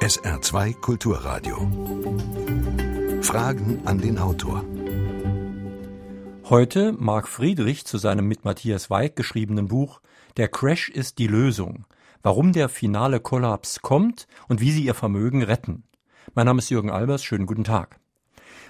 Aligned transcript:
SR2 0.00 0.80
Kulturradio. 0.80 1.56
Fragen 3.20 3.82
an 3.84 3.98
den 3.98 4.18
Autor. 4.18 4.64
Heute 6.48 6.92
Marc 6.92 7.28
Friedrich 7.28 7.84
zu 7.84 7.98
seinem 7.98 8.26
mit 8.26 8.46
Matthias 8.46 8.88
Weig 8.88 9.14
geschriebenen 9.14 9.68
Buch 9.68 10.00
Der 10.38 10.48
Crash 10.48 10.88
ist 10.88 11.18
die 11.18 11.26
Lösung. 11.26 11.84
Warum 12.22 12.54
der 12.54 12.70
finale 12.70 13.20
Kollaps 13.20 13.82
kommt 13.82 14.26
und 14.48 14.62
wie 14.62 14.72
Sie 14.72 14.86
Ihr 14.86 14.94
Vermögen 14.94 15.42
retten. 15.42 15.84
Mein 16.34 16.46
Name 16.46 16.60
ist 16.60 16.70
Jürgen 16.70 16.90
Albers. 16.90 17.22
Schönen 17.22 17.44
guten 17.44 17.64
Tag. 17.64 18.00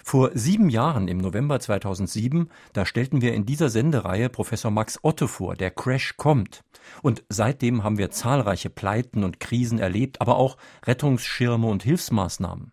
Vor 0.05 0.30
sieben 0.35 0.71
Jahren, 0.71 1.09
im 1.09 1.19
November 1.19 1.61
2007, 1.61 2.48
da 2.73 2.87
stellten 2.87 3.21
wir 3.21 3.35
in 3.35 3.46
dieser 3.46 3.69
Sendereihe 3.69 4.29
Professor 4.29 4.71
Max 4.71 4.98
Otto 5.03 5.27
vor, 5.27 5.57
der 5.57 5.71
Crash 5.71 6.16
kommt. 6.16 6.65
Und 7.03 7.23
seitdem 7.29 7.84
haben 7.84 7.98
wir 7.98 8.11
zahlreiche 8.11 8.71
Pleiten 8.71 9.25
und 9.25 9.41
Krisen 9.41 9.79
erlebt, 9.79 10.21
aber 10.21 10.37
auch 10.37 10.57
Rettungsschirme 10.87 11.66
und 11.66 11.83
Hilfsmaßnahmen. 11.83 12.73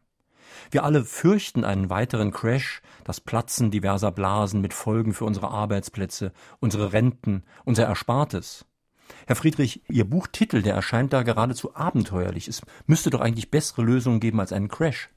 Wir 0.71 0.83
alle 0.83 1.05
fürchten 1.05 1.63
einen 1.63 1.89
weiteren 1.89 2.31
Crash, 2.31 2.81
das 3.03 3.21
Platzen 3.21 3.71
diverser 3.71 4.11
Blasen 4.11 4.61
mit 4.61 4.73
Folgen 4.73 5.13
für 5.13 5.25
unsere 5.25 5.49
Arbeitsplätze, 5.49 6.33
unsere 6.59 6.93
Renten, 6.93 7.43
unser 7.63 7.85
Erspartes. 7.85 8.65
Herr 9.25 9.35
Friedrich, 9.35 9.83
Ihr 9.89 10.09
Buchtitel, 10.09 10.61
der 10.61 10.75
erscheint 10.75 11.13
da 11.13 11.23
geradezu 11.23 11.75
abenteuerlich. 11.75 12.47
Es 12.47 12.61
müsste 12.85 13.09
doch 13.09 13.21
eigentlich 13.21 13.51
bessere 13.51 13.83
Lösungen 13.83 14.19
geben 14.19 14.39
als 14.39 14.51
einen 14.51 14.67
Crash. 14.67 15.09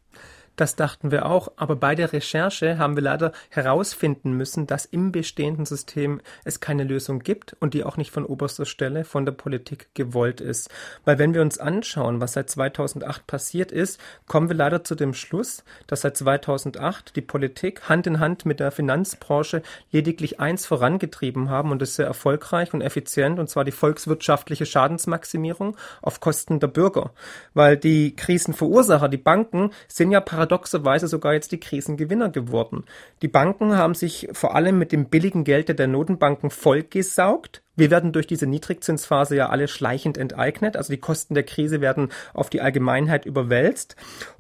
Das 0.61 0.77
dachten 0.77 1.11
wir 1.11 1.25
auch, 1.25 1.53
aber 1.57 1.75
bei 1.75 1.95
der 1.95 2.13
Recherche 2.13 2.77
haben 2.77 2.95
wir 2.95 3.03
leider 3.03 3.33
herausfinden 3.49 4.33
müssen, 4.33 4.67
dass 4.67 4.85
im 4.85 5.11
bestehenden 5.11 5.65
System 5.65 6.21
es 6.45 6.61
keine 6.61 6.85
Lösung 6.85 7.21
gibt 7.21 7.57
und 7.61 7.73
die 7.73 7.83
auch 7.83 7.97
nicht 7.97 8.11
von 8.11 8.27
oberster 8.27 8.67
Stelle 8.67 9.05
von 9.05 9.25
der 9.25 9.33
Politik 9.33 9.89
gewollt 9.95 10.43
ist. 10.43 10.69
Weil 11.07 11.19
wenn 11.19 11.33
wir 11.33 11.41
uns 11.41 11.57
anschauen, 11.57 12.21
was 12.21 12.35
seit 12.35 12.51
2008 12.51 13.27
passiert 13.27 13.73
ist, 13.73 13.99
kommen 14.27 14.51
wir 14.51 14.55
leider 14.55 14.85
zu 14.85 14.95
dem 14.95 15.15
Schluss, 15.15 15.65
dass 15.87 16.03
seit 16.03 16.19
2008 16.19 17.17
die 17.17 17.23
Politik 17.23 17.89
Hand 17.89 18.07
in 18.07 18.21
Hand 18.21 18.45
mit 18.45 18.61
der 18.61 18.71
Finanzbranche 18.71 19.63
lediglich 19.91 20.41
eins 20.41 20.67
vorangetrieben 20.67 21.49
haben 21.49 21.71
und 21.71 21.81
das 21.81 21.95
sehr 21.95 22.05
erfolgreich 22.05 22.75
und 22.75 22.83
effizient, 22.83 23.39
und 23.39 23.49
zwar 23.49 23.65
die 23.65 23.73
volkswirtschaftliche 23.73 24.67
Schadensmaximierung 24.67 25.79
auf 26.03 26.21
Kosten 26.21 26.61
der 26.61 26.69
Bürger. 26.69 27.13
Weil 27.55 27.79
die 27.79 28.15
Krisenverursacher, 28.15 29.09
die 29.09 29.17
Banken, 29.17 29.71
sind 29.89 30.11
ja 30.11 30.21
paradox 30.21 30.50
paradoxerweise 30.51 31.07
sogar 31.07 31.35
jetzt 31.35 31.53
die 31.53 31.61
Krisengewinner 31.61 32.29
geworden. 32.29 32.85
Die 33.23 33.29
Banken 33.29 33.77
haben 33.77 33.95
sich 33.95 34.29
vor 34.33 34.55
allem 34.55 34.79
mit 34.79 34.91
dem 34.93 35.07
billigen 35.07 35.45
Geld 35.45 35.69
der 35.69 35.87
Notenbanken 35.87 36.51
vollgesaugt. 36.51 37.63
Wir 37.77 37.91
werden 37.91 38.13
durch 38.13 38.27
diese 38.27 38.47
Niedrigzinsphase 38.47 39.37
ja 39.37 39.49
alle 39.49 39.69
schleichend 39.69 40.19
enteignet. 40.19 40.77
Also 40.77 40.93
die 40.93 41.01
Kosten 41.01 41.35
der 41.35 41.45
Krise 41.45 41.81
werden 41.81 42.09
auf 42.35 42.51
die 42.51 42.61
Allgemeinheit 42.61 43.27
überwälzt. 43.27 43.95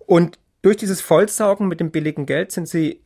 Und 0.06 0.38
durch 0.62 0.76
dieses 0.76 1.00
Vollsaugen 1.00 1.68
mit 1.68 1.80
dem 1.80 1.90
billigen 1.90 2.26
Geld 2.26 2.50
sind 2.50 2.68
sie 2.68 3.00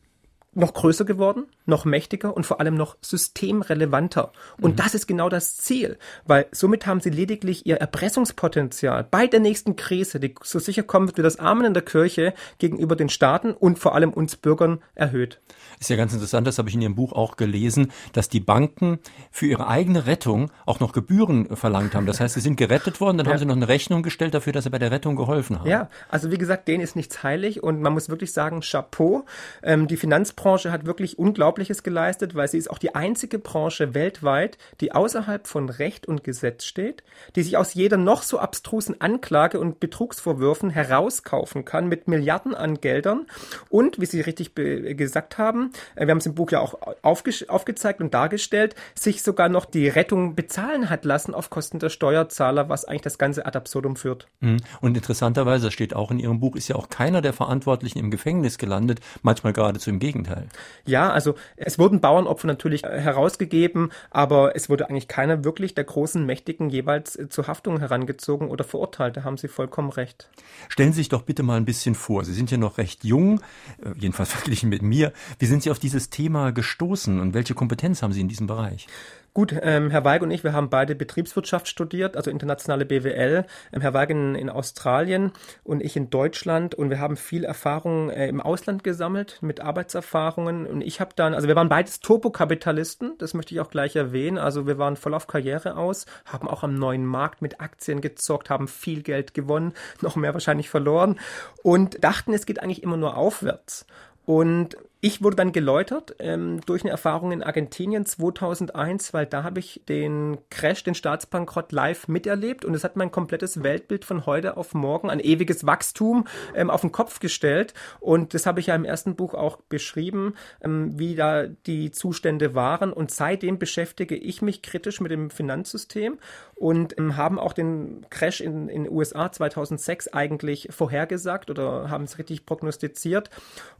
noch 0.55 0.73
größer 0.73 1.05
geworden, 1.05 1.45
noch 1.65 1.85
mächtiger 1.85 2.35
und 2.35 2.45
vor 2.45 2.59
allem 2.59 2.75
noch 2.75 2.95
systemrelevanter. 3.01 4.31
Und 4.59 4.71
mhm. 4.71 4.75
das 4.77 4.95
ist 4.95 5.05
genau 5.05 5.29
das 5.29 5.57
Ziel, 5.57 5.97
weil 6.25 6.47
somit 6.51 6.87
haben 6.87 7.01
sie 7.01 7.09
lediglich 7.09 7.65
ihr 7.65 7.77
Erpressungspotenzial 7.77 9.05
bei 9.09 9.27
der 9.27 9.41
nächsten 9.41 9.75
Krise, 9.75 10.19
die 10.19 10.33
so 10.41 10.59
sicher 10.59 10.83
kommen 10.83 11.07
wird 11.07 11.17
wie 11.17 11.23
das 11.23 11.37
Amen 11.37 11.65
in 11.65 11.73
der 11.73 11.83
Kirche, 11.83 12.33
gegenüber 12.57 12.95
den 12.95 13.09
Staaten 13.09 13.51
und 13.51 13.79
vor 13.79 13.95
allem 13.95 14.11
uns 14.11 14.37
Bürgern 14.37 14.79
erhöht. 14.95 15.41
Ist 15.79 15.89
ja 15.89 15.97
ganz 15.97 16.13
interessant, 16.13 16.47
das 16.47 16.57
habe 16.57 16.69
ich 16.69 16.75
in 16.75 16.81
Ihrem 16.81 16.95
Buch 16.95 17.11
auch 17.11 17.35
gelesen, 17.35 17.91
dass 18.13 18.29
die 18.29 18.39
Banken 18.39 18.99
für 19.31 19.45
ihre 19.45 19.67
eigene 19.67 20.05
Rettung 20.05 20.51
auch 20.65 20.79
noch 20.79 20.93
Gebühren 20.93 21.53
verlangt 21.55 21.95
haben. 21.95 22.05
Das 22.05 22.21
heißt, 22.21 22.33
sie 22.33 22.39
sind 22.39 22.55
gerettet 22.55 23.01
worden, 23.01 23.17
dann 23.17 23.25
ja. 23.25 23.33
haben 23.33 23.39
sie 23.39 23.45
noch 23.45 23.55
eine 23.55 23.67
Rechnung 23.67 24.03
gestellt 24.03 24.33
dafür, 24.33 24.53
dass 24.53 24.63
sie 24.63 24.69
bei 24.69 24.79
der 24.79 24.91
Rettung 24.91 25.17
geholfen 25.17 25.59
haben. 25.59 25.69
Ja, 25.69 25.89
also 26.09 26.31
wie 26.31 26.37
gesagt, 26.37 26.69
denen 26.69 26.81
ist 26.81 26.95
nichts 26.95 27.23
heilig 27.23 27.61
und 27.61 27.81
man 27.81 27.91
muss 27.91 28.07
wirklich 28.07 28.31
sagen, 28.31 28.61
Chapeau. 28.61 29.25
Ähm, 29.63 29.87
die 29.87 29.97
Finanzbranche 29.97 30.44
Finanzbranche 30.45 30.71
hat 30.71 30.85
wirklich 30.85 31.17
Unglaubliches 31.17 31.81
geleistet, 31.81 32.35
weil 32.35 32.47
sie 32.47 32.59
ist 32.59 32.69
auch 32.69 32.77
die 32.77 32.93
einzige 32.93 33.39
Branche 33.39 33.95
weltweit, 33.95 34.59
die 34.79 34.91
außerhalb 34.91 35.47
von 35.47 35.69
Recht 35.69 36.07
und 36.07 36.23
Gesetz 36.23 36.65
steht, 36.65 37.03
die 37.35 37.41
sich 37.41 37.57
aus 37.57 37.73
jeder 37.73 37.97
noch 37.97 38.21
so 38.21 38.37
abstrusen 38.37 39.01
Anklage 39.01 39.59
und 39.59 39.79
Betrugsvorwürfen 39.79 40.69
herauskaufen 40.69 41.65
kann 41.65 41.87
mit 41.87 42.07
Milliarden 42.07 42.53
an 42.53 42.79
Geldern 42.79 43.25
und, 43.69 43.99
wie 43.99 44.05
Sie 44.05 44.21
richtig 44.21 44.53
gesagt 44.53 45.39
haben, 45.39 45.71
äh, 45.95 46.05
wir 46.05 46.11
haben 46.11 46.19
es 46.19 46.27
im 46.27 46.35
Buch 46.35 46.51
ja 46.51 46.59
auch 46.59 46.75
aufge 47.01 47.31
aufgezeigt 47.47 48.01
und 48.01 48.13
dargestellt, 48.13 48.75
sich 48.93 49.23
sogar 49.23 49.49
noch 49.49 49.65
die 49.65 49.87
Rettung 49.87 50.35
bezahlen 50.35 50.91
hat 50.91 51.05
lassen 51.05 51.33
auf 51.33 51.49
Kosten 51.49 51.79
der 51.79 51.89
Steuerzahler, 51.89 52.69
was 52.69 52.85
eigentlich 52.85 53.01
das 53.01 53.17
Ganze 53.17 53.47
ad 53.47 53.57
absurdum 53.57 53.95
führt. 53.95 54.27
Mhm. 54.41 54.57
Und 54.81 54.95
interessanterweise, 54.95 55.71
steht 55.71 55.95
auch 55.95 56.11
in 56.11 56.19
Ihrem 56.19 56.39
Buch, 56.39 56.55
ist 56.55 56.67
ja 56.67 56.75
auch 56.75 56.89
keiner 56.89 57.21
der 57.21 57.33
Verantwortlichen 57.33 57.97
im 57.97 58.11
Gefängnis 58.11 58.59
gelandet, 58.59 58.99
manchmal 59.23 59.53
geradezu 59.53 59.89
im 59.89 59.99
Gegenteil. 59.99 60.34
Gegenteil. 60.35 60.59
Ja, 60.85 61.09
also 61.09 61.35
es 61.55 61.79
wurden 61.79 62.01
Bauernopfer 62.01 62.47
natürlich 62.47 62.83
äh, 62.83 62.99
herausgegeben, 62.99 63.91
aber 64.11 64.55
es 64.55 64.69
wurde 64.69 64.89
eigentlich 64.89 65.07
keiner 65.07 65.43
wirklich 65.43 65.73
der 65.75 65.83
großen 65.83 66.25
Mächtigen 66.25 66.69
jeweils 66.69 67.15
äh, 67.15 67.29
zur 67.29 67.47
Haftung 67.47 67.79
herangezogen 67.79 68.49
oder 68.49 68.63
verurteilt. 68.63 69.17
Da 69.17 69.23
haben 69.23 69.37
Sie 69.37 69.47
vollkommen 69.47 69.89
recht. 69.89 70.29
Stellen 70.69 70.93
Sie 70.93 70.97
sich 70.97 71.09
doch 71.09 71.23
bitte 71.23 71.43
mal 71.43 71.57
ein 71.57 71.65
bisschen 71.65 71.95
vor. 71.95 72.23
Sie 72.23 72.33
sind 72.33 72.51
ja 72.51 72.57
noch 72.57 72.77
recht 72.77 73.03
jung, 73.03 73.39
äh, 73.83 73.89
jedenfalls 73.97 74.31
verglichen 74.33 74.69
mit 74.69 74.81
mir. 74.81 75.13
Wie 75.39 75.45
sind 75.45 75.63
Sie 75.63 75.71
auf 75.71 75.79
dieses 75.79 76.09
Thema 76.09 76.51
gestoßen 76.51 77.19
und 77.19 77.33
welche 77.33 77.53
Kompetenz 77.53 78.01
haben 78.01 78.13
Sie 78.13 78.21
in 78.21 78.27
diesem 78.27 78.47
Bereich? 78.47 78.87
Gut, 79.35 79.53
ähm, 79.63 79.89
Herr 79.89 80.05
Weig 80.05 80.21
und 80.21 80.31
ich, 80.31 80.45
wir 80.45 80.53
haben 80.53 80.69
beide 80.69 80.95
Betriebswirtschaft 80.95 81.67
studiert, 81.67 82.15
also 82.15 82.31
internationale 82.31 82.85
BWL. 82.85 83.45
Ähm, 83.73 83.81
Herr 83.81 83.93
Weig 83.93 84.09
in, 84.09 84.33
in, 84.33 84.49
Australien 84.49 85.33
und 85.65 85.83
ich 85.83 85.97
in 85.97 86.09
Deutschland 86.09 86.73
und 86.73 86.89
wir 86.89 86.99
haben 86.99 87.17
viel 87.17 87.43
Erfahrung 87.43 88.09
äh, 88.09 88.29
im 88.29 88.39
Ausland 88.39 88.85
gesammelt 88.85 89.39
mit 89.41 89.59
Arbeitserfahrungen 89.59 90.65
und 90.65 90.79
ich 90.79 91.01
habe 91.01 91.11
dann, 91.17 91.33
also 91.33 91.49
wir 91.49 91.55
waren 91.57 91.67
beides 91.67 91.99
Turbokapitalisten, 91.99 93.17
das 93.17 93.33
möchte 93.33 93.53
ich 93.53 93.59
auch 93.59 93.69
gleich 93.69 93.97
erwähnen. 93.97 94.37
Also 94.37 94.67
wir 94.67 94.77
waren 94.77 94.95
voll 94.95 95.13
auf 95.13 95.27
Karriere 95.27 95.75
aus, 95.75 96.05
haben 96.23 96.47
auch 96.47 96.63
am 96.63 96.75
neuen 96.75 97.05
Markt 97.05 97.41
mit 97.41 97.59
Aktien 97.59 97.99
gezockt, 97.99 98.49
haben 98.49 98.69
viel 98.69 99.03
Geld 99.03 99.33
gewonnen, 99.33 99.73
noch 99.99 100.15
mehr 100.15 100.33
wahrscheinlich 100.33 100.69
verloren 100.69 101.19
und 101.61 102.01
dachten, 102.05 102.33
es 102.33 102.45
geht 102.45 102.63
eigentlich 102.63 102.83
immer 102.83 102.95
nur 102.95 103.17
aufwärts. 103.17 103.85
Und 104.25 104.77
ich 105.05 105.21
wurde 105.21 105.35
dann 105.35 105.51
geläutert 105.51 106.15
ähm, 106.17 106.61
durch 106.65 106.81
eine 106.81 106.89
Erfahrung 106.89 107.31
in 107.31 107.43
Argentinien 107.43 108.07
2001, 108.07 109.13
weil 109.13 109.27
da 109.27 109.43
habe 109.43 109.59
ich 109.59 109.83
den 109.87 110.39
Crash, 110.49 110.83
den 110.83 110.95
Staatsbankrott 110.95 111.71
live 111.71 112.07
miterlebt 112.07 112.65
und 112.65 112.73
es 112.73 112.83
hat 112.83 112.95
mein 112.95 113.11
komplettes 113.11 113.61
Weltbild 113.61 114.03
von 114.03 114.25
heute 114.25 114.57
auf 114.57 114.73
morgen, 114.73 115.11
ein 115.11 115.19
ewiges 115.19 115.67
Wachstum 115.67 116.25
ähm, 116.55 116.71
auf 116.71 116.81
den 116.81 116.91
Kopf 116.91 117.19
gestellt. 117.19 117.75
Und 117.99 118.33
das 118.33 118.47
habe 118.47 118.59
ich 118.59 118.65
ja 118.65 118.73
im 118.73 118.83
ersten 118.83 119.15
Buch 119.15 119.35
auch 119.35 119.57
beschrieben, 119.69 120.33
ähm, 120.63 120.97
wie 120.97 121.13
da 121.13 121.45
die 121.45 121.91
Zustände 121.91 122.55
waren. 122.55 122.91
Und 122.91 123.11
seitdem 123.11 123.59
beschäftige 123.59 124.15
ich 124.15 124.41
mich 124.41 124.63
kritisch 124.63 125.01
mit 125.01 125.11
dem 125.11 125.29
Finanzsystem 125.29 126.17
und 126.55 126.97
ähm, 126.97 127.15
haben 127.15 127.37
auch 127.37 127.53
den 127.53 128.07
Crash 128.09 128.41
in 128.41 128.69
den 128.69 128.89
USA 128.89 129.31
2006 129.31 130.07
eigentlich 130.07 130.69
vorhergesagt 130.71 131.51
oder 131.51 131.91
haben 131.91 132.05
es 132.05 132.17
richtig 132.17 132.47
prognostiziert. 132.47 133.29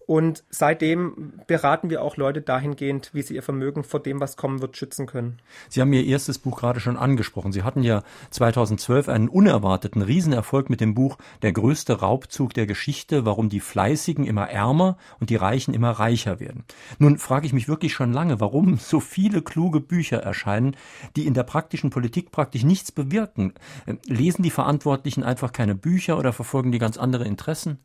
Und 0.06 0.44
seitdem 0.52 1.15
beraten 1.48 1.90
wir 1.90 2.02
auch 2.02 2.18
Leute 2.18 2.42
dahingehend, 2.42 3.12
wie 3.14 3.22
sie 3.22 3.36
ihr 3.36 3.44
Vermögen 3.44 3.84
vor 3.84 4.00
dem, 4.00 4.20
was 4.20 4.38
kommen 4.38 4.62
wird, 4.62 4.78
schützen 4.78 5.06
können. 5.06 5.40
Sie 5.70 5.82
haben 5.82 5.94
Ihr 5.94 6.06
erstes 6.06 6.40
Buch 6.40 6.60
gerade 6.60 6.80
schon 6.80 6.98
angesprochen. 6.98 7.52
Sie 7.52 7.64
hatten 7.64 7.84
ja 7.84 8.04
2012 8.32 9.10
einen 9.10 9.30
unerwarteten 9.30 10.02
Riesenerfolg 10.02 10.70
mit 10.70 10.82
dem 10.82 10.94
Buch 10.94 11.18
Der 11.42 11.54
größte 11.54 12.00
Raubzug 12.00 12.54
der 12.54 12.66
Geschichte, 12.66 13.26
warum 13.26 13.50
die 13.50 13.60
Fleißigen 13.60 14.26
immer 14.26 14.50
ärmer 14.50 14.98
und 15.20 15.30
die 15.30 15.36
Reichen 15.36 15.74
immer 15.74 15.92
reicher 15.92 16.40
werden. 16.40 16.66
Nun 17.00 17.18
frage 17.18 17.46
ich 17.46 17.54
mich 17.54 17.68
wirklich 17.68 17.94
schon 17.94 18.14
lange, 18.14 18.40
warum 18.40 18.78
so 18.78 19.00
viele 19.00 19.42
kluge 19.42 19.80
Bücher 19.80 20.18
erscheinen, 20.18 20.76
die 21.16 21.26
in 21.26 21.34
der 21.34 21.44
praktischen 21.44 21.90
Politik 21.90 22.32
praktisch 22.32 22.64
nichts 22.64 22.92
bewirken. 22.92 23.54
Lesen 24.06 24.44
die 24.44 24.50
Verantwortlichen 24.50 25.24
einfach 25.24 25.52
keine 25.52 25.76
Bücher 25.76 26.18
oder 26.18 26.34
verfolgen 26.34 26.72
die 26.72 26.80
ganz 26.80 26.98
andere 26.98 27.26
Interessen? 27.26 27.80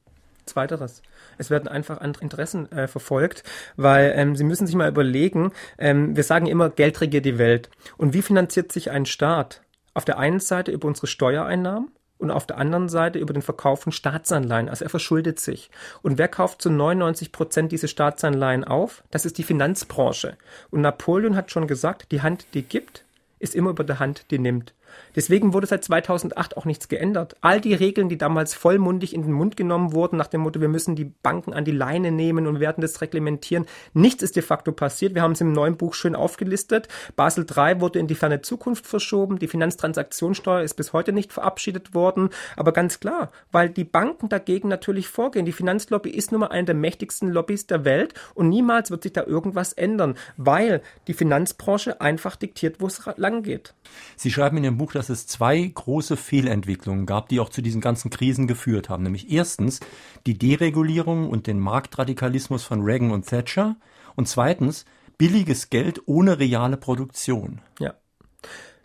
Zweiteres. 0.47 1.03
Es 1.39 1.51
werden 1.51 1.69
einfach 1.69 2.01
andere 2.01 2.23
Interessen 2.23 2.71
äh, 2.73 2.89
verfolgt, 2.89 3.45
weil 3.77 4.13
ähm, 4.17 4.37
Sie 4.37 4.45
müssen 4.45 4.67
sich 4.67 4.77
mal 4.77 4.89
überlegen, 4.89 5.53
ähm, 5.79 6.17
wir 6.17 6.25
sagen 6.25 6.47
immer, 6.47 6.71
Geld 6.71 7.01
regiert 7.01 7.25
die 7.25 7.39
Welt. 7.39 7.71
Und 7.97 8.15
wie 8.15 8.23
finanziert 8.23 8.73
sich 8.73 8.91
ein 8.91 9.07
Staat? 9.07 9.63
Auf 9.95 10.05
der 10.05 10.19
einen 10.19 10.41
Seite 10.41 10.71
über 10.71 10.87
unsere 10.87 11.07
Steuereinnahmen 11.07 11.91
und 12.21 12.31
auf 12.31 12.47
der 12.47 12.59
anderen 12.59 12.89
Seite 12.89 13.19
über 13.19 13.33
den 13.33 13.43
Verkauf 13.43 13.81
von 13.81 13.93
Staatsanleihen. 13.93 14.69
Also 14.69 14.85
er 14.85 14.91
verschuldet 14.91 15.41
sich. 15.41 15.71
Und 16.03 16.19
wer 16.19 16.29
kauft 16.29 16.63
zu 16.63 16.71
99 16.71 17.33
Prozent 17.33 17.73
diese 17.73 17.89
Staatsanleihen 17.89 18.63
auf? 18.63 19.03
Das 19.11 19.25
ist 19.25 19.39
die 19.39 19.43
Finanzbranche. 19.43 20.37
Und 20.71 20.83
Napoleon 20.83 21.35
hat 21.35 21.51
schon 21.51 21.67
gesagt, 21.67 22.13
die 22.13 22.23
Hand, 22.23 22.47
die 22.55 22.63
gibt, 22.63 23.05
ist 23.39 23.55
immer 23.55 23.71
über 23.71 23.85
der 23.85 23.99
Hand, 23.99 24.31
die 24.31 24.39
nimmt. 24.39 24.75
Deswegen 25.17 25.53
wurde 25.53 25.67
seit 25.67 25.85
2008 25.85 26.57
auch 26.57 26.65
nichts 26.65 26.89
geändert. 26.89 27.37
All 27.41 27.61
die 27.61 27.75
Regeln, 27.75 28.09
die 28.09 28.19
damals 28.19 28.55
vollmundig 28.55 29.15
in 29.15 29.23
den 29.23 29.33
Mund 29.33 29.57
genommen 29.57 29.93
wurden, 29.93 30.17
nach 30.17 30.27
dem 30.27 30.43
Motto, 30.43 30.61
wir 30.61 30.69
müssen 30.69 30.97
die 30.97 31.05
Banken 31.05 31.53
an 31.53 31.65
die 31.65 31.71
Leine 31.71 32.13
nehmen 32.13 32.47
und 32.47 32.61
werden 32.61 32.81
das 32.81 33.01
reglementieren, 33.01 33.67
nichts 33.93 34.23
ist 34.23 34.37
de 34.37 34.43
facto 34.43 34.73
passiert. 34.73 35.15
Wir 35.15 35.23
haben 35.23 35.33
es 35.33 35.41
im 35.41 35.53
neuen 35.53 35.77
Buch 35.77 35.95
schön 35.95 36.15
aufgelistet. 36.15 36.89
Basel 37.17 37.47
III 37.49 37.81
wurde 37.81 37.99
in 37.99 38.07
die 38.07 38.15
ferne 38.15 38.43
Zukunft 38.43 38.87
verschoben. 38.87 39.39
Die 39.39 39.49
Finanztransaktionssteuer 39.49 40.63
ist 40.63 40.75
bis 40.75 40.93
heute 40.93 41.13
nicht 41.13 41.33
verabschiedet 41.33 41.95
worden. 41.95 42.31
Aber 42.57 42.73
ganz 42.73 43.01
klar, 43.01 43.31
weil 43.53 43.69
die 43.69 43.85
Banken 43.85 44.29
dagegen 44.29 44.69
natürlich 44.69 45.09
vorgehen. 45.09 45.47
Die 45.47 45.53
Finanzlobby 45.53 46.11
ist 46.11 46.33
nun 46.33 46.41
mal 46.41 46.49
eine 46.49 46.65
der 46.65 46.75
mächtigsten 46.75 47.31
Lobbys 47.31 47.67
der 47.67 47.85
Welt 47.85 48.15
und 48.35 48.49
niemals 48.49 48.91
wird 48.91 49.03
sich 49.03 49.13
da 49.13 49.25
irgendwas 49.25 49.73
ändern, 49.73 50.17
weil 50.37 50.83
die 51.07 51.15
Finanzbranche 51.15 52.01
einfach 52.01 52.37
diktiert, 52.37 52.81
wo 52.81 52.87
es 52.87 53.03
lang 53.17 53.43
geht. 53.43 53.75
Sie 54.17 54.31
schreiben 54.31 54.59
in 54.59 54.65
Ihrem 54.65 54.77
Buch, 54.81 54.93
dass 54.93 55.11
es 55.11 55.27
zwei 55.27 55.61
große 55.61 56.17
Fehlentwicklungen 56.17 57.05
gab, 57.05 57.29
die 57.29 57.38
auch 57.38 57.50
zu 57.50 57.61
diesen 57.61 57.82
ganzen 57.82 58.11
Krisen 58.11 58.47
geführt 58.47 58.88
haben. 58.88 59.03
Nämlich 59.03 59.31
erstens 59.31 59.81
die 60.27 60.38
Deregulierung 60.38 61.29
und 61.29 61.47
den 61.47 61.61
Marktradikalismus 61.61 62.65
von 62.65 62.81
Reagan 62.81 63.11
und 63.11 63.27
Thatcher 63.27 63.77
und 64.17 64.27
zweitens 64.27 64.87
billiges 65.19 65.69
Geld 65.69 66.00
ohne 66.06 66.38
reale 66.38 66.79
Produktion. 66.79 67.61
Ja. 67.79 67.94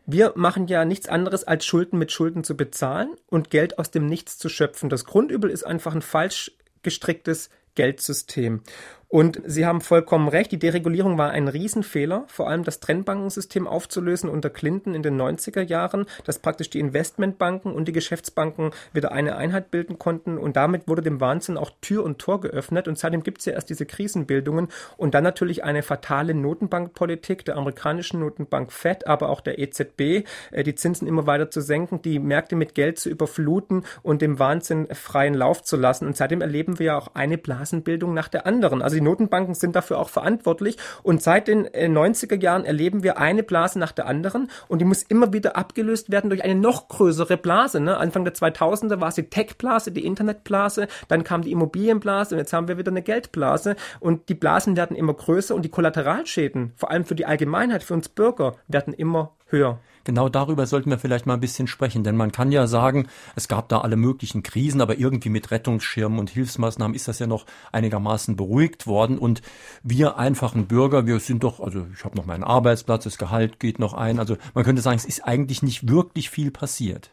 Wir 0.06 0.34
machen 0.36 0.68
ja 0.68 0.84
nichts 0.84 1.08
anderes, 1.08 1.46
als 1.46 1.66
Schulden 1.66 1.98
mit 1.98 2.12
Schulden 2.12 2.44
zu 2.44 2.58
bezahlen 2.58 3.16
und 3.28 3.50
Geld 3.50 3.80
aus 3.80 3.90
dem 3.90 4.06
Nichts 4.06 4.38
zu 4.38 4.50
schöpfen. 4.50 4.90
Das 4.90 5.06
Grundübel 5.06 5.50
ist 5.50 5.66
einfach 5.66 5.96
ein 5.96 6.02
falsch 6.02 6.52
gestricktes 6.84 7.50
Geldsystem. 7.76 8.64
Und 9.08 9.42
Sie 9.46 9.66
haben 9.66 9.82
vollkommen 9.82 10.28
recht, 10.28 10.52
die 10.52 10.60
Deregulierung 10.60 11.18
war 11.18 11.32
ein 11.32 11.48
Riesenfehler, 11.48 12.26
vor 12.28 12.50
allem 12.50 12.64
das 12.64 12.80
Trennbankensystem 12.80 13.68
aufzulösen 13.68 14.30
unter 14.30 14.50
Clinton 14.50 14.96
in 14.96 15.04
den 15.04 15.20
90er 15.20 15.62
Jahren, 15.62 16.06
dass 16.26 16.40
praktisch 16.40 16.70
die 16.70 16.80
Investmentbanken 16.80 17.72
und 17.74 17.88
die 17.88 17.92
Geschäftsbanken 17.92 18.72
wieder 18.94 19.12
eine 19.12 19.36
Einheit 19.36 19.72
bilden 19.72 20.00
konnten. 20.00 20.38
Und 20.38 20.56
damit 20.56 20.88
wurde 20.88 21.02
dem 21.02 21.22
Wahnsinn 21.22 21.58
auch 21.58 21.72
Tür 21.82 22.04
und 22.04 22.20
Tor 22.20 22.42
geöffnet. 22.42 22.88
Und 22.88 22.98
seitdem 22.98 23.24
gibt 23.24 23.40
es 23.40 23.46
ja 23.46 23.54
erst 23.54 23.70
diese 23.70 23.86
Krisenbildungen 23.86 24.70
und 24.98 25.14
dann 25.14 25.24
natürlich 25.24 25.64
eine 25.64 25.84
fatale 25.84 26.34
Notenbankpolitik 26.34 27.46
der 27.46 27.58
amerikanischen 27.58 28.20
Notenbank 28.20 28.72
Fed, 28.72 29.08
aber 29.08 29.30
auch 29.30 29.42
der 29.42 29.60
EZB, 29.60 30.26
äh, 30.52 30.64
die 30.64 30.76
Zinsen 30.76 31.08
immer 31.08 31.28
weiter 31.28 31.50
zu 31.50 31.62
senken, 31.62 32.02
die 32.02 32.20
Märkte 32.20 32.56
mit 32.56 32.76
Geld 32.76 33.00
zu 33.00 33.10
überfluten 33.10 33.86
und 34.02 34.22
dem 34.22 34.40
Wahnsinn 34.40 34.88
freien 34.94 35.36
Lauf 35.36 35.64
zu 35.64 35.78
lassen. 35.78 36.08
Und 36.08 36.18
seitdem 36.18 36.42
erleben 36.42 36.80
wir 36.80 36.86
ja 36.86 36.98
auch 36.98 37.12
eine 37.14 37.38
Blasenbildung 37.38 38.14
nach 38.14 38.28
der 38.28 38.46
anderen. 38.46 38.82
Also 38.82 38.98
Notenbanken 39.06 39.56
sind 39.56 39.76
dafür 39.76 40.00
auch 40.00 40.10
verantwortlich. 40.10 40.78
Und 41.04 41.22
seit 41.22 41.48
den 41.48 41.68
90er 41.68 42.36
äh, 42.36 42.40
Jahren 42.40 42.66
erleben 42.66 43.04
wir 43.04 43.18
eine 43.18 43.44
Blase 43.44 43.80
nach 43.80 43.94
der 43.94 44.08
anderen 44.08 44.50
und 44.68 44.80
die 44.80 44.86
muss 44.86 45.04
immer 45.04 45.32
wieder 45.32 45.56
abgelöst 45.56 46.12
werden 46.12 46.30
durch 46.30 46.44
eine 46.44 46.56
noch 46.56 46.90
größere 46.90 47.38
Blase. 47.38 47.80
Ne? 47.80 47.98
Anfang 47.98 48.26
der 48.26 48.34
2000er 48.34 49.00
war 49.00 49.08
es 49.08 49.16
die 49.16 49.30
Tech-Blase, 49.30 49.92
die 49.92 50.06
Internetblase, 50.06 50.88
dann 51.08 51.24
kam 51.24 51.42
die 51.42 51.52
Immobilienblase 51.52 52.36
und 52.36 52.40
jetzt 52.40 52.52
haben 52.54 52.68
wir 52.68 52.78
wieder 52.78 52.92
eine 52.92 53.02
Geldblase. 53.02 53.76
Und 54.00 54.30
die 54.30 54.36
Blasen 54.36 54.76
werden 54.76 54.96
immer 54.98 55.14
größer 55.14 55.56
und 55.56 55.64
die 55.64 55.70
Kollateralschäden, 55.70 56.74
vor 56.76 56.92
allem 56.92 57.06
für 57.06 57.16
die 57.16 57.26
Allgemeinheit, 57.26 57.84
für 57.84 57.94
uns 57.94 58.10
Bürger, 58.10 58.56
werden 58.68 58.94
immer 58.94 59.32
höher. 59.48 59.80
Genau 60.06 60.30
darüber 60.30 60.68
sollten 60.68 60.92
wir 60.92 61.00
vielleicht 61.00 61.26
mal 61.26 61.34
ein 61.34 61.40
bisschen 61.40 61.66
sprechen, 61.68 62.04
denn 62.04 62.16
man 62.16 62.32
kann 62.32 62.52
ja 62.52 62.68
sagen, 62.68 63.08
es 63.36 63.48
gab 63.48 63.70
da 63.70 63.82
alle 63.82 63.96
möglichen 63.96 64.44
Krisen, 64.44 64.80
aber 64.80 65.00
irgendwie 65.00 65.30
mit 65.30 65.50
Rettungsschirmen 65.50 66.20
und 66.20 66.30
Hilfsmaßnahmen 66.30 66.96
ist 66.96 67.08
das 67.08 67.18
ja 67.18 67.26
noch 67.26 67.48
einigermaßen 67.72 68.36
beruhigt 68.36 68.86
worden 68.86 69.18
und 69.18 69.42
wir 69.82 70.18
einfachen 70.18 70.68
Bürger, 70.68 71.08
wir 71.08 71.20
sind 71.20 71.44
doch, 71.44 71.60
also 71.60 71.88
ich 71.92 72.06
habe 72.06 72.16
noch 72.16 72.28
meinen 72.28 72.44
Arbeitsplatz, 72.44 73.06
das 73.06 73.18
Gehalt 73.18 73.60
geht 73.60 73.80
noch 73.80 73.96
ein, 73.96 74.20
also 74.20 74.38
man 74.54 74.64
könnte 74.64 74.84
sagen, 74.84 74.98
es 74.98 75.06
ist 75.06 75.26
eigentlich 75.26 75.64
nicht 75.64 75.90
wirklich 75.90 76.30
viel 76.30 76.52
passiert. 76.52 77.10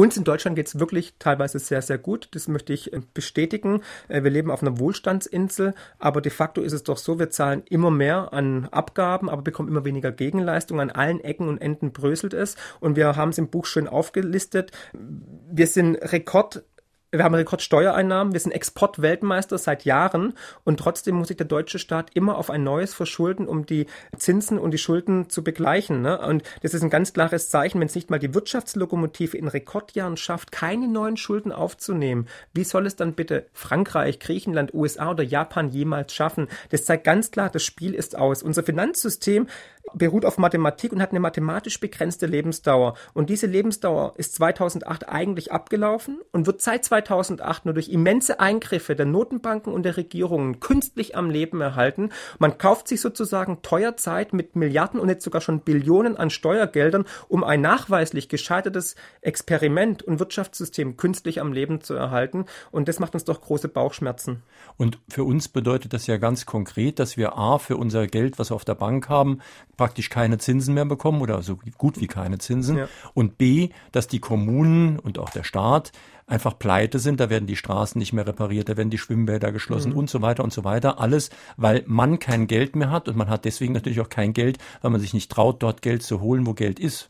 Uns 0.00 0.16
in 0.16 0.22
Deutschland 0.22 0.54
geht 0.54 0.68
es 0.68 0.78
wirklich 0.78 1.14
teilweise 1.18 1.58
sehr, 1.58 1.82
sehr 1.82 1.98
gut. 1.98 2.28
Das 2.30 2.46
möchte 2.46 2.72
ich 2.72 2.92
äh, 2.92 3.00
bestätigen. 3.14 3.82
Äh, 4.06 4.22
wir 4.22 4.30
leben 4.30 4.52
auf 4.52 4.62
einer 4.62 4.78
Wohlstandsinsel, 4.78 5.74
aber 5.98 6.20
de 6.20 6.30
facto 6.30 6.60
ist 6.60 6.72
es 6.72 6.84
doch 6.84 6.98
so, 6.98 7.18
wir 7.18 7.30
zahlen 7.30 7.64
immer 7.68 7.90
mehr 7.90 8.32
an 8.32 8.66
Abgaben, 8.66 9.28
aber 9.28 9.42
bekommen 9.42 9.68
immer 9.68 9.84
weniger 9.84 10.12
Gegenleistung. 10.12 10.80
An 10.80 10.90
allen 10.90 11.18
Ecken 11.18 11.48
und 11.48 11.58
Enden 11.58 11.90
bröselt 11.90 12.32
es. 12.32 12.54
Und 12.78 12.94
wir 12.94 13.16
haben 13.16 13.30
es 13.30 13.38
im 13.38 13.48
Buch 13.48 13.66
schön 13.66 13.88
aufgelistet. 13.88 14.70
Wir 14.92 15.66
sind 15.66 15.96
Rekord 15.96 16.62
wir 17.10 17.24
haben 17.24 17.34
Rekordsteuereinnahmen, 17.34 18.34
wir 18.34 18.40
sind 18.40 18.52
Exportweltmeister 18.52 19.56
seit 19.56 19.86
Jahren 19.86 20.34
und 20.64 20.78
trotzdem 20.78 21.14
muss 21.14 21.28
sich 21.28 21.38
der 21.38 21.46
deutsche 21.46 21.78
Staat 21.78 22.10
immer 22.14 22.36
auf 22.36 22.50
ein 22.50 22.62
neues 22.62 22.92
verschulden, 22.92 23.48
um 23.48 23.64
die 23.64 23.86
Zinsen 24.18 24.58
und 24.58 24.72
die 24.72 24.78
Schulden 24.78 25.30
zu 25.30 25.42
begleichen. 25.42 26.02
Ne? 26.02 26.18
Und 26.20 26.42
das 26.62 26.74
ist 26.74 26.82
ein 26.82 26.90
ganz 26.90 27.14
klares 27.14 27.48
Zeichen, 27.48 27.80
wenn 27.80 27.88
es 27.88 27.94
nicht 27.94 28.10
mal 28.10 28.18
die 28.18 28.34
Wirtschaftslokomotive 28.34 29.38
in 29.38 29.48
Rekordjahren 29.48 30.18
schafft, 30.18 30.52
keine 30.52 30.86
neuen 30.86 31.16
Schulden 31.16 31.50
aufzunehmen. 31.50 32.28
Wie 32.52 32.64
soll 32.64 32.86
es 32.86 32.96
dann 32.96 33.14
bitte 33.14 33.46
Frankreich, 33.54 34.18
Griechenland, 34.18 34.74
USA 34.74 35.10
oder 35.10 35.22
Japan 35.22 35.70
jemals 35.70 36.12
schaffen? 36.12 36.48
Das 36.68 36.84
zeigt 36.84 37.04
ganz 37.04 37.30
klar, 37.30 37.48
das 37.48 37.62
Spiel 37.62 37.94
ist 37.94 38.16
aus. 38.16 38.42
Unser 38.42 38.64
Finanzsystem 38.64 39.46
beruht 39.94 40.24
auf 40.24 40.38
Mathematik 40.38 40.92
und 40.92 41.02
hat 41.02 41.10
eine 41.10 41.20
mathematisch 41.20 41.80
begrenzte 41.80 42.26
Lebensdauer. 42.26 42.94
Und 43.14 43.30
diese 43.30 43.46
Lebensdauer 43.46 44.14
ist 44.16 44.34
2008 44.36 45.08
eigentlich 45.08 45.52
abgelaufen 45.52 46.20
und 46.32 46.46
wird 46.46 46.62
seit 46.62 46.84
2008 46.84 47.64
nur 47.64 47.74
durch 47.74 47.88
immense 47.88 48.40
Eingriffe 48.40 48.94
der 48.96 49.06
Notenbanken 49.06 49.72
und 49.72 49.82
der 49.82 49.96
Regierungen 49.96 50.60
künstlich 50.60 51.16
am 51.16 51.30
Leben 51.30 51.60
erhalten. 51.60 52.10
Man 52.38 52.58
kauft 52.58 52.88
sich 52.88 53.00
sozusagen 53.00 53.62
teuer 53.62 53.96
Zeit 53.96 54.32
mit 54.32 54.56
Milliarden 54.56 55.00
und 55.00 55.08
jetzt 55.08 55.24
sogar 55.24 55.40
schon 55.40 55.60
Billionen 55.60 56.16
an 56.16 56.30
Steuergeldern, 56.30 57.04
um 57.28 57.44
ein 57.44 57.60
nachweislich 57.60 58.28
gescheitertes 58.28 58.96
Experiment 59.20 60.02
und 60.02 60.18
Wirtschaftssystem 60.20 60.96
künstlich 60.96 61.40
am 61.40 61.52
Leben 61.52 61.80
zu 61.80 61.94
erhalten. 61.94 62.46
Und 62.70 62.88
das 62.88 62.98
macht 62.98 63.14
uns 63.14 63.24
doch 63.24 63.40
große 63.40 63.68
Bauchschmerzen. 63.68 64.42
Und 64.76 64.98
für 65.08 65.24
uns 65.24 65.48
bedeutet 65.48 65.92
das 65.92 66.06
ja 66.06 66.16
ganz 66.16 66.46
konkret, 66.46 66.98
dass 66.98 67.16
wir 67.16 67.36
A, 67.36 67.58
für 67.58 67.76
unser 67.76 68.06
Geld, 68.06 68.38
was 68.38 68.50
wir 68.50 68.54
auf 68.54 68.64
der 68.64 68.74
Bank 68.74 69.08
haben, 69.08 69.40
praktisch 69.78 70.10
keine 70.10 70.36
Zinsen 70.36 70.74
mehr 70.74 70.84
bekommen 70.84 71.22
oder 71.22 71.40
so 71.40 71.56
gut 71.78 71.98
wie 71.98 72.06
keine 72.06 72.36
Zinsen. 72.36 72.76
Ja. 72.76 72.88
Und 73.14 73.38
B, 73.38 73.70
dass 73.92 74.08
die 74.08 74.18
Kommunen 74.18 74.98
und 74.98 75.18
auch 75.18 75.30
der 75.30 75.44
Staat 75.44 75.92
einfach 76.26 76.58
pleite 76.58 76.98
sind, 76.98 77.20
da 77.20 77.30
werden 77.30 77.46
die 77.46 77.56
Straßen 77.56 77.98
nicht 77.98 78.12
mehr 78.12 78.26
repariert, 78.26 78.68
da 78.68 78.76
werden 78.76 78.90
die 78.90 78.98
Schwimmbäder 78.98 79.50
geschlossen 79.50 79.92
mhm. 79.92 79.98
und 79.98 80.10
so 80.10 80.20
weiter 80.20 80.44
und 80.44 80.52
so 80.52 80.64
weiter. 80.64 81.00
Alles, 81.00 81.30
weil 81.56 81.84
man 81.86 82.18
kein 82.18 82.46
Geld 82.46 82.76
mehr 82.76 82.90
hat 82.90 83.08
und 83.08 83.16
man 83.16 83.30
hat 83.30 83.46
deswegen 83.46 83.72
natürlich 83.72 84.00
auch 84.00 84.10
kein 84.10 84.34
Geld, 84.34 84.58
weil 84.82 84.90
man 84.90 85.00
sich 85.00 85.14
nicht 85.14 85.30
traut, 85.30 85.62
dort 85.62 85.80
Geld 85.80 86.02
zu 86.02 86.20
holen, 86.20 86.46
wo 86.46 86.52
Geld 86.52 86.78
ist. 86.78 87.08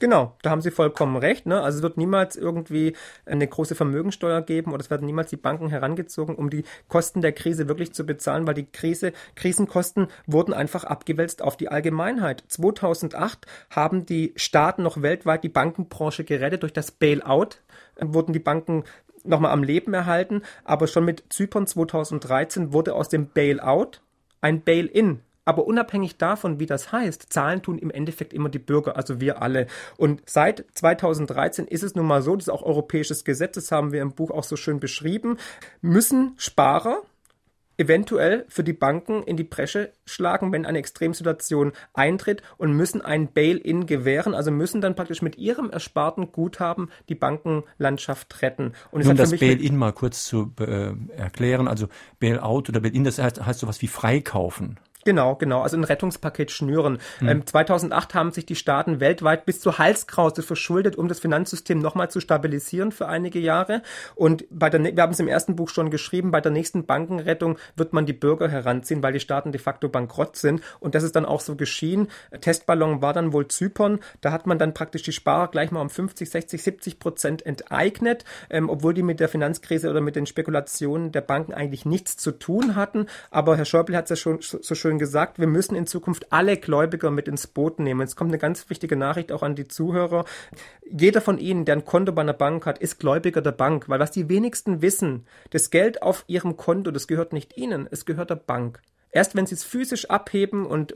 Genau, 0.00 0.36
da 0.42 0.50
haben 0.50 0.60
Sie 0.60 0.72
vollkommen 0.72 1.16
recht. 1.16 1.46
Ne? 1.46 1.60
Also 1.60 1.78
es 1.78 1.82
wird 1.82 1.96
niemals 1.96 2.36
irgendwie 2.36 2.96
eine 3.26 3.46
große 3.46 3.76
Vermögensteuer 3.76 4.42
geben 4.42 4.72
oder 4.72 4.80
es 4.80 4.90
werden 4.90 5.06
niemals 5.06 5.30
die 5.30 5.36
Banken 5.36 5.68
herangezogen, 5.68 6.34
um 6.34 6.50
die 6.50 6.64
Kosten 6.88 7.22
der 7.22 7.32
Krise 7.32 7.68
wirklich 7.68 7.94
zu 7.94 8.04
bezahlen, 8.04 8.46
weil 8.46 8.54
die 8.54 8.66
Krise, 8.66 9.12
Krisenkosten 9.36 10.08
wurden 10.26 10.52
einfach 10.52 10.82
abgewälzt 10.82 11.42
auf 11.42 11.56
die 11.56 11.68
Allgemeinheit. 11.68 12.42
2008 12.48 13.46
haben 13.70 14.04
die 14.04 14.32
Staaten 14.34 14.82
noch 14.82 15.00
weltweit 15.00 15.44
die 15.44 15.48
Bankenbranche 15.48 16.24
gerettet. 16.24 16.64
Durch 16.64 16.72
das 16.72 16.90
Bailout 16.90 17.58
äh, 17.96 18.06
wurden 18.06 18.32
die 18.32 18.40
Banken 18.40 18.84
nochmal 19.22 19.52
am 19.52 19.62
Leben 19.62 19.94
erhalten, 19.94 20.42
aber 20.64 20.86
schon 20.86 21.04
mit 21.04 21.24
Zypern 21.30 21.66
2013 21.66 22.72
wurde 22.72 22.94
aus 22.94 23.08
dem 23.08 23.28
Bailout 23.28 24.00
ein 24.40 24.60
Bail-in 24.60 25.20
aber 25.44 25.66
unabhängig 25.66 26.16
davon, 26.16 26.58
wie 26.58 26.66
das 26.66 26.92
heißt, 26.92 27.32
Zahlen 27.32 27.62
tun 27.62 27.78
im 27.78 27.90
Endeffekt 27.90 28.32
immer 28.32 28.48
die 28.48 28.58
Bürger, 28.58 28.96
also 28.96 29.20
wir 29.20 29.42
alle. 29.42 29.66
Und 29.96 30.22
seit 30.26 30.64
2013 30.74 31.66
ist 31.66 31.82
es 31.82 31.94
nun 31.94 32.06
mal 32.06 32.22
so, 32.22 32.36
das 32.36 32.46
ist 32.46 32.52
auch 32.52 32.62
europäisches 32.62 33.24
Gesetz, 33.24 33.54
das 33.54 33.70
haben 33.70 33.92
wir 33.92 34.02
im 34.02 34.12
Buch 34.12 34.30
auch 34.30 34.44
so 34.44 34.56
schön 34.56 34.80
beschrieben, 34.80 35.38
müssen 35.80 36.34
Sparer, 36.38 37.02
eventuell 37.76 38.44
für 38.48 38.62
die 38.62 38.72
Banken 38.72 39.22
in 39.22 39.36
die 39.36 39.44
Bresche 39.44 39.92
schlagen, 40.06 40.52
wenn 40.52 40.66
eine 40.66 40.78
Extremsituation 40.78 41.72
eintritt 41.92 42.42
und 42.56 42.72
müssen 42.72 43.00
ein 43.02 43.32
Bail-in 43.32 43.86
gewähren, 43.86 44.34
also 44.34 44.50
müssen 44.50 44.80
dann 44.80 44.94
praktisch 44.94 45.22
mit 45.22 45.38
ihrem 45.38 45.70
ersparten 45.70 46.30
Guthaben 46.30 46.90
die 47.08 47.14
Bankenlandschaft 47.14 48.42
retten. 48.42 48.74
Und 48.90 49.04
Nun 49.04 49.16
das 49.16 49.36
Bail-in 49.38 49.76
mal 49.76 49.92
kurz 49.92 50.24
zu 50.24 50.52
äh, 50.60 50.92
erklären, 51.16 51.68
also 51.68 51.88
Bail-out 52.20 52.68
oder 52.68 52.80
Bail-in, 52.80 53.04
das 53.04 53.18
heißt, 53.18 53.44
heißt 53.44 53.60
sowas 53.60 53.82
wie 53.82 53.88
freikaufen. 53.88 54.78
Genau, 55.04 55.36
genau. 55.36 55.62
Also 55.62 55.76
ein 55.76 55.84
Rettungspaket 55.84 56.50
schnüren. 56.50 56.98
Mhm. 57.20 57.28
Ähm, 57.28 57.46
2008 57.46 58.14
haben 58.14 58.30
sich 58.32 58.46
die 58.46 58.56
Staaten 58.56 59.00
weltweit 59.00 59.44
bis 59.44 59.60
zur 59.60 59.78
Halskrause 59.78 60.42
verschuldet, 60.42 60.96
um 60.96 61.08
das 61.08 61.20
Finanzsystem 61.20 61.78
nochmal 61.78 62.10
zu 62.10 62.20
stabilisieren 62.20 62.92
für 62.92 63.08
einige 63.08 63.38
Jahre. 63.38 63.82
Und 64.14 64.44
bei 64.50 64.70
der, 64.70 64.82
wir 64.82 65.02
haben 65.02 65.12
es 65.12 65.20
im 65.20 65.28
ersten 65.28 65.56
Buch 65.56 65.68
schon 65.68 65.90
geschrieben, 65.90 66.30
bei 66.30 66.40
der 66.40 66.52
nächsten 66.52 66.86
Bankenrettung 66.86 67.58
wird 67.76 67.92
man 67.92 68.06
die 68.06 68.12
Bürger 68.12 68.48
heranziehen, 68.48 69.02
weil 69.02 69.12
die 69.12 69.20
Staaten 69.20 69.52
de 69.52 69.60
facto 69.60 69.88
bankrott 69.88 70.36
sind. 70.36 70.62
Und 70.80 70.94
das 70.94 71.02
ist 71.02 71.16
dann 71.16 71.26
auch 71.26 71.40
so 71.40 71.56
geschehen. 71.56 72.08
Testballon 72.40 73.02
war 73.02 73.12
dann 73.12 73.32
wohl 73.32 73.48
Zypern. 73.48 74.00
Da 74.20 74.32
hat 74.32 74.46
man 74.46 74.58
dann 74.58 74.74
praktisch 74.74 75.02
die 75.02 75.12
Sparer 75.12 75.48
gleich 75.48 75.70
mal 75.70 75.80
um 75.80 75.90
50, 75.90 76.30
60, 76.30 76.62
70 76.62 76.98
Prozent 76.98 77.46
enteignet, 77.46 78.24
ähm, 78.50 78.70
obwohl 78.70 78.94
die 78.94 79.02
mit 79.02 79.20
der 79.20 79.28
Finanzkrise 79.28 79.90
oder 79.90 80.00
mit 80.00 80.16
den 80.16 80.26
Spekulationen 80.26 81.12
der 81.12 81.20
Banken 81.20 81.52
eigentlich 81.52 81.84
nichts 81.84 82.16
zu 82.16 82.32
tun 82.32 82.74
hatten. 82.74 83.06
Aber 83.30 83.56
Herr 83.56 83.64
Schäuble 83.64 83.96
hat 83.96 84.04
es 84.04 84.10
ja 84.10 84.16
schon 84.16 84.38
so 84.40 84.74
schön 84.74 84.93
schon 84.94 84.98
gesagt, 85.00 85.40
wir 85.40 85.48
müssen 85.48 85.74
in 85.74 85.86
Zukunft 85.86 86.32
alle 86.32 86.56
Gläubiger 86.56 87.10
mit 87.10 87.26
ins 87.26 87.48
Boot 87.48 87.80
nehmen. 87.80 88.02
Es 88.02 88.14
kommt 88.14 88.30
eine 88.30 88.38
ganz 88.38 88.70
wichtige 88.70 88.96
Nachricht 88.96 89.32
auch 89.32 89.42
an 89.42 89.56
die 89.56 89.66
Zuhörer. 89.66 90.24
Jeder 90.88 91.20
von 91.20 91.38
Ihnen, 91.38 91.64
der 91.64 91.76
ein 91.76 91.84
Konto 91.84 92.12
bei 92.12 92.22
einer 92.22 92.32
Bank 92.32 92.64
hat, 92.64 92.78
ist 92.78 93.00
Gläubiger 93.00 93.42
der 93.42 93.52
Bank, 93.52 93.88
weil 93.88 93.98
was 93.98 94.12
die 94.12 94.28
wenigsten 94.28 94.82
wissen, 94.82 95.26
das 95.50 95.70
Geld 95.70 96.02
auf 96.02 96.24
Ihrem 96.28 96.56
Konto, 96.56 96.92
das 96.92 97.08
gehört 97.08 97.32
nicht 97.32 97.56
Ihnen, 97.56 97.88
es 97.90 98.04
gehört 98.04 98.30
der 98.30 98.36
Bank. 98.36 98.80
Erst 99.14 99.36
wenn 99.36 99.46
sie 99.46 99.54
es 99.54 99.62
physisch 99.62 100.10
abheben 100.10 100.66
und 100.66 100.92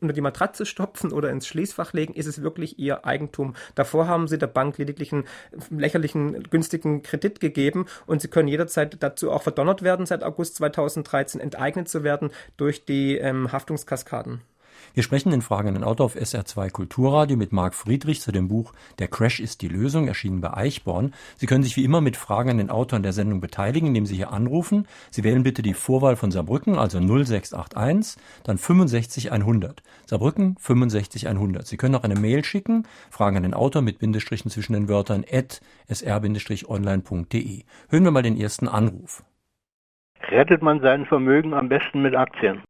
unter 0.00 0.12
die 0.12 0.20
Matratze 0.20 0.66
stopfen 0.66 1.10
oder 1.10 1.30
ins 1.30 1.46
Schließfach 1.46 1.94
legen, 1.94 2.12
ist 2.12 2.26
es 2.26 2.42
wirklich 2.42 2.78
ihr 2.78 3.06
Eigentum. 3.06 3.54
Davor 3.74 4.06
haben 4.06 4.28
sie 4.28 4.36
der 4.36 4.46
Bank 4.46 4.76
lediglich 4.76 5.10
einen 5.12 5.24
lächerlichen, 5.70 6.42
günstigen 6.44 7.02
Kredit 7.02 7.40
gegeben 7.40 7.86
und 8.06 8.20
sie 8.20 8.28
können 8.28 8.48
jederzeit 8.48 9.02
dazu 9.02 9.30
auch 9.30 9.42
verdonnert 9.42 9.80
werden, 9.82 10.04
seit 10.04 10.22
August 10.22 10.56
2013 10.56 11.40
enteignet 11.40 11.88
zu 11.88 12.04
werden 12.04 12.30
durch 12.58 12.84
die 12.84 13.16
ähm, 13.16 13.50
Haftungskaskaden. 13.50 14.42
Wir 14.94 15.02
sprechen 15.02 15.32
in 15.32 15.40
Fragen 15.40 15.68
an 15.68 15.74
den 15.74 15.84
Autor 15.84 16.04
auf 16.04 16.16
SR2 16.16 16.70
Kulturradio 16.70 17.38
mit 17.38 17.50
Marc 17.50 17.74
Friedrich 17.74 18.20
zu 18.20 18.30
dem 18.30 18.48
Buch 18.48 18.74
Der 18.98 19.08
Crash 19.08 19.40
ist 19.40 19.62
die 19.62 19.68
Lösung, 19.68 20.06
erschienen 20.06 20.42
bei 20.42 20.52
Eichborn. 20.54 21.14
Sie 21.36 21.46
können 21.46 21.64
sich 21.64 21.78
wie 21.78 21.84
immer 21.84 22.02
mit 22.02 22.18
Fragen 22.18 22.50
an 22.50 22.58
den 22.58 22.68
Autor 22.68 22.98
an 22.98 23.02
der 23.02 23.14
Sendung 23.14 23.40
beteiligen, 23.40 23.88
indem 23.88 24.04
Sie 24.04 24.16
hier 24.16 24.32
anrufen. 24.32 24.86
Sie 25.10 25.24
wählen 25.24 25.44
bitte 25.44 25.62
die 25.62 25.72
Vorwahl 25.72 26.16
von 26.16 26.30
Saarbrücken, 26.30 26.78
also 26.78 26.98
0681, 26.98 28.22
dann 28.44 28.58
65100. 28.58 29.82
Saarbrücken 30.04 30.56
65100. 30.58 31.66
Sie 31.66 31.78
können 31.78 31.94
auch 31.94 32.04
eine 32.04 32.20
Mail 32.20 32.44
schicken, 32.44 32.86
Fragen 33.10 33.38
an 33.38 33.44
den 33.44 33.54
Autor 33.54 33.80
mit 33.80 33.98
Bindestrichen 33.98 34.50
zwischen 34.50 34.74
den 34.74 34.90
Wörtern 34.90 35.24
at 35.32 35.62
sr-online.de. 35.88 37.62
Hören 37.88 38.04
wir 38.04 38.10
mal 38.10 38.22
den 38.22 38.38
ersten 38.38 38.68
Anruf. 38.68 39.24
Rettet 40.28 40.60
man 40.60 40.80
sein 40.80 41.06
Vermögen 41.06 41.54
am 41.54 41.70
besten 41.70 42.02
mit 42.02 42.14
Aktien? 42.14 42.62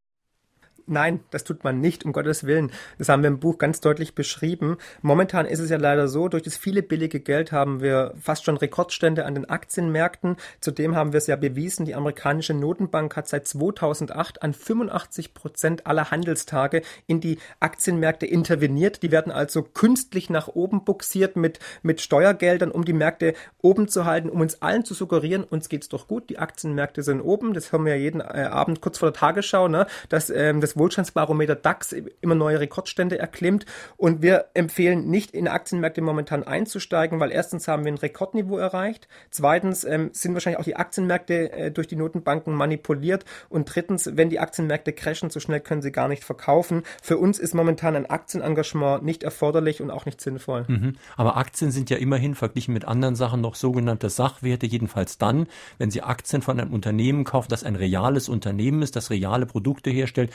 Nein, 0.87 1.21
das 1.31 1.45
tut 1.45 1.65
man 1.65 1.81
nicht, 1.81 2.05
um 2.05 2.13
Gottes 2.13 2.45
Willen. 2.45 2.73
Das 2.99 3.09
haben 3.09 3.23
wir 3.23 3.29
im 3.29 3.39
Buch 3.39 3.59
ganz 3.59 3.81
deutlich 3.81 4.15
beschrieben. 4.15 4.77
Momentan 5.01 5.47
ist 5.47 5.61
es 5.61 5.71
ja 5.71 5.77
leider 5.77 6.09
so, 6.09 6.29
durch 6.29 6.43
das 6.43 6.57
viele 6.57 6.83
billige 6.83 7.21
Geld 7.21 7.53
haben 7.53 7.81
wir 7.81 8.15
fast 8.21 8.45
schon 8.45 8.57
Rekordstände 8.57 9.25
an 9.25 9.35
den 9.35 9.49
Aktienmärkten. 9.49 10.37
Zudem 10.61 10.97
haben 10.97 11.13
wir 11.13 11.19
es 11.19 11.29
ja 11.29 11.37
bewiesen, 11.37 11.87
die 11.87 11.95
amerikanische 11.95 12.55
Notenbank 12.55 13.17
hat 13.17 13.29
seit 13.29 13.47
2008 13.47 14.43
an 14.43 14.55
85 14.55 15.35
Prozent 15.35 15.87
aller 15.87 16.11
Handelstage 16.11 16.83
in 17.07 17.21
die 17.21 17.39
Aktienmärkte 17.61 18.27
interveniert. 18.27 19.03
Die 19.03 19.13
werden 19.13 19.33
also 19.33 19.63
künstlich 19.63 20.31
nach 20.31 20.49
oben 20.49 20.85
buxiert 20.85 21.37
mit, 21.37 21.61
mit 21.83 22.01
Steuergeldern, 22.01 22.71
um 22.71 22.85
die 22.85 22.93
Märkte 22.93 23.35
oben 23.61 23.89
zu 23.89 24.05
halten, 24.05 24.29
um 24.29 24.41
uns 24.41 24.63
allen 24.63 24.85
zu 24.85 24.95
suggerieren, 24.95 25.45
uns 25.45 25.69
geht's 25.69 25.89
doch 25.89 26.09
gut, 26.09 26.29
die 26.31 26.39
Aktienmärkte 26.39 27.03
sind 27.03 27.21
oben. 27.21 27.55
Das 27.55 27.73
hören 27.73 27.85
wir 27.85 27.95
ja 27.97 28.03
jeden 28.03 28.21
äh, 28.21 28.49
Abend 28.51 28.81
kurz 28.81 28.99
vor 28.99 29.11
der 29.11 29.19
Tagesschau, 29.19 29.69
ne? 29.69 29.87
dass 30.09 30.31
ähm, 30.31 30.61
das 30.61 30.72
Wohlstandsbarometer 30.77 31.55
DAX 31.55 31.95
immer 32.21 32.35
neue 32.35 32.61
Rekordstände 32.61 33.19
erklimmt. 33.19 33.67
Und 33.97 34.23
wir 34.23 34.47
empfehlen 34.55 35.09
nicht 35.09 35.33
in 35.33 35.49
Aktienmärkte 35.49 36.01
momentan 36.01 36.43
einzusteigen, 36.43 37.21
weil 37.21 37.31
erstens 37.31 37.69
haben 37.69 37.85
wir 37.85 37.93
ein 37.93 37.99
Rekordniveau 37.99 38.59
erreicht. 38.59 39.09
Zweitens 39.31 39.85
ähm, 39.85 40.11
sind 40.13 40.35
wahrscheinlich 40.35 40.61
auch 40.61 40.65
die 40.65 40.77
Aktienmärkte 40.77 41.53
äh, 41.53 41.71
durch 41.71 41.89
die 41.89 41.97
Notenbanken 41.97 42.55
manipuliert. 42.55 43.25
Und 43.49 43.75
drittens, 43.75 44.11
wenn 44.15 44.31
die 44.31 44.41
Aktienmärkte 44.41 44.93
crashen, 44.93 45.31
so 45.31 45.41
schnell 45.41 45.61
können 45.61 45.83
sie 45.83 45.93
gar 45.93 46.09
nicht 46.09 46.25
verkaufen. 46.25 46.83
Für 47.03 47.19
uns 47.19 47.39
ist 47.39 47.55
momentan 47.55 47.97
ein 47.97 48.07
Aktienengagement 48.07 49.05
nicht 49.05 49.23
erforderlich 49.23 49.81
und 49.81 49.91
auch 49.91 50.07
nicht 50.07 50.21
sinnvoll. 50.21 50.65
Mhm. 50.69 50.97
Aber 51.17 51.37
Aktien 51.37 51.71
sind 51.71 51.91
ja 51.91 51.97
immerhin 51.97 52.35
verglichen 52.35 52.75
mit 52.75 52.85
anderen 52.85 53.17
Sachen 53.17 53.41
noch 53.41 53.55
sogenannte 53.55 54.11
Sachwerte, 54.11 54.67
jedenfalls 54.67 55.19
dann, 55.19 55.47
wenn 55.79 55.91
Sie 55.91 56.03
Aktien 56.03 56.43
von 56.43 56.59
einem 56.59 56.73
Unternehmen 56.73 57.25
kaufen, 57.25 57.49
das 57.51 57.65
ein 57.65 57.77
reales 57.77 58.29
Unternehmen 58.29 58.83
ist, 58.83 58.97
das 58.97 59.11
reale 59.11 59.47
Produkte 59.47 59.91
herstellt, 59.91 60.33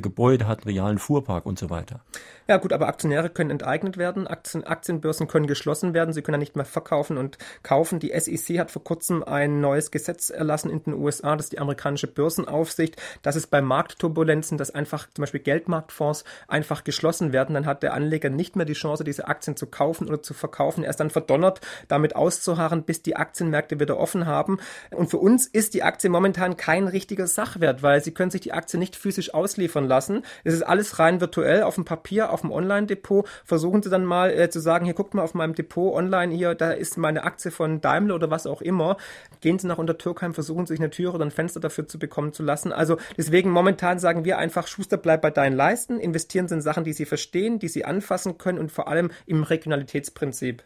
Gebäude 0.00 0.46
hat, 0.46 0.66
einen 0.66 0.74
realen 0.74 0.98
Fuhrpark 0.98 1.46
und 1.46 1.58
so 1.58 1.70
weiter. 1.70 2.00
Ja 2.48 2.58
gut, 2.58 2.72
aber 2.72 2.86
Aktionäre 2.86 3.28
können 3.28 3.50
enteignet 3.50 3.96
werden, 3.96 4.28
Aktien, 4.28 4.64
Aktienbörsen 4.64 5.26
können 5.26 5.48
geschlossen 5.48 5.94
werden, 5.94 6.14
sie 6.14 6.22
können 6.22 6.34
ja 6.34 6.38
nicht 6.38 6.54
mehr 6.54 6.64
verkaufen 6.64 7.18
und 7.18 7.38
kaufen. 7.64 7.98
Die 7.98 8.12
SEC 8.16 8.60
hat 8.60 8.70
vor 8.70 8.84
kurzem 8.84 9.24
ein 9.24 9.60
neues 9.60 9.90
Gesetz 9.90 10.30
erlassen 10.30 10.70
in 10.70 10.82
den 10.84 10.94
USA, 10.94 11.34
das 11.34 11.46
ist 11.46 11.52
die 11.52 11.58
amerikanische 11.58 12.06
Börsenaufsicht, 12.06 12.96
dass 13.22 13.34
es 13.34 13.48
bei 13.48 13.60
Marktturbulenzen, 13.60 14.58
dass 14.58 14.70
einfach 14.70 15.08
zum 15.12 15.22
Beispiel 15.22 15.40
Geldmarktfonds 15.40 16.24
einfach 16.46 16.84
geschlossen 16.84 17.32
werden, 17.32 17.54
dann 17.54 17.66
hat 17.66 17.82
der 17.82 17.94
Anleger 17.94 18.30
nicht 18.30 18.54
mehr 18.54 18.66
die 18.66 18.74
Chance, 18.74 19.02
diese 19.02 19.26
Aktien 19.26 19.56
zu 19.56 19.66
kaufen 19.66 20.08
oder 20.08 20.22
zu 20.22 20.32
verkaufen. 20.32 20.84
Er 20.84 20.90
ist 20.90 21.00
dann 21.00 21.10
verdonnert, 21.10 21.60
damit 21.88 22.14
auszuharren, 22.14 22.84
bis 22.84 23.02
die 23.02 23.16
Aktienmärkte 23.16 23.80
wieder 23.80 23.98
offen 23.98 24.26
haben. 24.26 24.58
Und 24.90 25.10
für 25.10 25.18
uns 25.18 25.46
ist 25.46 25.74
die 25.74 25.82
Aktie 25.82 26.10
momentan 26.10 26.56
kein 26.56 26.86
richtiger 26.86 27.26
Sachwert, 27.26 27.82
weil 27.82 28.02
sie 28.02 28.12
können 28.12 28.30
sich 28.30 28.40
die 28.40 28.52
Aktie 28.52 28.78
nicht 28.78 28.94
physisch 28.94 29.34
ausliefern 29.66 29.88
lassen. 29.88 30.22
Es 30.44 30.54
ist 30.54 30.62
alles 30.62 30.98
rein 30.98 31.20
virtuell 31.20 31.62
auf 31.62 31.74
dem 31.74 31.84
Papier, 31.84 32.30
auf 32.30 32.42
dem 32.42 32.52
Online-Depot, 32.52 33.26
versuchen 33.44 33.82
Sie 33.82 33.90
dann 33.90 34.04
mal 34.04 34.30
äh, 34.30 34.48
zu 34.48 34.60
sagen, 34.60 34.84
hier 34.84 34.94
guckt 34.94 35.14
mal 35.14 35.22
auf 35.22 35.34
meinem 35.34 35.54
Depot 35.54 35.94
online, 35.94 36.34
hier, 36.34 36.54
da 36.54 36.70
ist 36.70 36.96
meine 36.96 37.24
Aktie 37.24 37.50
von 37.50 37.80
Daimler 37.80 38.14
oder 38.14 38.30
was 38.30 38.46
auch 38.46 38.62
immer. 38.62 38.96
Gehen 39.40 39.58
Sie 39.58 39.66
nach 39.66 39.78
Untertürkheim, 39.78 40.34
versuchen 40.34 40.66
Sie 40.66 40.74
sich 40.74 40.80
eine 40.80 40.90
Tür 40.90 41.14
oder 41.14 41.24
ein 41.24 41.30
Fenster 41.30 41.60
dafür 41.60 41.86
zu 41.86 41.98
bekommen 41.98 42.32
zu 42.32 42.42
lassen. 42.42 42.72
Also 42.72 42.96
deswegen 43.16 43.50
momentan 43.50 43.98
sagen 43.98 44.24
wir 44.24 44.38
einfach, 44.38 44.66
Schuster, 44.66 44.96
bleib 44.96 45.22
bei 45.22 45.30
deinen 45.30 45.56
Leisten, 45.56 45.98
investieren 45.98 46.48
Sie 46.48 46.54
in 46.54 46.60
Sachen, 46.60 46.84
die 46.84 46.92
Sie 46.92 47.06
verstehen, 47.06 47.58
die 47.58 47.68
Sie 47.68 47.84
anfassen 47.84 48.38
können 48.38 48.58
und 48.58 48.70
vor 48.70 48.88
allem 48.88 49.10
im 49.26 49.42
Regionalitätsprinzip. 49.42 50.62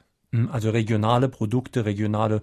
Also 0.52 0.70
regionale 0.70 1.28
Produkte, 1.28 1.84
regionale 1.84 2.40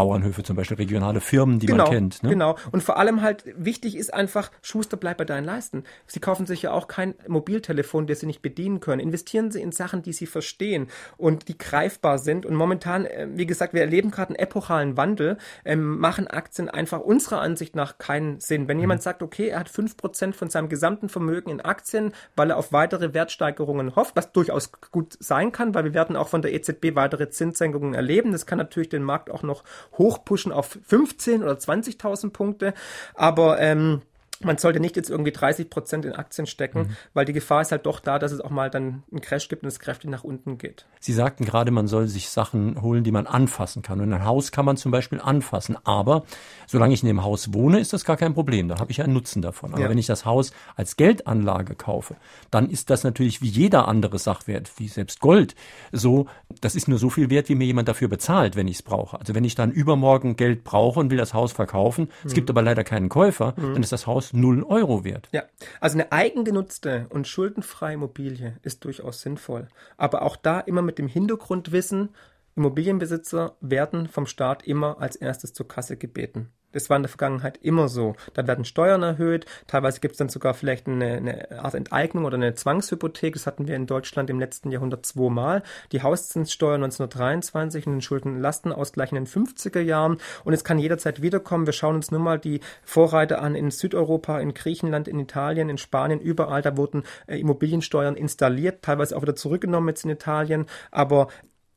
Bauernhöfe 0.00 0.42
zum 0.42 0.56
Beispiel, 0.56 0.78
regionale 0.78 1.20
Firmen, 1.20 1.58
die 1.58 1.66
genau, 1.66 1.84
man 1.84 1.92
kennt. 1.92 2.22
Ne? 2.22 2.30
Genau. 2.30 2.56
Und 2.72 2.82
vor 2.82 2.96
allem 2.96 3.20
halt 3.20 3.44
wichtig 3.54 3.98
ist 3.98 4.14
einfach, 4.14 4.50
Schuster 4.62 4.96
bleibt 4.96 5.18
bei 5.18 5.26
deinen 5.26 5.44
Leisten. 5.44 5.84
Sie 6.06 6.20
kaufen 6.20 6.46
sich 6.46 6.62
ja 6.62 6.72
auch 6.72 6.88
kein 6.88 7.14
Mobiltelefon, 7.28 8.06
das 8.06 8.20
Sie 8.20 8.26
nicht 8.26 8.40
bedienen 8.40 8.80
können. 8.80 9.00
Investieren 9.00 9.50
Sie 9.50 9.60
in 9.60 9.72
Sachen, 9.72 10.00
die 10.00 10.14
Sie 10.14 10.24
verstehen 10.24 10.88
und 11.18 11.48
die 11.48 11.58
greifbar 11.58 12.18
sind. 12.18 12.46
Und 12.46 12.54
momentan, 12.54 13.04
äh, 13.04 13.28
wie 13.34 13.44
gesagt, 13.44 13.74
wir 13.74 13.82
erleben 13.82 14.10
gerade 14.10 14.30
einen 14.30 14.38
epochalen 14.38 14.96
Wandel, 14.96 15.36
ähm, 15.66 15.98
machen 15.98 16.26
Aktien 16.28 16.70
einfach 16.70 17.00
unserer 17.00 17.42
Ansicht 17.42 17.76
nach 17.76 17.98
keinen 17.98 18.40
Sinn. 18.40 18.68
Wenn 18.68 18.78
mhm. 18.78 18.84
jemand 18.84 19.02
sagt, 19.02 19.22
okay, 19.22 19.48
er 19.48 19.60
hat 19.60 19.68
fünf 19.68 19.98
Prozent 19.98 20.34
von 20.34 20.48
seinem 20.48 20.70
gesamten 20.70 21.10
Vermögen 21.10 21.50
in 21.50 21.60
Aktien, 21.60 22.14
weil 22.36 22.48
er 22.48 22.56
auf 22.56 22.72
weitere 22.72 23.12
Wertsteigerungen 23.12 23.96
hofft, 23.96 24.16
was 24.16 24.32
durchaus 24.32 24.72
gut 24.92 25.18
sein 25.20 25.52
kann, 25.52 25.74
weil 25.74 25.84
wir 25.84 25.92
werden 25.92 26.16
auch 26.16 26.28
von 26.28 26.40
der 26.40 26.54
EZB 26.54 26.94
weitere 26.94 27.28
Zinssenkungen 27.28 27.92
erleben. 27.92 28.32
Das 28.32 28.46
kann 28.46 28.56
natürlich 28.56 28.88
den 28.88 29.02
Markt 29.02 29.30
auch 29.30 29.42
noch 29.42 29.62
hochpushen 29.98 30.52
auf 30.52 30.78
15 30.86 31.42
oder 31.42 31.54
20.000 31.54 32.30
Punkte. 32.30 32.74
Aber 33.14 33.60
ähm, 33.60 34.02
man 34.42 34.56
sollte 34.56 34.80
nicht 34.80 34.96
jetzt 34.96 35.10
irgendwie 35.10 35.32
30 35.32 35.68
Prozent 35.68 36.04
in 36.06 36.14
Aktien 36.14 36.46
stecken, 36.46 36.80
mhm. 36.80 36.96
weil 37.12 37.26
die 37.26 37.34
Gefahr 37.34 37.60
ist 37.60 37.72
halt 37.72 37.84
doch 37.84 38.00
da, 38.00 38.18
dass 38.18 38.32
es 38.32 38.40
auch 38.40 38.50
mal 38.50 38.70
dann 38.70 39.02
einen 39.10 39.20
Crash 39.20 39.48
gibt 39.48 39.62
und 39.62 39.68
es 39.68 39.78
kräftig 39.78 40.10
nach 40.10 40.24
unten 40.24 40.56
geht. 40.56 40.86
Sie 40.98 41.12
sagten 41.12 41.44
gerade, 41.44 41.70
man 41.70 41.86
soll 41.86 42.06
sich 42.08 42.30
Sachen 42.30 42.80
holen, 42.80 43.04
die 43.04 43.10
man 43.10 43.26
anfassen 43.26 43.82
kann. 43.82 44.00
Und 44.00 44.12
ein 44.12 44.24
Haus 44.24 44.50
kann 44.50 44.64
man 44.64 44.78
zum 44.78 44.92
Beispiel 44.92 45.20
anfassen. 45.20 45.76
Aber 45.84 46.24
solange 46.66 46.94
ich 46.94 47.02
in 47.02 47.08
dem 47.08 47.22
Haus 47.22 47.52
wohne, 47.52 47.80
ist 47.80 47.92
das 47.92 48.04
gar 48.04 48.16
kein 48.16 48.32
Problem. 48.32 48.68
Da 48.68 48.78
habe 48.78 48.90
ich 48.90 49.02
einen 49.02 49.12
Nutzen 49.12 49.42
davon. 49.42 49.74
Aber 49.74 49.82
ja. 49.82 49.90
wenn 49.90 49.98
ich 49.98 50.06
das 50.06 50.24
Haus 50.24 50.52
als 50.74 50.96
Geldanlage 50.96 51.74
kaufe, 51.74 52.16
dann 52.50 52.70
ist 52.70 52.88
das 52.88 53.04
natürlich 53.04 53.42
wie 53.42 53.48
jeder 53.48 53.88
andere 53.88 54.18
Sachwert, 54.18 54.70
wie 54.78 54.88
selbst 54.88 55.20
Gold, 55.20 55.54
so, 55.92 56.26
das 56.62 56.74
ist 56.74 56.88
nur 56.88 56.98
so 56.98 57.10
viel 57.10 57.28
wert, 57.28 57.50
wie 57.50 57.54
mir 57.54 57.66
jemand 57.66 57.88
dafür 57.88 58.08
bezahlt, 58.08 58.56
wenn 58.56 58.68
ich 58.68 58.76
es 58.76 58.82
brauche. 58.82 59.20
Also 59.20 59.34
wenn 59.34 59.44
ich 59.44 59.54
dann 59.54 59.70
übermorgen 59.70 60.36
Geld 60.36 60.64
brauche 60.64 60.98
und 60.98 61.10
will 61.10 61.18
das 61.18 61.34
Haus 61.34 61.52
verkaufen, 61.52 62.04
mhm. 62.04 62.26
es 62.26 62.32
gibt 62.32 62.48
aber 62.48 62.62
leider 62.62 62.84
keinen 62.84 63.10
Käufer, 63.10 63.54
mhm. 63.56 63.74
dann 63.74 63.82
ist 63.82 63.92
das 63.92 64.06
Haus 64.06 64.29
null 64.32 64.62
Euro 64.62 65.04
wert. 65.04 65.28
Ja, 65.32 65.44
also 65.80 65.96
eine 65.96 66.12
eigengenutzte 66.12 67.06
und 67.10 67.26
schuldenfreie 67.26 67.94
Immobilie 67.94 68.56
ist 68.62 68.84
durchaus 68.84 69.20
sinnvoll. 69.20 69.68
Aber 69.96 70.22
auch 70.22 70.36
da 70.36 70.60
immer 70.60 70.82
mit 70.82 70.98
dem 70.98 71.08
Hintergrundwissen, 71.08 72.10
Immobilienbesitzer 72.56 73.56
werden 73.60 74.08
vom 74.08 74.26
Staat 74.26 74.66
immer 74.66 75.00
als 75.00 75.16
erstes 75.16 75.52
zur 75.52 75.68
Kasse 75.68 75.96
gebeten. 75.96 76.52
Das 76.72 76.88
war 76.88 76.96
in 76.96 77.02
der 77.02 77.08
Vergangenheit 77.08 77.58
immer 77.62 77.88
so. 77.88 78.14
Da 78.34 78.46
werden 78.46 78.64
Steuern 78.64 79.02
erhöht, 79.02 79.46
teilweise 79.66 80.00
gibt 80.00 80.12
es 80.12 80.18
dann 80.18 80.28
sogar 80.28 80.54
vielleicht 80.54 80.86
eine, 80.86 81.16
eine, 81.16 81.60
Art 81.62 81.74
Enteignung 81.74 82.24
oder 82.24 82.36
eine 82.36 82.54
Zwangshypothek. 82.54 83.34
Das 83.34 83.46
hatten 83.46 83.66
wir 83.66 83.74
in 83.74 83.86
Deutschland 83.86 84.30
im 84.30 84.38
letzten 84.38 84.70
Jahrhundert 84.70 85.04
zweimal. 85.04 85.62
Die 85.92 86.02
Hauszinssteuer 86.02 86.74
1923 86.76 87.86
und 87.86 87.94
den 87.94 88.00
Schuldenlastenausgleich 88.02 89.10
in 89.10 89.16
den 89.16 89.26
50er 89.26 89.80
Jahren. 89.80 90.18
Und 90.44 90.52
es 90.52 90.64
kann 90.64 90.78
jederzeit 90.78 91.22
wiederkommen. 91.22 91.66
Wir 91.66 91.72
schauen 91.72 91.96
uns 91.96 92.10
nur 92.10 92.20
mal 92.20 92.38
die 92.38 92.60
Vorreiter 92.84 93.42
an 93.42 93.54
in 93.54 93.70
Südeuropa, 93.70 94.38
in 94.38 94.54
Griechenland, 94.54 95.08
in 95.08 95.18
Italien, 95.18 95.68
in 95.68 95.78
Spanien, 95.78 96.20
überall. 96.20 96.62
Da 96.62 96.76
wurden 96.76 97.02
äh, 97.26 97.38
Immobiliensteuern 97.38 98.14
installiert, 98.14 98.82
teilweise 98.82 99.16
auch 99.16 99.22
wieder 99.22 99.34
zurückgenommen 99.34 99.88
jetzt 99.88 100.04
in 100.04 100.10
Italien. 100.10 100.66
Aber 100.92 101.28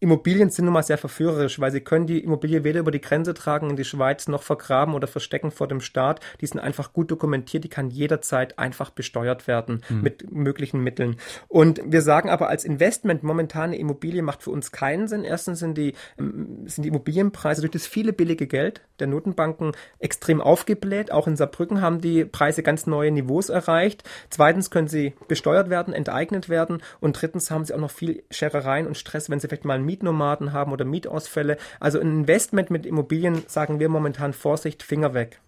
Immobilien 0.04 0.50
sind 0.50 0.66
nun 0.66 0.74
mal 0.74 0.84
sehr 0.84 0.98
verführerisch, 0.98 1.62
weil 1.62 1.72
sie 1.72 1.80
können 1.80 2.08
die 2.08 2.20
Immobilie 2.20 2.66
weder 2.66 2.82
über 2.82 2.92
die 2.92 3.00
Grenze 3.00 3.34
tragen 3.34 3.70
in 3.70 3.78
die 3.78 3.86
Schweiz 3.86 4.28
noch 4.28 4.44
vergraben 4.44 4.96
oder 4.96 5.08
verstecken 5.08 5.50
vor 5.50 5.70
dem 5.70 5.80
Staat. 5.80 6.20
Die 6.42 6.46
sind 6.46 6.60
einfach 6.60 6.92
gut 6.92 7.10
dokumentiert, 7.10 7.64
die 7.64 7.70
kann 7.70 7.90
jederzeit 7.90 8.60
einfach 8.60 8.90
besteuert 8.90 9.48
werden 9.48 9.82
mhm. 9.88 10.02
mit 10.02 10.32
möglichen 10.32 10.82
Mitteln. 10.82 11.16
Und 11.48 11.82
wir 11.86 12.02
sagen 12.02 12.30
aber 12.30 12.50
als 12.50 12.66
Investment 12.66 13.24
momentan 13.24 13.70
eine 13.70 13.78
Immobilie 13.78 14.22
macht 14.22 14.44
für 14.44 14.52
uns 14.52 14.74
keinen 14.74 15.08
Sinn. 15.08 15.24
Erstens 15.24 15.60
sind 15.60 15.78
die, 15.78 15.94
ähm, 16.20 16.68
sind 16.68 16.84
die 16.84 16.90
Immobilienpreise 16.90 17.62
durch 17.62 17.72
das 17.72 17.88
viele 17.88 18.12
billige 18.12 18.46
Geld 18.46 18.82
der 19.00 19.08
Notenbanken 19.08 19.72
extrem 20.00 20.42
aufgebläht. 20.42 21.14
Auch 21.14 21.28
in 21.28 21.38
Saarbrücken 21.38 21.80
haben 21.80 22.02
die 22.02 22.26
Preise 22.26 22.62
ganz 22.62 22.88
neue 22.88 23.12
Niveaus 23.12 23.48
erreicht. 23.48 24.04
Zweitens 24.30 24.70
können 24.70 24.90
sie 24.90 25.14
besteuert 25.30 25.70
werden, 25.70 25.94
enteignet 25.94 26.50
werden. 26.50 26.82
Und 27.00 27.22
drittens 27.22 27.50
haben 27.52 27.64
sie 27.64 27.74
auch 27.74 27.80
noch 27.80 27.92
viel 27.92 28.24
Scherereien 28.32 28.86
und 28.86 28.98
Stress, 28.98 29.30
wenn 29.30 29.40
sie 29.40 29.48
vielleicht 29.48 29.64
mal 29.64 29.76
ein 29.76 29.86
Mietnomaden 29.94 30.54
haben 30.54 30.72
oder 30.72 30.86
Mietausfälle. 30.86 31.58
Also 31.80 32.00
ein 32.00 32.08
Investment 32.08 32.72
mit 32.72 32.86
Immobilien 32.86 33.44
sagen 33.48 33.80
wir 33.80 33.90
momentan 33.90 34.34
Vorsicht, 34.34 34.82
Finger 34.82 35.14
weg. 35.14 35.40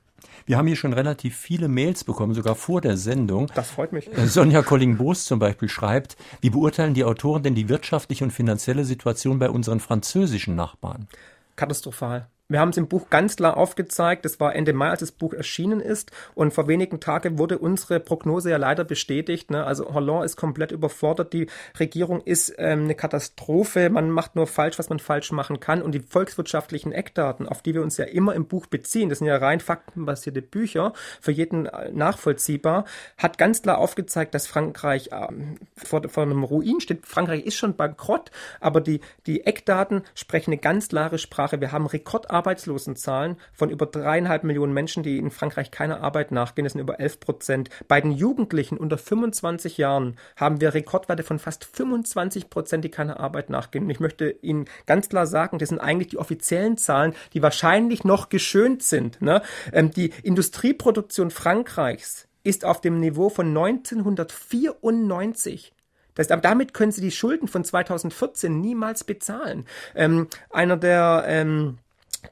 Wir 0.46 0.58
haben 0.58 0.68
hier 0.68 0.76
schon 0.76 0.94
relativ 0.94 1.36
viele 1.36 1.68
Mails 1.68 2.04
bekommen, 2.04 2.34
sogar 2.34 2.56
vor 2.56 2.82
der 2.82 2.98
Sendung. 2.98 3.52
Das 3.56 3.72
freut 3.72 3.92
mich. 3.92 4.08
Äh, 4.16 4.28
Sonja 4.28 4.62
Colling-Boos 4.62 5.26
zum 5.26 5.40
Beispiel 5.40 5.70
schreibt, 5.70 6.16
wie 6.42 6.52
beurteilen 6.52 6.94
die 6.94 7.04
Autoren 7.04 7.42
denn 7.42 7.56
die 7.56 7.70
wirtschaftliche 7.70 8.24
und 8.24 8.32
finanzielle 8.32 8.86
Situation 8.86 9.40
bei 9.40 9.50
unseren 9.50 9.80
französischen 9.80 10.56
Nachbarn? 10.56 11.08
Katastrophal. 11.56 12.28
Wir 12.48 12.60
haben 12.60 12.70
es 12.70 12.78
im 12.78 12.88
Buch 12.88 13.10
ganz 13.10 13.38
klar 13.38 13.58
aufgezeigt. 13.58 14.24
Das 14.24 14.40
war 14.40 14.54
Ende 14.54 14.72
Mai, 14.72 14.90
als 14.90 15.00
das 15.00 15.12
Buch 15.12 15.34
erschienen 15.34 15.80
ist. 15.80 16.12
Und 16.36 16.54
vor 16.54 16.68
wenigen 16.68 17.00
Tagen 17.00 17.40
wurde 17.40 17.58
unsere 17.58 18.00
Prognose 18.00 18.52
ja 18.52 18.58
leider 18.58 18.84
bestätigt. 18.84 19.50
Ne? 19.50 19.64
Also 19.64 19.96
Hollande 19.96 20.26
ist 20.26 20.38
komplett 20.38 20.72
überfordert. 20.72 21.34
Die 21.34 21.48
Regierung 21.80 22.22
ist 22.22 22.54
ähm, 22.60 22.84
eine 22.84 22.94
Katastrophe. 22.94 23.90
Man 23.90 24.12
macht 24.12 24.36
nur 24.36 24.46
falsch, 24.46 24.78
was 24.78 24.90
man 24.90 25.00
falsch 25.00 25.32
machen 25.32 25.60
kann. 25.60 25.82
Und 25.82 25.94
die 25.94 26.02
volkswirtschaftlichen 26.02 26.92
Eckdaten, 26.92 27.48
auf 27.48 27.64
die 27.64 27.74
wir 27.74 27.82
uns 27.82 27.98
ja 27.98 28.06
immer 28.06 28.36
im 28.36 28.46
Buch 28.46 28.68
beziehen, 28.68 29.10
das 29.10 29.20
sind 29.20 29.28
ja 29.28 29.38
rein 29.38 29.60
faktenbasierte 29.60 30.44
Bücher, 30.44 30.94
für 31.22 31.32
jeden 31.32 31.66
äh, 31.66 31.92
nachvollziehbar, 31.92 32.86
hat 33.18 33.40
ganz 33.40 33.64
klar 33.64 33.80
aufgezeigt, 33.80 34.36
dass 34.36 34.46
Frankreich 34.46 35.10
ähm, 35.12 35.58
vor, 35.76 36.08
vor 36.10 36.22
einem 36.22 36.44
Ruin 36.44 36.80
steht. 36.80 37.08
Frankreich 37.08 37.44
ist 37.44 37.56
schon 37.56 37.76
bankrott, 37.76 38.30
aber 38.60 38.82
die, 38.82 39.02
die 39.26 39.48
Eckdaten 39.48 40.04
sprechen 40.14 40.52
eine 40.52 40.60
ganz 40.60 40.90
klare 40.90 41.18
Sprache. 41.18 41.60
Wir 41.60 41.72
haben 41.72 41.88
Rekord 41.88 42.30
Arbeitslosenzahlen 42.36 43.38
von 43.54 43.70
über 43.70 43.86
dreieinhalb 43.86 44.44
Millionen 44.44 44.74
Menschen, 44.74 45.04
die 45.04 45.18
in 45.18 45.32
Frankreich 45.32 45.72
keiner 45.72 46.02
Arbeit 46.02 46.32
nachgehen. 46.32 46.66
Das 46.66 46.74
sind 46.74 46.82
über 46.82 47.00
11 47.00 47.22
Prozent. 47.22 47.70
Bei 47.88 48.02
den 48.02 48.12
Jugendlichen 48.12 48.78
unter 48.78 48.98
25 48.98 49.78
Jahren 49.78 50.18
haben 50.36 50.60
wir 50.60 50.74
Rekordwerte 50.74 51.24
von 51.24 51.40
fast 51.40 51.64
25 51.64 52.50
Prozent, 52.50 52.84
die 52.84 52.90
keiner 52.90 53.22
Arbeit 53.22 53.50
nachgehen. 53.50 53.86
Und 53.86 53.90
ich 53.90 54.02
möchte 54.02 54.32
Ihnen 54.42 54.66
ganz 54.86 55.08
klar 55.08 55.28
sagen, 55.28 55.60
das 55.60 55.70
sind 55.70 55.80
eigentlich 55.80 56.10
die 56.10 56.18
offiziellen 56.18 56.78
Zahlen, 56.78 57.14
die 57.34 57.42
wahrscheinlich 57.42 58.04
noch 58.04 58.28
geschönt 58.28 58.84
sind. 58.84 59.22
Ne? 59.22 59.42
Ähm, 59.72 59.92
die 59.92 60.12
Industrieproduktion 60.24 61.32
Frankreichs 61.32 62.28
ist 62.44 62.66
auf 62.66 62.82
dem 62.82 63.00
Niveau 63.00 63.30
von 63.30 63.48
1994. 63.48 65.72
Das, 66.16 66.28
damit 66.28 66.74
können 66.74 66.92
sie 66.92 67.02
die 67.02 67.12
Schulden 67.12 67.48
von 67.48 67.64
2014 67.64 68.60
niemals 68.60 69.04
bezahlen. 69.04 69.66
Ähm, 69.96 70.28
einer 70.50 70.78
der 70.78 71.26
ähm, 71.28 71.78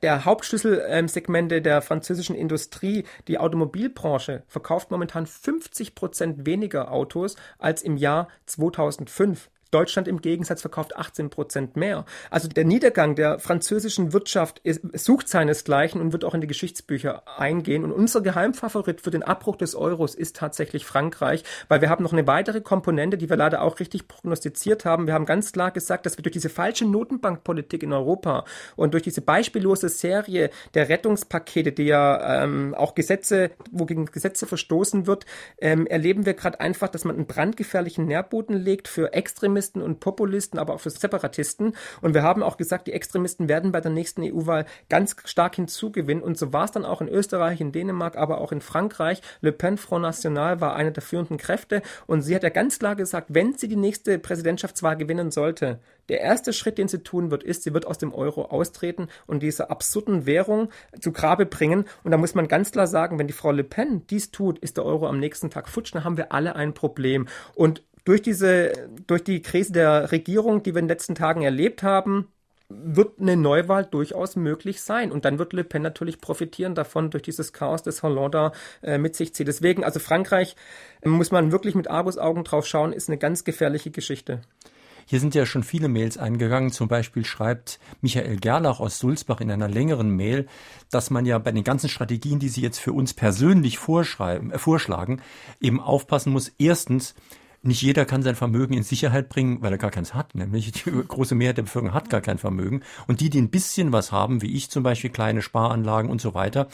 der 0.02 0.26
Hauptschlüsselsegmente 0.26 1.62
der 1.62 1.82
französischen 1.82 2.36
Industrie, 2.36 3.06
die 3.28 3.38
Automobilbranche, 3.38 4.44
verkauft 4.48 4.92
momentan 4.92 5.26
50 5.26 5.96
Prozent 5.96 6.46
weniger 6.46 6.92
Autos 6.92 7.36
als 7.60 7.82
im 7.82 7.98
Jahr 7.98 8.28
2005. 8.46 9.50
Deutschland 9.74 10.08
im 10.08 10.22
Gegensatz 10.22 10.62
verkauft 10.62 10.96
18 10.96 11.30
Prozent 11.30 11.76
mehr. 11.76 12.06
Also 12.30 12.48
der 12.48 12.66
Niedergang 12.66 13.16
der 13.16 13.40
französischen 13.40 14.14
Wirtschaft 14.14 14.60
ist, 14.64 14.82
sucht 14.94 15.28
seinesgleichen 15.28 16.00
und 16.00 16.14
wird 16.14 16.24
auch 16.24 16.34
in 16.34 16.42
die 16.42 16.48
Geschichtsbücher 16.48 17.24
eingehen. 17.38 17.84
Und 17.84 17.92
unser 17.92 18.22
Geheimfavorit 18.22 19.02
für 19.02 19.12
den 19.12 19.24
Abbruch 19.24 19.56
des 19.56 19.76
Euros 19.76 20.16
ist 20.16 20.36
tatsächlich 20.36 20.86
Frankreich, 20.86 21.44
weil 21.68 21.82
wir 21.82 21.90
haben 21.90 22.04
noch 22.04 22.14
eine 22.14 22.28
weitere 22.28 22.62
Komponente, 22.62 23.18
die 23.18 23.30
wir 23.30 23.38
leider 23.38 23.62
auch 23.62 23.80
richtig 23.80 24.08
prognostiziert 24.08 24.86
haben. 24.86 25.08
Wir 25.08 25.14
haben 25.14 25.26
ganz 25.26 25.52
klar 25.52 25.72
gesagt, 25.72 26.06
dass 26.06 26.18
wir 26.18 26.24
durch 26.24 26.34
diese 26.34 26.50
falsche 26.50 26.86
Notenbankpolitik 26.86 27.84
in 27.84 27.94
Europa 27.94 28.46
und 28.76 28.94
durch 28.94 29.04
diese 29.04 29.22
beispiellose 29.22 29.90
Serie 29.90 30.52
der 30.76 30.90
Rettungspakete, 30.90 31.72
die 31.72 31.86
ja 31.86 32.44
ähm, 32.44 32.76
auch 32.76 32.96
Gesetze, 32.96 33.52
wo 33.72 33.86
gegen 33.86 34.06
Gesetze 34.06 34.46
verstoßen 34.46 35.08
wird, 35.08 35.26
ähm, 35.60 35.88
erleben 35.88 36.26
wir 36.26 36.34
gerade 36.34 36.60
einfach, 36.60 36.90
dass 36.90 37.06
man 37.06 37.16
einen 37.16 37.26
brandgefährlichen 37.26 38.06
Nährboden 38.06 38.56
legt 38.56 38.88
für 38.88 39.14
Extremisten 39.14 39.63
Extremisten 39.64 39.82
und 39.82 40.00
Populisten, 40.00 40.60
aber 40.60 40.74
auch 40.74 40.80
für 40.80 40.90
Separatisten. 40.90 41.74
Und 42.02 42.14
wir 42.14 42.24
haben 42.24 42.44
auch 42.44 42.58
gesagt, 42.58 42.88
die 42.88 42.92
Extremisten 42.92 43.48
werden 43.48 43.72
bei 43.72 43.80
der 43.80 43.92
nächsten 43.92 44.22
EU-Wahl 44.24 44.66
ganz 44.90 45.16
stark 45.26 45.56
hinzugewinnen. 45.56 46.24
Und 46.24 46.38
so 46.38 46.52
war 46.52 46.66
es 46.66 46.72
dann 46.72 46.84
auch 46.84 47.00
in 47.02 47.08
Österreich, 47.08 47.62
in 47.62 47.72
Dänemark, 47.72 48.18
aber 48.18 48.42
auch 48.42 48.52
in 48.52 48.60
Frankreich. 48.60 49.22
Le 49.42 49.54
Pen 49.54 49.78
Front 49.78 50.02
National 50.02 50.60
war 50.60 50.76
eine 50.76 50.92
der 50.92 51.02
führenden 51.02 51.38
Kräfte. 51.38 51.82
Und 52.08 52.24
sie 52.24 52.36
hat 52.36 52.44
ja 52.44 52.50
ganz 52.50 52.80
klar 52.80 52.96
gesagt, 52.96 53.28
wenn 53.30 53.58
sie 53.58 53.70
die 53.70 53.78
nächste 53.78 54.20
Präsidentschaftswahl 54.20 54.98
gewinnen 54.98 55.32
sollte, 55.32 55.80
der 56.10 56.20
erste 56.20 56.52
Schritt, 56.52 56.78
den 56.78 56.90
sie 56.90 57.00
tun 57.00 57.32
wird, 57.32 57.44
ist, 57.44 57.64
sie 57.64 57.74
wird 57.74 57.88
aus 57.88 57.98
dem 57.98 58.14
Euro 58.14 58.46
austreten 58.46 59.08
und 59.26 59.42
diese 59.42 59.70
absurden 59.70 60.26
Währung 60.26 60.70
zu 61.00 61.14
Grabe 61.14 61.46
bringen. 61.46 61.86
Und 62.04 62.12
da 62.12 62.18
muss 62.18 62.36
man 62.36 62.50
ganz 62.50 62.72
klar 62.72 62.88
sagen, 62.88 63.18
wenn 63.20 63.28
die 63.28 63.34
Frau 63.34 63.52
Le 63.52 63.64
Pen 63.64 64.06
dies 64.08 64.32
tut, 64.32 64.60
ist 64.60 64.76
der 64.76 64.84
Euro 64.84 65.08
am 65.08 65.20
nächsten 65.20 65.50
Tag 65.50 65.70
futsch, 65.70 65.94
dann 65.94 66.04
haben 66.04 66.18
wir 66.18 66.34
alle 66.34 66.58
ein 66.58 66.74
Problem. 66.74 67.30
Und 67.56 67.84
durch 68.04 68.22
diese, 68.22 68.74
durch 69.08 69.24
die 69.24 69.42
Krise 69.42 69.74
der 69.74 70.12
Regierung, 70.12 70.64
die 70.64 70.74
wir 70.74 70.80
in 70.80 70.86
den 70.86 70.90
letzten 70.90 71.16
Tagen 71.16 71.42
erlebt 71.42 71.84
haben, 71.84 72.28
wird 72.70 73.20
eine 73.20 73.36
Neuwahl 73.36 73.86
durchaus 73.86 74.36
möglich 74.36 74.82
sein. 74.82 75.12
Und 75.12 75.26
dann 75.26 75.38
wird 75.40 75.54
Le 75.54 75.64
Pen 75.64 75.82
natürlich 75.82 76.20
profitieren 76.20 76.76
davon 76.76 77.12
durch 77.12 77.24
dieses 77.24 77.54
Chaos, 77.54 77.84
das 77.84 78.04
Hollande 78.04 78.52
äh, 78.82 78.98
mit 78.98 79.16
sich 79.16 79.34
zieht. 79.34 79.48
Deswegen, 79.48 79.84
also 79.84 80.00
Frankreich, 80.00 80.56
muss 81.04 81.32
man 81.32 81.52
wirklich 81.52 81.76
mit 81.76 81.90
Argusaugen 81.90 82.44
drauf 82.44 82.66
schauen, 82.66 82.94
ist 82.94 83.10
eine 83.10 83.18
ganz 83.18 83.44
gefährliche 83.44 83.92
Geschichte. 83.92 84.42
Hier 85.06 85.20
sind 85.20 85.36
ja 85.36 85.46
schon 85.46 85.64
viele 85.64 85.90
Mails 85.90 86.18
eingegangen. 86.18 86.72
Zum 86.72 86.88
Beispiel 86.88 87.26
schreibt 87.26 87.80
Michael 88.02 88.38
Gerlach 88.38 88.80
aus 88.80 89.00
Sulzbach 89.00 89.42
in 89.42 89.52
einer 89.52 89.68
längeren 89.68 90.10
Mail, 90.10 90.48
dass 90.90 91.10
man 91.10 91.26
ja 91.26 91.38
bei 91.40 91.52
den 91.52 91.66
ganzen 91.66 91.90
Strategien, 91.90 92.40
die 92.40 92.50
Sie 92.50 92.62
jetzt 92.62 92.80
für 92.80 92.94
uns 92.94 93.14
persönlich 93.14 93.78
vorschreiben, 93.78 94.52
äh, 94.52 94.58
vorschlagen, 94.58 95.22
eben 95.60 95.82
aufpassen 95.82 96.32
muss. 96.32 96.54
Erstens, 96.58 97.16
nicht 97.66 97.82
jeder 97.82 98.04
kann 98.04 98.24
sein 98.24 98.36
Vermögen 98.36 98.74
in 98.74 98.84
Sicherheit 98.84 99.30
bringen, 99.30 99.62
weil 99.62 99.72
er 99.72 99.78
gar 99.78 99.90
keins 99.90 100.14
hat. 100.14 100.36
Nämlich 100.36 100.72
die 100.72 100.92
große 101.08 101.34
Mehrheit 101.34 101.58
der 101.58 101.64
Bevölkerung 101.64 101.94
hat 101.94 102.10
gar 102.10 102.20
kein 102.20 102.38
Vermögen. 102.38 102.82
Und 103.08 103.22
die, 103.22 103.30
die 103.30 103.42
ein 103.42 103.50
bisschen 103.50 103.94
was 103.94 104.12
haben, 104.12 104.42
wie 104.42 104.54
ich 104.54 104.70
zum 104.70 104.84
Beispiel, 104.84 105.10
kleine 105.10 105.42
Sparanlagen 105.42 106.12
und 106.12 106.20
so 106.20 106.34
weiter, 106.34 106.68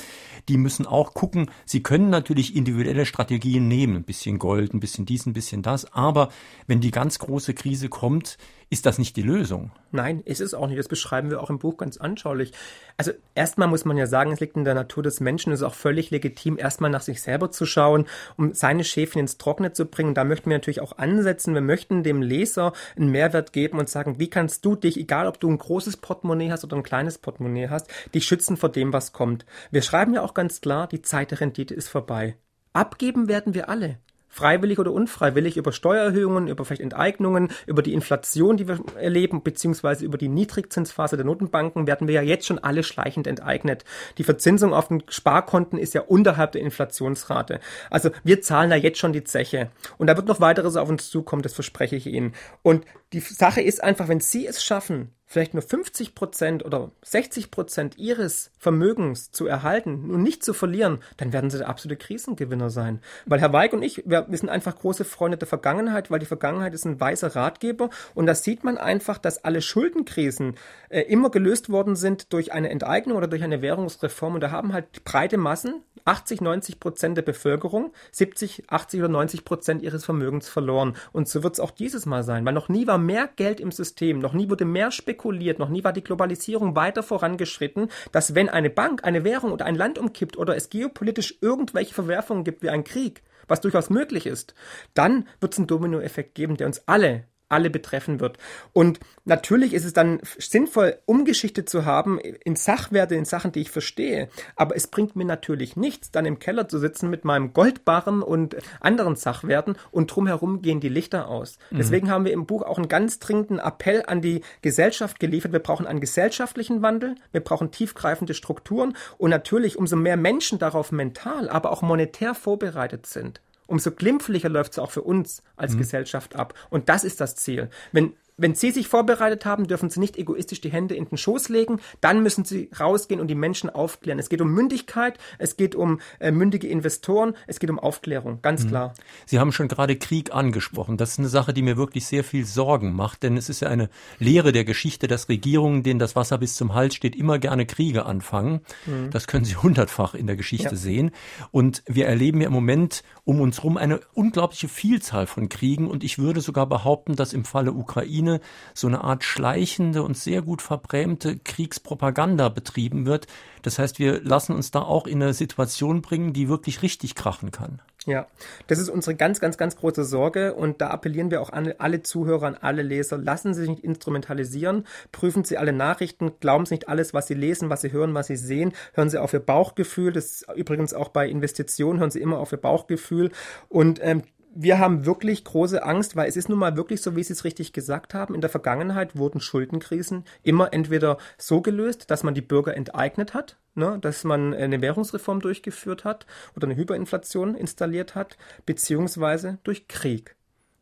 die 0.47 0.57
müssen 0.57 0.87
auch 0.87 1.13
gucken. 1.13 1.51
Sie 1.65 1.83
können 1.83 2.09
natürlich 2.09 2.55
individuelle 2.55 3.05
Strategien 3.05 3.67
nehmen. 3.67 3.97
Ein 3.97 4.03
bisschen 4.03 4.39
Gold, 4.39 4.73
ein 4.73 4.79
bisschen 4.79 5.05
dies, 5.05 5.27
ein 5.27 5.33
bisschen 5.33 5.61
das. 5.61 5.93
Aber 5.93 6.29
wenn 6.65 6.81
die 6.81 6.91
ganz 6.91 7.19
große 7.19 7.53
Krise 7.53 7.87
kommt, 7.89 8.37
ist 8.71 8.85
das 8.85 8.99
nicht 8.99 9.15
die 9.15 9.23
Lösung? 9.23 9.71
Nein, 9.91 10.21
ist 10.25 10.41
es 10.41 10.53
auch 10.53 10.67
nicht. 10.67 10.77
Das 10.77 10.87
beschreiben 10.87 11.31
wir 11.31 11.41
auch 11.41 11.49
im 11.49 11.57
Buch 11.57 11.77
ganz 11.77 11.97
anschaulich. 11.97 12.53
Also 12.97 13.11
erstmal 13.33 13.67
muss 13.67 13.83
man 13.83 13.97
ja 13.97 14.05
sagen, 14.05 14.31
es 14.31 14.39
liegt 14.39 14.57
in 14.57 14.63
der 14.63 14.75
Natur 14.75 15.01
des 15.01 15.19
Menschen. 15.19 15.51
Es 15.51 15.61
ist 15.61 15.65
auch 15.65 15.73
völlig 15.73 16.11
legitim, 16.11 16.59
erstmal 16.59 16.91
nach 16.91 17.01
sich 17.01 17.21
selber 17.21 17.49
zu 17.49 17.65
schauen, 17.65 18.05
um 18.37 18.53
seine 18.53 18.83
Schäfchen 18.83 19.21
ins 19.21 19.39
Trockene 19.39 19.73
zu 19.73 19.85
bringen. 19.85 20.13
Da 20.13 20.23
möchten 20.23 20.51
wir 20.51 20.57
natürlich 20.57 20.81
auch 20.81 20.99
ansetzen. 20.99 21.55
Wir 21.55 21.61
möchten 21.61 22.03
dem 22.03 22.21
Leser 22.21 22.73
einen 22.95 23.09
Mehrwert 23.09 23.53
geben 23.53 23.79
und 23.79 23.89
sagen, 23.89 24.19
wie 24.19 24.29
kannst 24.29 24.63
du 24.63 24.75
dich, 24.75 24.97
egal 24.97 25.25
ob 25.25 25.39
du 25.39 25.49
ein 25.49 25.57
großes 25.57 25.97
Portemonnaie 25.97 26.51
hast 26.51 26.63
oder 26.63 26.77
ein 26.77 26.83
kleines 26.83 27.17
Portemonnaie 27.17 27.69
hast, 27.69 27.89
dich 28.13 28.25
schützen 28.25 28.55
vor 28.55 28.69
dem, 28.69 28.93
was 28.93 29.13
kommt. 29.13 29.47
Wir 29.71 29.81
schreiben 29.81 30.13
ja 30.13 30.21
auch 30.21 30.35
ganz 30.35 30.61
klar, 30.61 30.85
die 30.87 31.01
Zeit 31.01 31.31
der 31.31 31.41
Rendite 31.41 31.73
ist 31.73 31.89
vorbei. 31.89 32.35
Abgeben 32.73 33.27
werden 33.27 33.55
wir 33.55 33.67
alle 33.67 33.97
freiwillig 34.29 34.79
oder 34.79 34.91
unfreiwillig, 34.91 35.57
über 35.57 35.71
Steuererhöhungen, 35.71 36.47
über 36.47 36.63
vielleicht 36.63 36.81
Enteignungen, 36.81 37.49
über 37.65 37.81
die 37.81 37.93
Inflation, 37.93 38.57
die 38.57 38.67
wir 38.67 38.79
erleben, 38.95 39.43
beziehungsweise 39.43 40.05
über 40.05 40.17
die 40.17 40.29
Niedrigzinsphase 40.29 41.17
der 41.17 41.25
Notenbanken, 41.25 41.87
werden 41.87 42.07
wir 42.07 42.15
ja 42.15 42.21
jetzt 42.21 42.45
schon 42.45 42.59
alle 42.59 42.83
schleichend 42.83 43.27
enteignet. 43.27 43.83
Die 44.17 44.23
Verzinsung 44.23 44.73
auf 44.73 44.87
den 44.87 45.03
Sparkonten 45.09 45.77
ist 45.77 45.93
ja 45.93 46.01
unterhalb 46.01 46.53
der 46.53 46.61
Inflationsrate. 46.61 47.59
Also 47.89 48.11
wir 48.23 48.41
zahlen 48.41 48.69
da 48.69 48.75
jetzt 48.75 48.99
schon 48.99 49.13
die 49.13 49.23
Zeche. 49.23 49.71
Und 49.97 50.07
da 50.07 50.15
wird 50.15 50.27
noch 50.27 50.39
weiteres 50.39 50.75
auf 50.75 50.89
uns 50.89 51.09
zukommen, 51.09 51.41
das 51.41 51.53
verspreche 51.53 51.95
ich 51.95 52.07
Ihnen. 52.07 52.33
Und 52.61 52.85
die 53.13 53.19
Sache 53.19 53.61
ist 53.61 53.83
einfach, 53.83 54.07
wenn 54.07 54.19
Sie 54.19 54.45
es 54.45 54.63
schaffen, 54.63 55.11
vielleicht 55.29 55.53
nur 55.53 55.61
50 55.61 56.15
Prozent 56.15 56.65
oder 56.65 56.91
60 57.03 57.51
Prozent 57.51 57.99
ihres 57.99 58.51
Vermögens 58.57 59.31
zu 59.31 59.45
erhalten 59.45 60.09
und 60.09 60.23
nicht 60.23 60.43
zu 60.43 60.55
verlieren, 60.55 60.97
dann 61.17 61.31
werden 61.31 61.51
sie 61.51 61.59
der 61.59 61.69
absolute 61.69 61.97
Krisengewinner 61.97 62.71
sein. 62.71 62.99
Weil 63.27 63.39
Herr 63.39 63.53
Weig 63.53 63.73
und 63.73 63.83
ich, 63.83 64.03
wir, 64.07 64.25
wir 64.27 64.37
sind 64.37 64.49
einfach 64.49 64.75
große 64.75 65.05
Freunde 65.05 65.37
der 65.37 65.47
Vergangenheit, 65.47 66.09
weil 66.09 66.17
die 66.17 66.25
Vergangenheit 66.25 66.73
ist 66.73 66.85
ein 66.85 66.99
weiser 66.99 67.35
Ratgeber 67.35 67.91
und 68.15 68.25
da 68.25 68.33
sieht 68.33 68.63
man 68.63 68.79
einfach, 68.79 69.19
dass 69.19 69.43
alle 69.45 69.61
Schuldenkrisen 69.61 70.55
äh, 70.89 71.01
immer 71.01 71.29
gelöst 71.29 71.69
worden 71.69 71.95
sind 71.95 72.33
durch 72.33 72.51
eine 72.51 72.71
Enteignung 72.71 73.15
oder 73.15 73.27
durch 73.27 73.43
eine 73.43 73.61
Währungsreform 73.61 74.33
und 74.33 74.41
da 74.41 74.49
haben 74.49 74.73
halt 74.73 75.03
breite 75.03 75.37
Massen, 75.37 75.83
80, 76.05 76.41
90 76.41 76.79
Prozent 76.79 77.17
der 77.17 77.21
Bevölkerung, 77.21 77.93
70, 78.13 78.63
80 78.67 79.01
oder 79.01 79.09
90 79.09 79.45
Prozent 79.45 79.83
ihres 79.83 80.05
Vermögens 80.05 80.49
verloren. 80.49 80.95
Und 81.11 81.27
so 81.27 81.43
wird 81.43 81.53
es 81.53 81.59
auch 81.59 81.71
dieses 81.71 82.07
Mal 82.07 82.23
sein, 82.23 82.45
weil 82.45 82.53
noch 82.53 82.69
nie 82.69 82.87
war 82.87 82.97
mehr 82.97 83.29
Geld 83.35 83.59
im 83.59 83.71
System, 83.71 84.17
noch 84.17 84.33
nie 84.33 84.49
wurde 84.49 84.65
mehr 84.65 84.89
spekuliert 84.89 85.18
spekuliert, 85.19 85.59
noch 85.59 85.69
nie 85.69 85.83
war 85.83 85.93
die 85.93 86.03
Globalisierung 86.03 86.75
weiter 86.75 87.03
vorangeschritten, 87.03 87.89
dass 88.11 88.35
wenn 88.35 88.49
eine 88.49 88.69
Bank, 88.69 89.03
eine 89.03 89.23
Währung 89.23 89.51
oder 89.51 89.65
ein 89.65 89.75
Land 89.75 89.97
umkippt 89.97 90.37
oder 90.37 90.55
es 90.55 90.69
geopolitisch 90.69 91.37
irgendwelche 91.41 91.93
Verwerfungen 91.93 92.43
gibt 92.43 92.63
wie 92.63 92.69
ein 92.69 92.83
Krieg, 92.83 93.21
was 93.47 93.61
durchaus 93.61 93.89
möglich 93.89 94.25
ist, 94.25 94.53
dann 94.93 95.27
wird 95.41 95.53
es 95.53 95.59
einen 95.59 95.67
Dominoeffekt 95.67 96.35
geben, 96.35 96.55
der 96.55 96.67
uns 96.67 96.87
alle 96.87 97.25
alle 97.49 97.69
betreffen 97.69 98.19
wird. 98.19 98.37
Und 98.73 98.99
natürlich 99.25 99.73
ist 99.73 99.85
es 99.85 99.93
dann 99.93 100.19
sinnvoll, 100.37 100.97
Umgeschichte 101.05 101.65
zu 101.65 101.85
haben 101.85 102.19
in 102.19 102.55
Sachwerte, 102.55 103.15
in 103.15 103.25
Sachen, 103.25 103.51
die 103.51 103.61
ich 103.61 103.71
verstehe. 103.71 104.29
Aber 104.55 104.75
es 104.75 104.87
bringt 104.87 105.15
mir 105.15 105.25
natürlich 105.25 105.75
nichts, 105.75 106.11
dann 106.11 106.25
im 106.25 106.39
Keller 106.39 106.67
zu 106.67 106.79
sitzen 106.79 107.09
mit 107.09 107.25
meinem 107.25 107.53
Goldbarren 107.53 108.21
und 108.21 108.55
anderen 108.79 109.15
Sachwerten 109.15 109.75
und 109.91 110.15
drumherum 110.15 110.61
gehen 110.61 110.79
die 110.79 110.89
Lichter 110.89 111.27
aus. 111.27 111.57
Mhm. 111.71 111.77
Deswegen 111.77 112.09
haben 112.09 112.25
wir 112.25 112.33
im 112.33 112.45
Buch 112.45 112.61
auch 112.63 112.77
einen 112.77 112.87
ganz 112.87 113.19
dringenden 113.19 113.59
Appell 113.59 114.03
an 114.05 114.21
die 114.21 114.41
Gesellschaft 114.61 115.19
geliefert. 115.19 115.51
Wir 115.51 115.59
brauchen 115.59 115.87
einen 115.87 116.01
gesellschaftlichen 116.01 116.81
Wandel, 116.81 117.15
wir 117.31 117.41
brauchen 117.41 117.71
tiefgreifende 117.71 118.33
Strukturen 118.33 118.95
und 119.17 119.29
natürlich 119.31 119.77
umso 119.77 119.95
mehr 119.95 120.17
Menschen 120.17 120.59
darauf 120.59 120.91
mental, 120.91 121.49
aber 121.49 121.71
auch 121.71 121.81
monetär 121.81 122.35
vorbereitet 122.35 123.05
sind, 123.07 123.41
umso 123.69 123.91
glimpflicher 123.91 124.49
läuft 124.49 124.73
es 124.73 124.79
auch 124.79 124.91
für 124.91 125.03
uns 125.03 125.43
als 125.55 125.73
mhm. 125.73 125.79
Gesellschaft 125.79 126.35
ab. 126.35 126.53
Und 126.69 126.89
das 126.89 127.03
ist 127.03 127.21
das 127.21 127.35
Ziel. 127.35 127.69
Wenn 127.91 128.13
wenn 128.39 128.55
Sie 128.55 128.71
sich 128.71 128.87
vorbereitet 128.87 129.45
haben, 129.45 129.67
dürfen 129.67 129.89
Sie 129.89 129.99
nicht 129.99 130.17
egoistisch 130.17 130.61
die 130.61 130.71
Hände 130.71 130.95
in 130.95 131.05
den 131.05 131.17
Schoß 131.17 131.49
legen. 131.49 131.79
Dann 132.01 132.23
müssen 132.23 132.45
Sie 132.45 132.69
rausgehen 132.79 133.19
und 133.19 133.27
die 133.27 133.35
Menschen 133.35 133.69
aufklären. 133.69 134.19
Es 134.19 134.29
geht 134.29 134.41
um 134.41 134.51
Mündigkeit, 134.51 135.17
es 135.37 135.57
geht 135.57 135.75
um 135.75 135.99
äh, 136.19 136.31
mündige 136.31 136.67
Investoren, 136.67 137.35
es 137.47 137.59
geht 137.59 137.69
um 137.69 137.79
Aufklärung, 137.79 138.39
ganz 138.41 138.63
mhm. 138.63 138.69
klar. 138.69 138.93
Sie 139.25 139.39
haben 139.39 139.51
schon 139.51 139.67
gerade 139.67 139.95
Krieg 139.97 140.33
angesprochen. 140.33 140.97
Das 140.97 141.11
ist 141.11 141.19
eine 141.19 141.27
Sache, 141.27 141.53
die 141.53 141.61
mir 141.61 141.77
wirklich 141.77 142.05
sehr 142.05 142.23
viel 142.23 142.45
Sorgen 142.45 142.93
macht, 142.93 143.23
denn 143.23 143.37
es 143.37 143.49
ist 143.49 143.59
ja 143.59 143.67
eine 143.69 143.89
Lehre 144.19 144.51
der 144.51 144.63
Geschichte, 144.63 145.07
dass 145.07 145.29
Regierungen, 145.29 145.83
denen 145.83 145.99
das 145.99 146.15
Wasser 146.15 146.37
bis 146.37 146.55
zum 146.55 146.73
Hals 146.73 146.95
steht, 146.95 147.15
immer 147.15 147.39
gerne 147.39 147.65
Kriege 147.65 148.05
anfangen. 148.05 148.61
Mhm. 148.85 149.09
Das 149.11 149.27
können 149.27 149.45
Sie 149.45 149.55
hundertfach 149.63 150.13
in 150.13 150.27
der 150.27 150.35
Geschichte 150.35 150.69
ja. 150.69 150.75
sehen. 150.75 151.11
Und 151.51 151.83
wir 151.87 152.07
erleben 152.07 152.41
ja 152.41 152.47
im 152.47 152.53
Moment 152.53 153.03
um 153.25 153.41
uns 153.41 153.57
herum 153.57 153.77
eine 153.77 153.99
unglaubliche 154.13 154.67
Vielzahl 154.67 155.27
von 155.27 155.49
Kriegen 155.49 155.87
und 155.87 156.03
ich 156.03 156.17
würde 156.17 156.41
sogar 156.41 156.67
behaupten, 156.67 157.15
dass 157.15 157.33
im 157.33 157.45
Falle 157.45 157.73
Ukraine 157.73 158.28
Ukraine 158.29 158.39
so 158.73 158.87
eine 158.87 159.03
Art 159.03 159.23
schleichende 159.23 160.03
und 160.03 160.17
sehr 160.17 160.41
gut 160.41 160.61
verbrämte 160.61 161.37
Kriegspropaganda 161.37 162.49
betrieben 162.49 163.05
wird. 163.05 163.27
Das 163.61 163.77
heißt, 163.77 163.99
wir 163.99 164.21
lassen 164.21 164.53
uns 164.53 164.71
da 164.71 164.81
auch 164.81 165.05
in 165.05 165.21
eine 165.21 165.33
Situation 165.33 166.01
bringen, 166.01 166.33
die 166.33 166.47
wirklich 166.47 166.81
richtig 166.81 167.15
krachen 167.15 167.51
kann. 167.51 167.81
Ja, 168.05 168.27
das 168.67 168.79
ist 168.79 168.89
unsere 168.89 169.15
ganz, 169.15 169.41
ganz, 169.41 169.57
ganz 169.57 169.75
große 169.75 170.05
Sorge 170.05 170.53
und 170.53 170.79
da 170.79 170.89
appellieren 170.89 171.29
wir 171.29 171.41
auch 171.41 171.49
an 171.49 171.73
alle 171.79 172.01
Zuhörer, 172.01 172.47
an 172.47 172.55
alle 172.55 172.81
Leser, 172.81 173.17
lassen 173.17 173.53
Sie 173.53 173.61
sich 173.61 173.69
nicht 173.69 173.83
instrumentalisieren, 173.83 174.85
prüfen 175.11 175.43
Sie 175.43 175.57
alle 175.57 175.73
Nachrichten, 175.73 176.31
glauben 176.39 176.65
Sie 176.65 176.75
nicht 176.75 176.87
alles, 176.87 177.13
was 177.13 177.27
Sie 177.27 177.33
lesen, 177.33 177.69
was 177.69 177.81
Sie 177.81 177.91
hören, 177.91 178.13
was 178.13 178.27
Sie 178.27 178.37
sehen, 178.37 178.71
hören 178.93 179.09
Sie 179.09 179.21
auf 179.21 179.33
Ihr 179.33 179.41
Bauchgefühl, 179.41 180.13
das 180.13 180.25
ist 180.25 180.45
übrigens 180.55 180.93
auch 180.93 181.09
bei 181.09 181.27
Investitionen, 181.27 181.99
hören 181.99 182.11
Sie 182.11 182.21
immer 182.21 182.39
auf 182.39 182.53
Ihr 182.53 182.61
Bauchgefühl 182.61 183.31
und 183.67 183.99
ähm, 184.01 184.23
wir 184.53 184.79
haben 184.79 185.05
wirklich 185.05 185.43
große 185.43 185.83
Angst, 185.83 186.15
weil 186.15 186.27
es 186.27 186.35
ist 186.35 186.49
nun 186.49 186.59
mal 186.59 186.75
wirklich 186.75 187.01
so, 187.01 187.15
wie 187.15 187.23
Sie 187.23 187.33
es 187.33 187.43
richtig 187.43 187.73
gesagt 187.73 188.13
haben. 188.13 188.33
In 188.35 188.41
der 188.41 188.49
Vergangenheit 188.49 189.15
wurden 189.15 189.41
Schuldenkrisen 189.41 190.25
immer 190.43 190.73
entweder 190.73 191.17
so 191.37 191.61
gelöst, 191.61 192.09
dass 192.11 192.23
man 192.23 192.33
die 192.33 192.41
Bürger 192.41 192.75
enteignet 192.75 193.33
hat, 193.33 193.57
ne, 193.75 193.97
dass 194.01 194.23
man 194.23 194.53
eine 194.53 194.81
Währungsreform 194.81 195.39
durchgeführt 195.41 196.03
hat 196.03 196.25
oder 196.55 196.67
eine 196.67 196.75
Hyperinflation 196.75 197.55
installiert 197.55 198.15
hat, 198.15 198.37
beziehungsweise 198.65 199.59
durch 199.63 199.87
Krieg. 199.87 200.35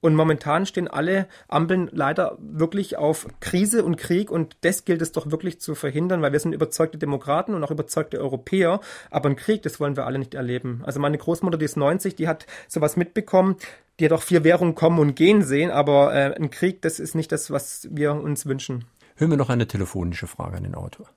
Und 0.07 0.15
momentan 0.15 0.65
stehen 0.65 0.87
alle 0.87 1.27
Ampeln 1.49 1.89
leider 1.91 2.37
wirklich 2.39 2.97
auf 2.97 3.27
Krise 3.41 3.83
und 3.83 3.97
Krieg 3.97 4.31
und 4.31 4.55
das 4.63 4.85
gilt 4.85 5.01
es 5.01 5.11
doch 5.11 5.31
wirklich 5.31 5.59
zu 5.59 5.75
verhindern, 5.75 6.21
weil 6.21 6.31
wir 6.31 6.39
sind 6.39 6.53
überzeugte 6.53 6.97
Demokraten 6.97 7.53
und 7.53 7.61
auch 7.61 7.71
überzeugte 7.71 8.17
Europäer. 8.17 8.79
Aber 9.11 9.27
ein 9.27 9.35
Krieg, 9.35 9.63
das 9.63 9.81
wollen 9.81 9.97
wir 9.97 10.05
alle 10.05 10.17
nicht 10.17 10.33
erleben. 10.33 10.81
Also 10.85 11.01
meine 11.01 11.17
Großmutter, 11.17 11.57
die 11.57 11.65
ist 11.65 11.75
90, 11.75 12.15
die 12.15 12.29
hat 12.29 12.47
sowas 12.69 12.95
mitbekommen. 12.95 13.57
Die 13.99 14.05
hat 14.05 14.13
auch 14.13 14.21
vier 14.21 14.45
Währungen 14.45 14.75
kommen 14.75 14.99
und 14.99 15.17
gehen 15.17 15.41
sehen, 15.41 15.71
aber 15.71 16.15
äh, 16.15 16.33
ein 16.41 16.51
Krieg, 16.51 16.81
das 16.83 17.01
ist 17.01 17.13
nicht 17.13 17.33
das, 17.33 17.51
was 17.51 17.89
wir 17.91 18.13
uns 18.13 18.45
wünschen. 18.45 18.85
Hören 19.17 19.31
wir 19.31 19.37
noch 19.37 19.49
eine 19.49 19.67
telefonische 19.67 20.27
Frage 20.27 20.55
an 20.55 20.63
den 20.63 20.75
Autor. 20.75 21.07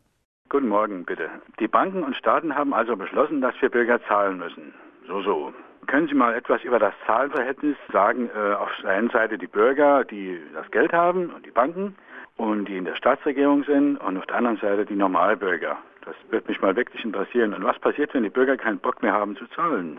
Guten 0.49 0.67
Morgen, 0.67 1.05
bitte. 1.05 1.31
Die 1.61 1.69
Banken 1.69 2.03
und 2.03 2.17
Staaten 2.17 2.57
haben 2.57 2.75
also 2.75 2.97
beschlossen, 2.97 3.41
dass 3.41 3.55
wir 3.61 3.69
Bürger 3.69 4.01
zahlen 4.09 4.39
müssen. 4.39 4.75
So, 5.07 5.23
so. 5.23 5.53
Können 5.91 6.07
Sie 6.07 6.15
mal 6.15 6.37
etwas 6.37 6.63
über 6.63 6.79
das 6.79 6.95
Zahlenverhältnis 7.05 7.77
sagen? 7.93 8.31
Äh, 8.31 8.55
auf 8.55 8.71
der 8.81 8.91
einen 8.91 9.11
Seite 9.11 9.39
die 9.39 9.49
Bürger, 9.49 10.05
die 10.05 10.41
das 10.55 10.71
Geld 10.71 10.93
haben 10.93 11.31
und 11.31 11.45
die 11.45 11.51
Banken 11.51 11.97
und 12.37 12.67
die 12.67 12.77
in 12.77 12.85
der 12.85 12.95
Staatsregierung 12.95 13.65
sind 13.65 13.97
und 13.97 14.17
auf 14.17 14.25
der 14.27 14.37
anderen 14.37 14.59
Seite 14.59 14.87
die 14.87 14.95
Normalbürger. 14.95 15.79
Das 16.05 16.15
wird 16.31 16.47
mich 16.47 16.61
mal 16.61 16.77
wirklich 16.77 17.05
interessieren. 17.05 17.55
Und 17.55 17.65
was 17.65 17.77
passiert, 17.81 18.15
wenn 18.15 18.23
die 18.23 18.31
Bürger 18.31 18.57
keinen 18.57 18.79
Bock 18.79 19.03
mehr 19.03 19.13
haben 19.13 19.37
zu 19.37 19.49
zahlen? 19.49 19.99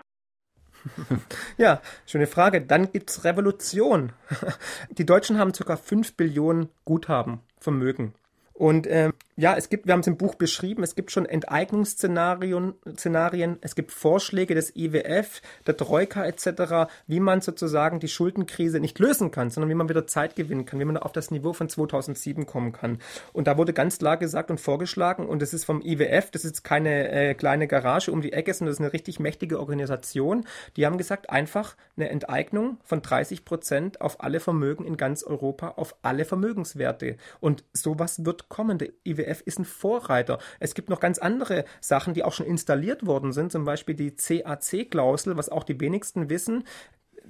Ja, 1.58 1.82
schöne 2.08 2.26
Frage. 2.26 2.62
Dann 2.62 2.92
gibt 2.94 3.10
es 3.10 3.26
Revolution. 3.26 4.14
Die 4.98 5.06
Deutschen 5.06 5.38
haben 5.38 5.52
ca. 5.52 5.76
5 5.76 6.16
Billionen 6.16 6.70
Guthaben, 6.86 7.42
Vermögen. 7.60 8.16
Und 8.54 8.86
ähm, 8.88 9.14
ja, 9.38 9.56
es 9.56 9.70
gibt, 9.70 9.88
wir 9.88 9.94
haben 9.94 10.02
es 10.02 10.08
im 10.08 10.18
Buch 10.18 10.36
beschrieben, 10.36 10.84
es 10.84 10.94
gibt 10.94 11.10
schon 11.10 11.26
Enteignungsszenarien, 11.26 12.74
Szenarien, 12.96 13.58
es 13.62 13.74
gibt 13.74 13.92
Vorschläge 13.92 14.54
des 14.54 14.76
IWF, 14.76 15.42
der 15.66 15.76
Troika 15.76 16.26
etc., 16.26 16.92
wie 17.08 17.20
man 17.20 17.42
sozusagen 17.42 18.00
die 18.00 18.08
Schuldenkrise 18.08 18.80
nicht 18.80 19.00
lösen 19.00 19.32
kann, 19.32 19.50
sondern 19.50 19.72
wie 19.72 19.76
man 19.76 19.90
wieder 19.90 20.06
Zeit 20.06 20.36
gewinnen 20.36 20.66
kann, 20.66 20.80
wie 20.80 20.86
man 20.86 20.98
auf 20.98 21.12
das 21.12 21.32
Niveau 21.32 21.54
von 21.54 21.70
2007 21.70 22.46
kommen 22.46 22.72
kann. 22.72 23.00
Und 23.34 23.48
da 23.48 23.58
wurde 23.58 23.74
ganz 23.74 23.98
klar 23.98 24.18
gesagt 24.18 24.52
und 24.52 24.60
vorgeschlagen, 24.60 25.28
und 25.28 25.42
das 25.42 25.56
ist 25.56 25.66
vom 25.66 25.82
IWF, 25.82 26.30
das 26.30 26.46
ist 26.46 26.64
keine 26.64 27.10
äh, 27.10 27.34
kleine 27.34 27.68
Garage 27.68 28.12
um 28.12 28.22
die 28.22 28.34
Ecke, 28.34 28.54
sondern 28.54 28.72
das 28.72 28.80
ist 28.80 28.86
eine 28.86 28.94
richtig 28.94 29.20
mächtige 29.20 29.60
Organisation. 29.60 30.46
Die 30.76 30.86
haben 30.86 31.00
gesagt, 31.00 31.32
einfach 31.32 31.76
eine 31.98 32.10
Enteignung 32.10 32.78
von 32.84 33.02
30 33.02 33.44
Prozent 33.44 34.02
auf 34.02 34.24
alle 34.24 34.40
Vermögen 34.40 34.86
in 34.86 34.98
ganz 34.98 35.24
Europa, 35.24 35.70
auf 35.78 35.96
alle 36.04 36.26
Vermögenswerte. 36.26 37.18
Und 37.40 37.64
sowas 37.74 38.24
wird 38.24 38.41
kommen. 38.50 38.78
Der 38.78 38.90
IWF 39.04 39.42
ist 39.42 39.60
ein 39.60 39.66
Vorreiter. 39.66 40.40
Es 40.60 40.74
gibt 40.74 40.90
noch 40.90 41.00
ganz 41.00 41.18
andere 41.20 41.66
Sachen, 41.80 42.14
die 42.14 42.24
auch 42.24 42.34
schon 42.34 42.46
installiert 42.46 43.06
worden 43.06 43.32
sind, 43.32 43.52
zum 43.52 43.66
Beispiel 43.66 43.96
die 43.96 44.16
CAC-Klausel, 44.16 45.38
was 45.38 45.50
auch 45.50 45.64
die 45.64 45.80
wenigsten 45.80 46.30
wissen. 46.30 46.64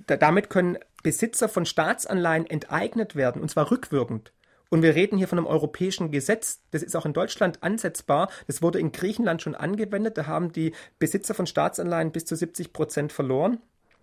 Da, 0.08 0.18
damit 0.18 0.50
können 0.50 0.78
Besitzer 1.04 1.50
von 1.50 1.66
Staatsanleihen 1.66 2.46
enteignet 2.46 3.16
werden, 3.16 3.42
und 3.42 3.50
zwar 3.50 3.72
rückwirkend. 3.72 4.32
Und 4.70 4.84
wir 4.84 4.96
reden 4.96 5.18
hier 5.18 5.28
von 5.28 5.38
einem 5.38 5.48
europäischen 5.48 6.12
Gesetz. 6.12 6.64
Das 6.72 6.82
ist 6.82 6.96
auch 6.96 7.06
in 7.06 7.12
Deutschland 7.12 7.62
ansetzbar. 7.62 8.30
Das 8.48 8.62
wurde 8.62 8.80
in 8.80 8.94
Griechenland 8.94 9.42
schon 9.42 9.54
angewendet. 9.54 10.18
Da 10.18 10.28
haben 10.28 10.54
die 10.54 10.74
Besitzer 10.98 11.34
von 11.34 11.46
Staatsanleihen 11.46 12.14
bis 12.14 12.24
zu 12.24 12.38
70 12.38 12.72
Prozent 12.72 13.12
verloren. 13.12 13.60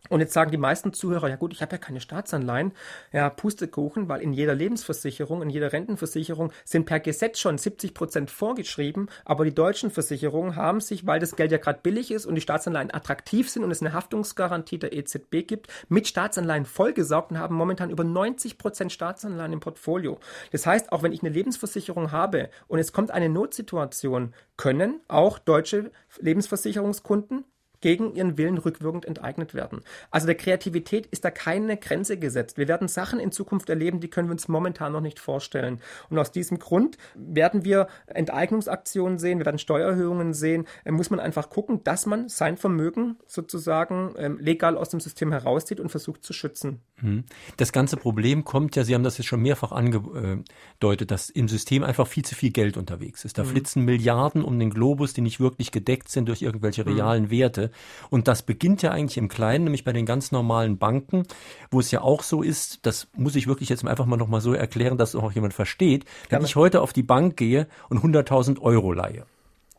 Und 0.09 0.21
jetzt 0.21 0.33
sagen 0.33 0.51
die 0.51 0.57
meisten 0.57 0.93
Zuhörer, 0.93 1.29
ja 1.29 1.37
gut, 1.37 1.53
ich 1.53 1.61
habe 1.63 1.73
ja 1.73 1.79
keine 1.79 2.01
Staatsanleihen. 2.01 2.73
Ja, 3.13 3.29
Pustekuchen, 3.31 4.09
weil 4.09 4.23
in 4.23 4.33
jeder 4.33 4.55
Lebensversicherung, 4.55 5.43
in 5.43 5.51
jeder 5.51 5.73
Rentenversicherung 5.73 6.53
sind 6.65 6.87
per 6.87 7.01
Gesetz 7.01 7.39
schon 7.39 7.59
70 7.59 7.95
Prozent 7.95 8.31
vorgeschrieben, 8.31 9.09
aber 9.25 9.45
die 9.45 9.55
deutschen 9.55 9.91
Versicherungen 9.91 10.57
haben 10.57 10.81
sich, 10.81 11.07
weil 11.07 11.21
das 11.21 11.37
Geld 11.37 11.53
ja 11.53 11.59
gerade 11.59 11.81
billig 11.83 12.11
ist 12.11 12.27
und 12.27 12.35
die 12.35 12.41
Staatsanleihen 12.41 12.93
attraktiv 12.93 13.51
sind 13.51 13.65
und 13.65 13.71
es 13.71 13.83
eine 13.83 13.93
Haftungsgarantie 13.93 14.79
der 14.79 14.93
EZB 14.93 15.47
gibt, 15.47 15.69
mit 15.89 16.07
Staatsanleihen 16.07 16.65
vollgesaugt 16.65 17.31
und 17.31 17.39
haben 17.39 17.55
momentan 17.55 17.91
über 17.91 18.05
90 18.05 18.59
Prozent 18.59 18.93
Staatsanleihen 18.93 19.53
im 19.53 19.61
Portfolio. 19.61 20.19
Das 20.53 20.67
heißt, 20.67 20.93
auch 20.93 21.03
wenn 21.03 21.13
ich 21.13 21.23
eine 21.23 21.31
Lebensversicherung 21.31 22.13
habe 22.13 22.51
und 22.67 22.79
es 22.79 22.93
kommt 22.93 23.11
eine 23.11 23.29
Notsituation, 23.29 24.35
können 24.57 25.01
auch 25.09 25.39
deutsche 25.39 25.91
Lebensversicherungskunden 26.19 27.45
gegen 27.81 28.15
ihren 28.15 28.39
Willen 28.39 28.59
rückwirkend 28.59 29.05
enteignet 29.05 29.55
werden. 29.55 29.81
Also 30.11 30.27
der 30.27 30.37
Kreativität 30.37 31.07
ist 31.07 31.25
da 31.25 31.31
keine 31.31 31.77
Grenze 31.77 32.19
gesetzt. 32.19 32.59
Wir 32.59 32.69
werden 32.69 32.89
Sachen 32.89 33.21
in 33.21 33.33
Zukunft 33.33 33.69
erleben, 33.69 34.01
die 34.01 34.09
können 34.09 34.29
wir 34.29 34.33
uns 34.33 34.49
momentan 34.49 34.93
noch 34.93 35.01
nicht 35.01 35.19
vorstellen. 35.19 35.81
Und 36.11 36.19
aus 36.19 36.33
diesem 36.33 36.59
Grund 36.59 36.99
werden 37.15 37.65
wir 37.65 37.89
Enteignungsaktionen 38.07 39.19
sehen, 39.19 39.39
wir 39.39 39.47
werden 39.47 39.59
Steuererhöhungen 39.59 40.35
sehen. 40.35 40.67
Da 40.85 40.93
muss 40.93 41.11
man 41.11 41.21
einfach 41.21 41.51
gucken, 41.51 41.85
dass 41.85 42.07
man 42.07 42.29
sein 42.29 42.57
Vermögen 42.57 43.17
sozusagen 43.27 44.15
ähm, 44.19 44.39
legal 44.39 44.77
aus 44.77 44.89
dem 44.89 45.01
System 45.01 45.33
herauszieht 45.33 45.81
und 45.81 45.91
versucht 45.91 46.25
zu 46.25 46.33
schützen. 46.33 46.81
Mhm. 47.01 47.25
Das 47.57 47.73
ganze 47.73 47.97
Problem 47.97 48.45
kommt 48.45 48.77
ja, 48.77 48.85
Sie 48.85 48.95
haben 48.95 49.05
das 49.05 49.19
jetzt 49.19 49.27
schon 49.27 49.43
mehrfach 49.43 49.73
angedeutet, 49.73 51.11
dass 51.11 51.31
im 51.31 51.49
System 51.49 51.83
einfach 51.83 52.07
viel 52.07 52.25
zu 52.25 52.35
viel 52.35 52.51
Geld 52.51 52.77
unterwegs 52.77 53.25
ist. 53.25 53.39
Da 53.39 53.45
mhm. 53.45 53.49
flitzen 53.49 53.85
Milliarden 53.85 54.43
um 54.43 54.59
den 54.59 54.71
Globus, 54.71 55.13
die 55.13 55.21
nicht 55.21 55.41
wirklich 55.41 55.71
gedeckt 55.71 56.09
sind 56.09 56.29
durch 56.29 56.43
irgendwelche 56.43 56.85
mhm. 56.85 56.93
realen 56.93 57.25
mhm. 57.25 57.31
Werte. 57.31 57.68
Und 58.11 58.29
das 58.29 58.43
beginnt 58.43 58.83
ja 58.83 58.91
eigentlich 58.91 59.19
im 59.19 59.29
Kleinen, 59.29 59.65
nämlich 59.65 59.85
bei 59.85 59.93
den 59.93 60.07
ganz 60.07 60.33
normalen 60.33 60.79
Banken, 60.79 61.25
wo 61.71 61.81
es 61.81 61.91
ja 61.91 62.01
auch 62.01 62.23
so 62.23 62.43
ist, 62.43 62.87
das 62.87 63.09
muss 63.17 63.37
ich 63.37 63.47
wirklich 63.47 63.69
jetzt 63.69 63.87
einfach 63.87 64.07
mal 64.07 64.17
nochmal 64.17 64.41
so 64.41 64.53
erklären, 64.53 64.99
dass 64.99 65.15
auch 65.15 65.33
jemand 65.33 65.55
versteht, 65.55 66.05
wenn 66.29 66.45
ich 66.45 66.57
heute 66.57 66.83
auf 66.83 66.93
die 66.93 67.03
Bank 67.03 67.37
gehe 67.37 67.69
und 67.89 68.03
100.000 68.03 68.61
Euro 68.61 68.93
leihe 68.93 69.25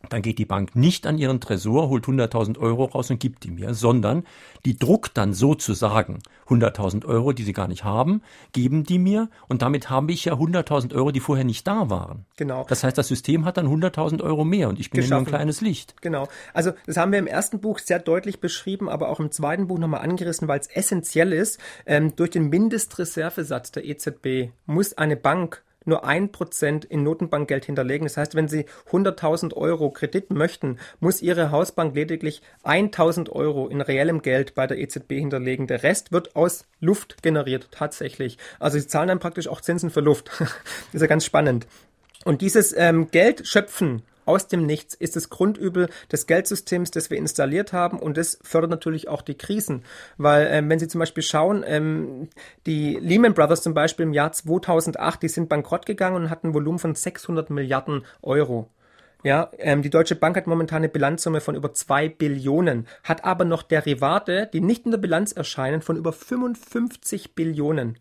dann 0.08 0.22
geht 0.22 0.40
die 0.40 0.46
Bank 0.46 0.76
nicht 0.76 1.06
an 1.06 1.18
ihren 1.18 1.42
Tresor, 1.42 1.90
holt 1.90 2.06
100.000 2.06 2.58
Euro 2.58 2.86
raus 2.86 3.10
und 3.10 3.20
gibt 3.20 3.44
die 3.44 3.52
mir, 3.52 3.74
sondern 3.74 4.24
die 4.64 4.78
druckt 4.78 5.18
dann 5.18 5.34
sozusagen 5.34 6.20
100.000 6.48 7.06
Euro, 7.06 7.34
die 7.34 7.44
sie 7.44 7.52
gar 7.52 7.68
nicht 7.68 7.84
haben, 7.84 8.22
geben 8.54 8.86
die 8.86 8.98
mir 8.98 9.30
und 9.50 9.62
damit 9.62 9.90
habe 9.90 10.14
ich 10.14 10.26
ja 10.26 10.34
100.000 10.34 10.96
Euro, 10.96 11.12
die 11.12 11.20
vorher 11.20 11.44
nicht 11.44 11.68
da 11.68 11.90
waren. 11.90 12.26
Genau. 12.38 12.66
Das 12.70 12.84
heißt, 12.84 12.98
das 12.98 13.10
System 13.10 13.44
hat 13.44 13.58
dann 13.58 13.68
100.000 13.68 14.24
Euro 14.24 14.46
mehr 14.46 14.70
und 14.70 14.80
ich 14.80 14.90
bin 14.90 15.02
ja 15.02 15.10
nur 15.10 15.20
ein 15.20 15.26
kleines 15.26 15.60
Licht. 15.60 16.02
Genau. 16.02 16.30
Also 16.54 16.72
das 16.86 16.96
haben 16.96 17.12
wir 17.12 17.20
im 17.20 17.28
ersten 17.28 17.60
Buch 17.60 17.80
sehr 17.80 18.00
deutlich 18.00 18.40
beschrieben, 18.40 18.88
aber 18.88 19.10
auch 19.10 19.20
im 19.20 19.32
zweiten 19.32 19.68
Buch 19.68 19.80
nochmal 19.80 20.02
angerissen, 20.02 20.48
weil 20.48 20.62
es 20.62 20.68
essentiell 20.68 21.34
ist. 21.34 21.60
Ähm, 21.86 22.16
durch 22.16 22.30
den 22.30 22.50
Mindestreservesatz 22.50 23.72
der 23.72 23.86
EZB 23.86 24.52
muss 24.66 24.98
eine 24.98 25.18
Bank 25.18 25.62
nur 25.89 26.06
ein 26.06 26.32
Prozent 26.32 26.86
in 26.86 27.04
Notenbankgeld 27.04 27.65
hinterlegen. 27.65 28.06
Das 28.06 28.17
heißt, 28.17 28.36
wenn 28.36 28.47
Sie 28.47 28.65
100.000 28.91 29.54
Euro 29.54 29.91
Kredit 29.91 30.32
möchten, 30.32 30.78
muss 30.99 31.21
Ihre 31.21 31.52
Hausbank 31.52 31.95
lediglich 31.95 32.41
1.000 32.63 33.30
Euro 33.30 33.67
in 33.67 33.82
reellem 33.82 34.21
Geld 34.21 34.56
bei 34.56 34.67
der 34.67 34.78
EZB 34.78 35.13
hinterlegen. 35.13 35.67
Der 35.67 35.84
Rest 35.84 36.12
wird 36.12 36.36
aus 36.36 36.65
Luft 36.80 37.21
generiert, 37.21 37.69
tatsächlich. 37.71 38.38
Also 38.60 38.80
Sie 38.80 38.88
zahlen 38.88 39.10
dann 39.10 39.19
praktisch 39.19 39.47
auch 39.47 39.62
Zinsen 39.62 39.89
für 39.89 40.02
Luft. 40.02 40.30
ist 40.93 41.02
ja 41.02 41.08
ganz 41.08 41.25
spannend. 41.25 41.67
Und 42.25 42.41
dieses 42.41 42.75
ähm, 42.75 43.12
Geld 43.12 43.47
schöpfen 43.47 44.04
aus 44.30 44.48
dem 44.48 44.65
Nichts 44.65 44.94
ist 44.94 45.15
das 45.15 45.30
Grundübel 45.30 45.89
des 46.12 46.28
Geldsystems, 46.28 46.92
das 46.92 47.10
wir 47.10 47.18
installiert 47.18 47.74
haben 47.74 48.00
und 48.00 48.15
das 48.15 48.38
fördert 48.44 48.70
natürlich 48.70 49.08
auch 49.08 49.24
die 49.24 49.38
Krisen, 49.38 49.84
weil 50.18 50.48
ähm, 50.52 50.70
wenn 50.70 50.78
Sie 50.78 50.88
zum 50.88 51.00
Beispiel 51.00 51.24
schauen, 51.24 51.63
ähm, 51.65 52.30
die 52.68 52.96
Lehman 53.02 53.34
Brothers 53.34 53.63
zum 53.63 53.74
Beispiel 53.74 54.04
im 54.04 54.13
Jahr 54.13 54.32
2008, 54.32 55.24
die 55.24 55.30
sind 55.30 55.50
bankrott 55.50 55.88
gegangen 55.88 56.15
und 56.15 56.30
hatten 56.30 56.50
ein 56.50 56.54
Volumen 56.54 56.78
von 56.78 56.94
600 56.94 57.50
Milliarden 57.50 58.06
Euro. 58.22 58.70
Ja, 59.24 59.50
ähm, 59.58 59.82
die 59.82 59.89
Deutsche 59.89 60.15
Bank 60.15 60.38
hat 60.38 60.48
momentan 60.48 60.78
eine 60.78 60.89
Bilanzsumme 60.89 61.42
von 61.42 61.56
über 61.56 61.74
zwei 61.74 62.08
Billionen, 62.08 62.88
hat 63.04 63.26
aber 63.26 63.44
noch 63.44 63.63
Derivate, 63.63 64.48
die 64.54 64.62
nicht 64.62 64.86
in 64.86 64.92
der 64.92 65.00
Bilanz 65.00 65.34
erscheinen, 65.34 65.82
von 65.82 65.98
über 65.98 66.13
55 66.13 67.36
Billionen. 67.36 67.98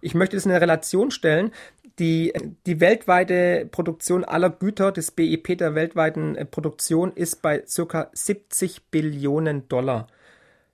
Ich 0.00 0.14
möchte 0.14 0.36
es 0.36 0.46
in 0.46 0.50
eine 0.50 0.60
Relation 0.60 1.10
stellen. 1.10 1.52
Die, 2.00 2.32
die 2.64 2.80
weltweite 2.80 3.68
Produktion 3.70 4.24
aller 4.24 4.48
Güter, 4.48 4.90
das 4.90 5.10
BIP 5.10 5.58
der 5.58 5.74
weltweiten 5.74 6.34
äh, 6.34 6.46
Produktion 6.46 7.12
ist 7.12 7.42
bei 7.42 7.62
circa 7.66 8.08
70 8.14 8.86
Billionen 8.90 9.68
Dollar. 9.68 10.06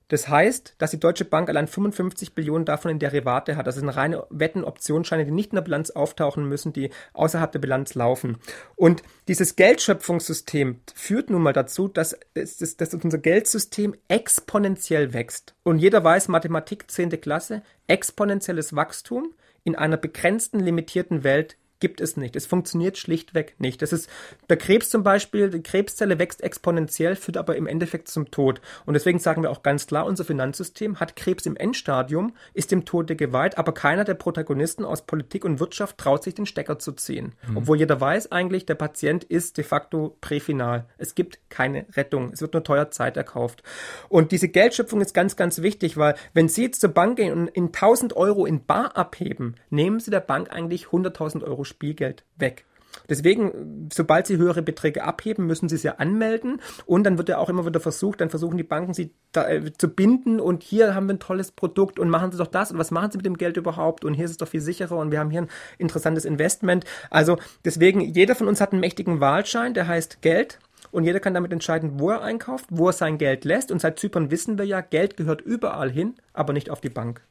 Das 0.07 0.29
heißt, 0.29 0.77
dass 0.79 0.93
die 0.93 1.01
Deutsche 1.01 1.25
Bank 1.25 1.49
allein 1.49 1.67
55 1.67 2.37
Billionen 2.37 2.65
davon 2.65 2.93
in 2.93 3.01
Derivate 3.01 3.57
hat. 3.57 3.67
Das 3.67 3.75
sind 3.75 3.89
reine 3.89 4.25
Wetten-Optionsscheine, 4.31 5.25
die 5.25 5.33
nicht 5.33 5.51
in 5.51 5.57
der 5.57 5.63
Bilanz 5.63 5.91
auftauchen 5.91 6.49
müssen, 6.49 6.73
die 6.73 6.91
außerhalb 7.13 7.51
der 7.51 7.59
Bilanz 7.59 7.95
laufen. 7.95 8.39
Und 8.77 9.03
dieses 9.27 9.57
Geldschöpfungssystem 9.57 10.79
führt 10.95 11.31
nun 11.31 11.43
mal 11.43 11.53
dazu, 11.53 11.89
dass, 11.89 12.17
dass, 12.35 12.77
dass 12.77 12.95
unser 12.95 13.19
Geldsystem 13.19 13.97
exponentiell 14.07 15.13
wächst. 15.13 15.57
Und 15.65 15.81
jeder 15.81 16.05
weiß, 16.05 16.29
Mathematik 16.29 16.89
10. 16.89 17.21
Klasse, 17.21 17.63
exponentielles 17.89 18.77
Wachstum 18.77 19.35
in 19.67 19.75
einer 19.75 19.97
begrenzten, 19.97 20.61
limitierten 20.61 21.25
Welt 21.25 21.59
gibt 21.81 22.01
es 22.01 22.17
nicht. 22.17 22.37
Es 22.37 22.47
funktioniert 22.47 22.99
schlichtweg 22.99 23.55
nicht. 23.59 23.83
Das 23.83 23.93
ist 23.93 24.09
der 24.49 24.57
Krebs 24.57 24.91
zum 24.91 25.03
Beispiel, 25.03 25.51
die 25.51 25.63
Krebszelle 25.63 26.19
wächst 26.19 26.43
exponentiell, 26.43 27.17
führt 27.17 27.37
aber 27.37 27.57
im 27.57 27.67
Endeffekt 27.67 28.09
zum 28.09 28.31
Tod. 28.31 28.61
Und 28.85 28.95
deswegen 28.95 29.19
sagen 29.19 29.43
wir 29.43 29.51
auch 29.51 29.63
ganz 29.63 29.87
klar, 29.87 30.07
unser 30.07 30.25
Finanzsystem 30.25 31.01
hat 31.01 31.17
Krebs 31.17 31.47
im 31.47 31.57
Endstadium, 31.57 32.35
ist 32.55 32.73
dem 32.73 32.85
Tode 32.85 33.17
geweiht, 33.17 33.59
aber 33.59 33.73
keiner 33.73 34.05
der 34.05 34.15
Protagonisten 34.15 34.85
aus 34.85 35.07
Politik 35.07 35.45
und 35.45 35.61
Wirtschaft 35.61 35.99
traut 35.99 36.23
sich 36.23 36.35
den 36.35 36.47
Stecker 36.47 36.79
zu 36.79 36.93
ziehen. 36.93 37.35
Mhm. 37.49 37.59
Obwohl 37.59 37.79
jeder 37.79 38.01
weiß 38.01 38.33
eigentlich, 38.33 38.67
der 38.67 38.75
Patient 38.75 39.25
ist 39.25 39.59
de 39.59 39.65
facto 39.65 40.17
präfinal. 40.21 40.87
Es 40.99 41.15
gibt 41.15 41.39
keine 41.51 41.87
Rettung. 41.95 42.31
Es 42.33 42.41
wird 42.41 42.55
nur 42.55 42.65
teuer 42.65 42.91
Zeit 42.91 43.17
erkauft. 43.17 43.63
Und 44.09 44.33
diese 44.33 44.49
Geldschöpfung 44.49 45.01
ist 45.01 45.15
ganz, 45.15 45.37
ganz 45.37 45.63
wichtig, 45.63 45.97
weil 45.97 46.15
wenn 46.33 46.49
Sie 46.49 46.63
jetzt 46.63 46.81
zur 46.81 46.91
Bank 46.91 47.17
gehen 47.17 47.33
und 47.33 47.49
in 47.49 47.67
1000 47.67 48.17
Euro 48.17 48.47
in 48.47 48.65
Bar 48.65 48.97
abheben, 48.97 49.57
nehmen 49.71 50.01
Sie 50.01 50.11
der 50.11 50.21
Bank 50.21 50.51
eigentlich 50.51 50.87
100.000 50.87 51.43
Euro 51.45 51.65
Spielgeld 51.67 52.25
weg. 52.37 52.65
Deswegen, 53.09 53.89
sobald 53.93 54.27
sie 54.27 54.37
höhere 54.37 54.63
Beträge 54.63 55.05
abheben, 55.05 55.47
müssen 55.47 55.69
sie 55.69 55.77
es 55.77 55.83
ja 55.83 55.97
anmelden 55.97 56.61
und 56.87 57.05
dann 57.05 57.19
wird 57.19 57.29
ja 57.29 57.39
auch 57.39 57.49
immer 57.49 57.67
wieder 57.67 57.81
versucht, 57.81 58.21
dann 58.21 58.31
versuchen 58.31 58.57
die 58.57 58.65
Banken 58.65 58.95
sie 58.95 59.13
da, 59.33 59.49
äh, 59.49 59.73
zu 59.77 59.89
binden 59.89 60.41
und 60.41 60.63
hier 60.63 60.95
haben 60.95 61.07
wir 61.07 61.15
ein 61.15 61.21
tolles 61.21 61.53
Produkt 61.53 61.99
und 61.99 62.09
machen 62.09 62.33
sie 62.33 62.39
doch 62.39 62.47
das 62.47 62.73
und 62.73 62.79
was 62.79 62.91
machen 62.91 63.11
sie 63.11 63.19
mit 63.19 63.27
dem 63.27 63.37
Geld 63.37 63.57
überhaupt 63.57 64.05
und 64.05 64.15
hier 64.15 64.25
ist 64.25 64.33
es 64.33 64.37
doch 64.39 64.49
viel 64.49 64.61
sicherer 64.61 64.97
und 64.97 65.13
wir 65.13 65.21
haben 65.21 65.31
hier 65.31 65.43
ein 65.43 65.51
interessantes 65.79 66.25
Investment. 66.25 66.85
Also 67.11 67.39
deswegen, 67.65 68.01
jeder 68.01 68.35
von 68.35 68.49
uns 68.49 68.61
hat 68.61 68.73
einen 68.73 68.81
mächtigen 68.81 69.21
Wahlschein, 69.21 69.75
der 69.75 69.87
heißt 69.87 70.23
Geld 70.23 70.59
und 70.91 71.05
jeder 71.05 71.21
kann 71.21 71.35
damit 71.35 71.53
entscheiden, 71.53 72.01
wo 72.01 72.11
er 72.11 72.23
einkauft, 72.23 72.67
wo 72.71 72.89
er 72.89 72.93
sein 72.93 73.19
Geld 73.19 73.45
lässt 73.45 73.71
und 73.71 73.81
seit 73.81 73.99
Zypern 73.99 74.31
wissen 74.31 74.59
wir 74.59 74.65
ja, 74.65 74.81
Geld 74.81 75.17
gehört 75.17 75.43
überall 75.43 75.91
hin, 75.91 76.15
aber 76.33 76.53
nicht 76.53 76.71
auf 76.71 76.81
die 76.81 76.91
Bank. 76.91 77.23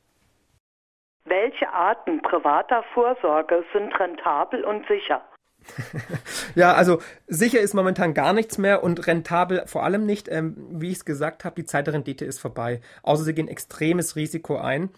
Welche 1.26 1.68
Arten 1.74 2.22
privater 2.22 2.84
Vorsorge 2.94 3.64
sind 3.74 4.00
rentabel 4.00 4.64
und 4.64 4.88
sicher? 4.88 5.24
ja, 6.56 6.74
also 6.74 7.02
sicher 7.26 7.60
ist 7.60 7.74
momentan 7.74 8.14
gar 8.14 8.34
nichts 8.34 8.60
mehr 8.60 8.84
und 8.84 9.08
rentabel 9.08 9.64
vor 9.66 9.84
allem 9.84 10.06
nicht. 10.06 10.30
Ähm, 10.30 10.56
wie 10.70 10.90
ich 10.90 10.98
es 10.98 11.06
gesagt 11.06 11.44
habe, 11.44 11.56
die 11.56 11.66
Zeit 11.66 11.88
der 11.88 11.96
Rendite 11.96 12.26
ist 12.26 12.40
vorbei. 12.40 12.80
Außer 13.02 13.24
sie 13.24 13.34
gehen 13.34 13.48
extremes 13.48 14.16
Risiko 14.16 14.58
ein. 14.58 14.92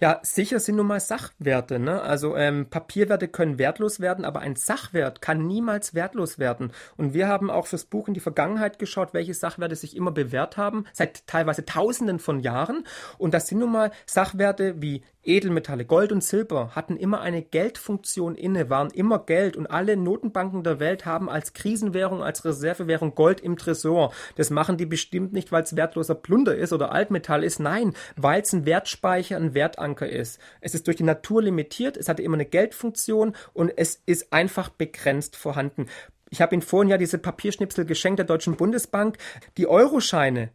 Ja, 0.00 0.18
sicher 0.22 0.60
sind 0.60 0.76
nun 0.76 0.86
mal 0.86 0.98
Sachwerte. 0.98 1.78
Ne? 1.78 2.00
Also 2.00 2.34
ähm, 2.34 2.70
Papierwerte 2.70 3.28
können 3.28 3.58
wertlos 3.58 4.00
werden, 4.00 4.24
aber 4.24 4.40
ein 4.40 4.56
Sachwert 4.56 5.20
kann 5.20 5.46
niemals 5.46 5.94
wertlos 5.94 6.38
werden. 6.38 6.72
Und 6.96 7.12
wir 7.12 7.28
haben 7.28 7.50
auch 7.50 7.66
fürs 7.66 7.84
Buch 7.84 8.08
in 8.08 8.14
die 8.14 8.20
Vergangenheit 8.20 8.78
geschaut, 8.78 9.12
welche 9.12 9.34
Sachwerte 9.34 9.76
sich 9.76 9.94
immer 9.94 10.10
bewährt 10.10 10.56
haben, 10.56 10.86
seit 10.94 11.26
teilweise 11.26 11.66
Tausenden 11.66 12.18
von 12.18 12.40
Jahren. 12.40 12.86
Und 13.18 13.34
das 13.34 13.48
sind 13.48 13.58
nun 13.58 13.72
mal 13.72 13.90
Sachwerte 14.06 14.80
wie 14.80 15.04
Edelmetalle, 15.22 15.84
Gold 15.84 16.12
und 16.12 16.24
Silber 16.24 16.70
hatten 16.74 16.96
immer 16.96 17.20
eine 17.20 17.42
Geldfunktion 17.42 18.36
inne, 18.36 18.70
waren 18.70 18.90
immer 18.90 19.18
Geld 19.18 19.56
und 19.56 19.66
alle 19.66 19.96
Notenbanken 19.96 20.64
der 20.64 20.80
Welt 20.80 21.04
haben 21.04 21.28
als 21.28 21.52
Krisenwährung, 21.52 22.22
als 22.22 22.44
Reservewährung 22.44 23.14
Gold 23.14 23.40
im 23.40 23.56
Tresor. 23.56 24.12
Das 24.36 24.48
machen 24.50 24.78
die 24.78 24.86
bestimmt 24.86 25.32
nicht, 25.32 25.52
weil 25.52 25.62
es 25.62 25.76
wertloser 25.76 26.14
Plunder 26.14 26.56
ist 26.56 26.72
oder 26.72 26.92
Altmetall 26.92 27.44
ist, 27.44 27.60
nein, 27.60 27.94
weil 28.16 28.40
es 28.40 28.52
ein 28.52 28.64
Wertspeicher, 28.64 29.36
ein 29.36 29.54
Wertanker 29.54 30.08
ist. 30.08 30.40
Es 30.60 30.74
ist 30.74 30.86
durch 30.86 30.96
die 30.96 31.02
Natur 31.02 31.42
limitiert, 31.42 31.98
es 31.98 32.08
hatte 32.08 32.22
immer 32.22 32.36
eine 32.36 32.46
Geldfunktion 32.46 33.34
und 33.52 33.72
es 33.76 34.02
ist 34.06 34.32
einfach 34.32 34.70
begrenzt 34.70 35.36
vorhanden. 35.36 35.86
Ich 36.30 36.40
habe 36.40 36.54
Ihnen 36.54 36.62
vorhin 36.62 36.88
ja 36.88 36.96
diese 36.96 37.18
Papierschnipsel 37.18 37.84
geschenkt 37.84 38.20
der 38.20 38.26
Deutschen 38.26 38.56
Bundesbank. 38.56 39.18
Die 39.56 39.66
Euroscheine, 39.66 40.50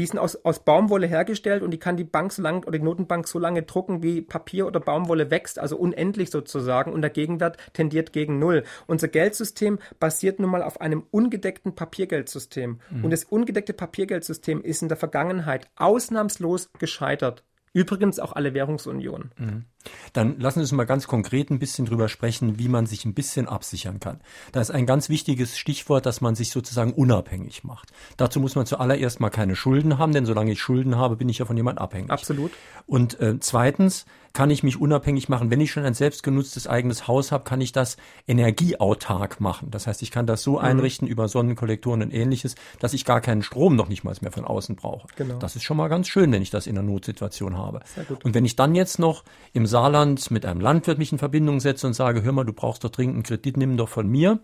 die 0.00 0.06
sind 0.06 0.18
aus, 0.18 0.36
aus 0.44 0.64
Baumwolle 0.64 1.06
hergestellt 1.06 1.62
und 1.62 1.70
die 1.72 1.78
kann 1.78 1.96
die 1.96 2.04
Bank 2.04 2.32
so 2.32 2.40
lange 2.40 2.66
oder 2.66 2.78
die 2.78 2.84
Notenbank 2.84 3.28
so 3.28 3.38
lange 3.38 3.62
drucken, 3.62 4.02
wie 4.02 4.22
Papier 4.22 4.66
oder 4.66 4.80
Baumwolle 4.80 5.30
wächst, 5.30 5.58
also 5.58 5.76
unendlich 5.76 6.30
sozusagen 6.30 6.92
und 6.92 7.02
der 7.02 7.10
Gegenwert 7.10 7.58
tendiert 7.74 8.12
gegen 8.12 8.38
Null. 8.38 8.64
Unser 8.86 9.08
Geldsystem 9.08 9.78
basiert 9.98 10.40
nun 10.40 10.50
mal 10.50 10.62
auf 10.62 10.80
einem 10.80 11.04
ungedeckten 11.10 11.74
Papiergeldsystem 11.74 12.80
mhm. 12.90 13.04
und 13.04 13.10
das 13.10 13.24
ungedeckte 13.24 13.74
Papiergeldsystem 13.74 14.62
ist 14.62 14.80
in 14.80 14.88
der 14.88 14.96
Vergangenheit 14.96 15.68
ausnahmslos 15.76 16.70
gescheitert. 16.78 17.44
Übrigens 17.72 18.18
auch 18.18 18.32
alle 18.32 18.54
Währungsunionen. 18.54 19.32
Mhm. 19.36 19.64
Dann 20.12 20.38
lassen 20.38 20.60
Sie 20.60 20.64
uns 20.64 20.72
mal 20.72 20.84
ganz 20.84 21.06
konkret 21.06 21.50
ein 21.50 21.58
bisschen 21.58 21.86
drüber 21.86 22.08
sprechen, 22.08 22.58
wie 22.58 22.68
man 22.68 22.86
sich 22.86 23.04
ein 23.04 23.14
bisschen 23.14 23.48
absichern 23.48 24.00
kann. 24.00 24.20
Da 24.52 24.60
ist 24.60 24.70
ein 24.70 24.86
ganz 24.86 25.08
wichtiges 25.08 25.56
Stichwort, 25.56 26.06
dass 26.06 26.20
man 26.20 26.34
sich 26.34 26.50
sozusagen 26.50 26.92
unabhängig 26.92 27.64
macht. 27.64 27.90
Dazu 28.16 28.40
muss 28.40 28.54
man 28.54 28.66
zuallererst 28.66 29.20
mal 29.20 29.30
keine 29.30 29.56
Schulden 29.56 29.98
haben, 29.98 30.12
denn 30.12 30.26
solange 30.26 30.52
ich 30.52 30.60
Schulden 30.60 30.96
habe, 30.96 31.16
bin 31.16 31.28
ich 31.28 31.38
ja 31.38 31.44
von 31.44 31.56
jemand 31.56 31.78
abhängig. 31.78 32.10
Absolut. 32.10 32.52
Und 32.86 33.20
äh, 33.20 33.38
zweitens 33.40 34.04
kann 34.32 34.50
ich 34.50 34.62
mich 34.62 34.80
unabhängig 34.80 35.28
machen. 35.28 35.50
Wenn 35.50 35.60
ich 35.60 35.72
schon 35.72 35.84
ein 35.84 35.94
selbstgenutztes 35.94 36.66
eigenes 36.66 37.08
Haus 37.08 37.32
habe, 37.32 37.44
kann 37.44 37.60
ich 37.60 37.72
das 37.72 37.96
energieautark 38.28 39.40
machen. 39.40 39.70
Das 39.70 39.86
heißt, 39.86 40.02
ich 40.02 40.10
kann 40.10 40.26
das 40.26 40.42
so 40.42 40.52
mhm. 40.52 40.64
einrichten 40.64 41.08
über 41.08 41.28
Sonnenkollektoren 41.28 42.02
und 42.02 42.12
ähnliches, 42.12 42.54
dass 42.78 42.92
ich 42.92 43.04
gar 43.04 43.20
keinen 43.20 43.42
Strom 43.42 43.76
noch 43.76 43.88
nicht 43.88 44.04
mal 44.04 44.14
mehr 44.20 44.32
von 44.32 44.44
außen 44.44 44.76
brauche. 44.76 45.08
Genau. 45.16 45.38
Das 45.38 45.56
ist 45.56 45.62
schon 45.62 45.76
mal 45.76 45.88
ganz 45.88 46.08
schön, 46.08 46.30
wenn 46.32 46.42
ich 46.42 46.50
das 46.50 46.66
in 46.66 46.78
einer 46.78 46.86
Notsituation 46.86 47.56
habe. 47.56 47.80
Und 48.22 48.34
wenn 48.34 48.44
ich 48.44 48.56
dann 48.56 48.74
jetzt 48.74 48.98
noch 48.98 49.24
im 49.52 49.66
Saarland 49.70 50.30
mit 50.30 50.44
einem 50.44 50.60
Landwirt 50.60 50.98
mich 50.98 51.12
in 51.12 51.18
Verbindung 51.18 51.60
setze 51.60 51.86
und 51.86 51.94
sage, 51.94 52.22
hör 52.22 52.32
mal, 52.32 52.44
du 52.44 52.52
brauchst 52.52 52.84
doch 52.84 52.90
dringend 52.90 53.14
einen 53.14 53.22
Kredit, 53.22 53.56
nimm 53.56 53.76
doch 53.78 53.88
von 53.88 54.06
mir. 54.06 54.40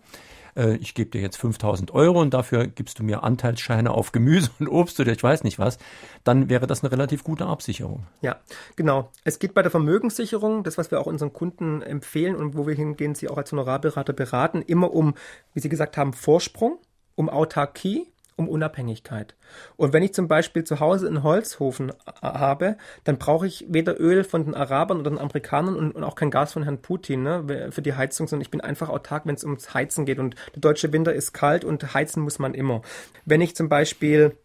Äh, 0.57 0.77
ich 0.77 0.95
gebe 0.95 1.11
dir 1.11 1.21
jetzt 1.21 1.37
5000 1.37 1.93
Euro 1.93 2.19
und 2.21 2.33
dafür 2.33 2.67
gibst 2.67 2.99
du 2.99 3.03
mir 3.03 3.23
Anteilsscheine 3.23 3.91
auf 3.91 4.11
Gemüse 4.11 4.49
und 4.59 4.67
Obst 4.67 4.99
oder 4.99 5.11
ich 5.11 5.21
weiß 5.21 5.43
nicht 5.43 5.59
was, 5.59 5.77
dann 6.23 6.49
wäre 6.49 6.67
das 6.67 6.83
eine 6.83 6.91
relativ 6.91 7.23
gute 7.23 7.45
Absicherung. 7.45 8.07
Ja, 8.21 8.37
genau. 8.75 9.11
Es 9.23 9.39
geht 9.39 9.53
bei 9.53 9.61
der 9.61 9.71
Vermögenssicherung, 9.71 10.63
das, 10.63 10.77
was 10.77 10.91
wir 10.91 10.99
auch 10.99 11.05
unseren 11.05 11.33
Kunden 11.33 11.81
empfehlen 11.81 12.35
und 12.35 12.57
wo 12.57 12.65
wir 12.65 12.73
hingehen, 12.73 13.15
sie 13.15 13.29
auch 13.29 13.37
als 13.37 13.51
Honorarberater 13.51 14.13
beraten, 14.13 14.63
immer 14.63 14.93
um, 14.93 15.13
wie 15.53 15.59
Sie 15.59 15.69
gesagt 15.69 15.97
haben, 15.97 16.13
Vorsprung, 16.13 16.79
um 17.15 17.29
Autarkie 17.29 18.07
um 18.37 18.47
Unabhängigkeit. 18.47 19.35
Und 19.75 19.91
wenn 19.91 20.03
ich 20.03 20.13
zum 20.13 20.27
Beispiel 20.27 20.63
zu 20.63 20.79
Hause 20.79 21.07
einen 21.07 21.23
Holzhofen 21.23 21.91
habe, 22.21 22.77
dann 23.03 23.17
brauche 23.17 23.47
ich 23.47 23.65
weder 23.67 23.99
Öl 23.99 24.23
von 24.23 24.45
den 24.45 24.55
Arabern 24.55 24.99
oder 24.99 25.09
den 25.09 25.19
Amerikanern 25.19 25.75
und, 25.75 25.91
und 25.91 26.03
auch 26.03 26.15
kein 26.15 26.31
Gas 26.31 26.53
von 26.53 26.63
Herrn 26.63 26.81
Putin 26.81 27.23
ne, 27.23 27.71
für 27.71 27.81
die 27.81 27.95
Heizung, 27.95 28.27
sondern 28.27 28.43
ich 28.43 28.51
bin 28.51 28.61
einfach 28.61 28.89
autark, 28.89 29.25
wenn 29.25 29.35
es 29.35 29.43
ums 29.43 29.73
Heizen 29.73 30.05
geht. 30.05 30.19
Und 30.19 30.35
der 30.55 30.61
deutsche 30.61 30.93
Winter 30.93 31.13
ist 31.13 31.33
kalt 31.33 31.65
und 31.65 31.93
heizen 31.93 32.21
muss 32.21 32.39
man 32.39 32.53
immer. 32.53 32.83
Wenn 33.25 33.41
ich 33.41 33.55
zum 33.55 33.69
Beispiel 33.69 34.37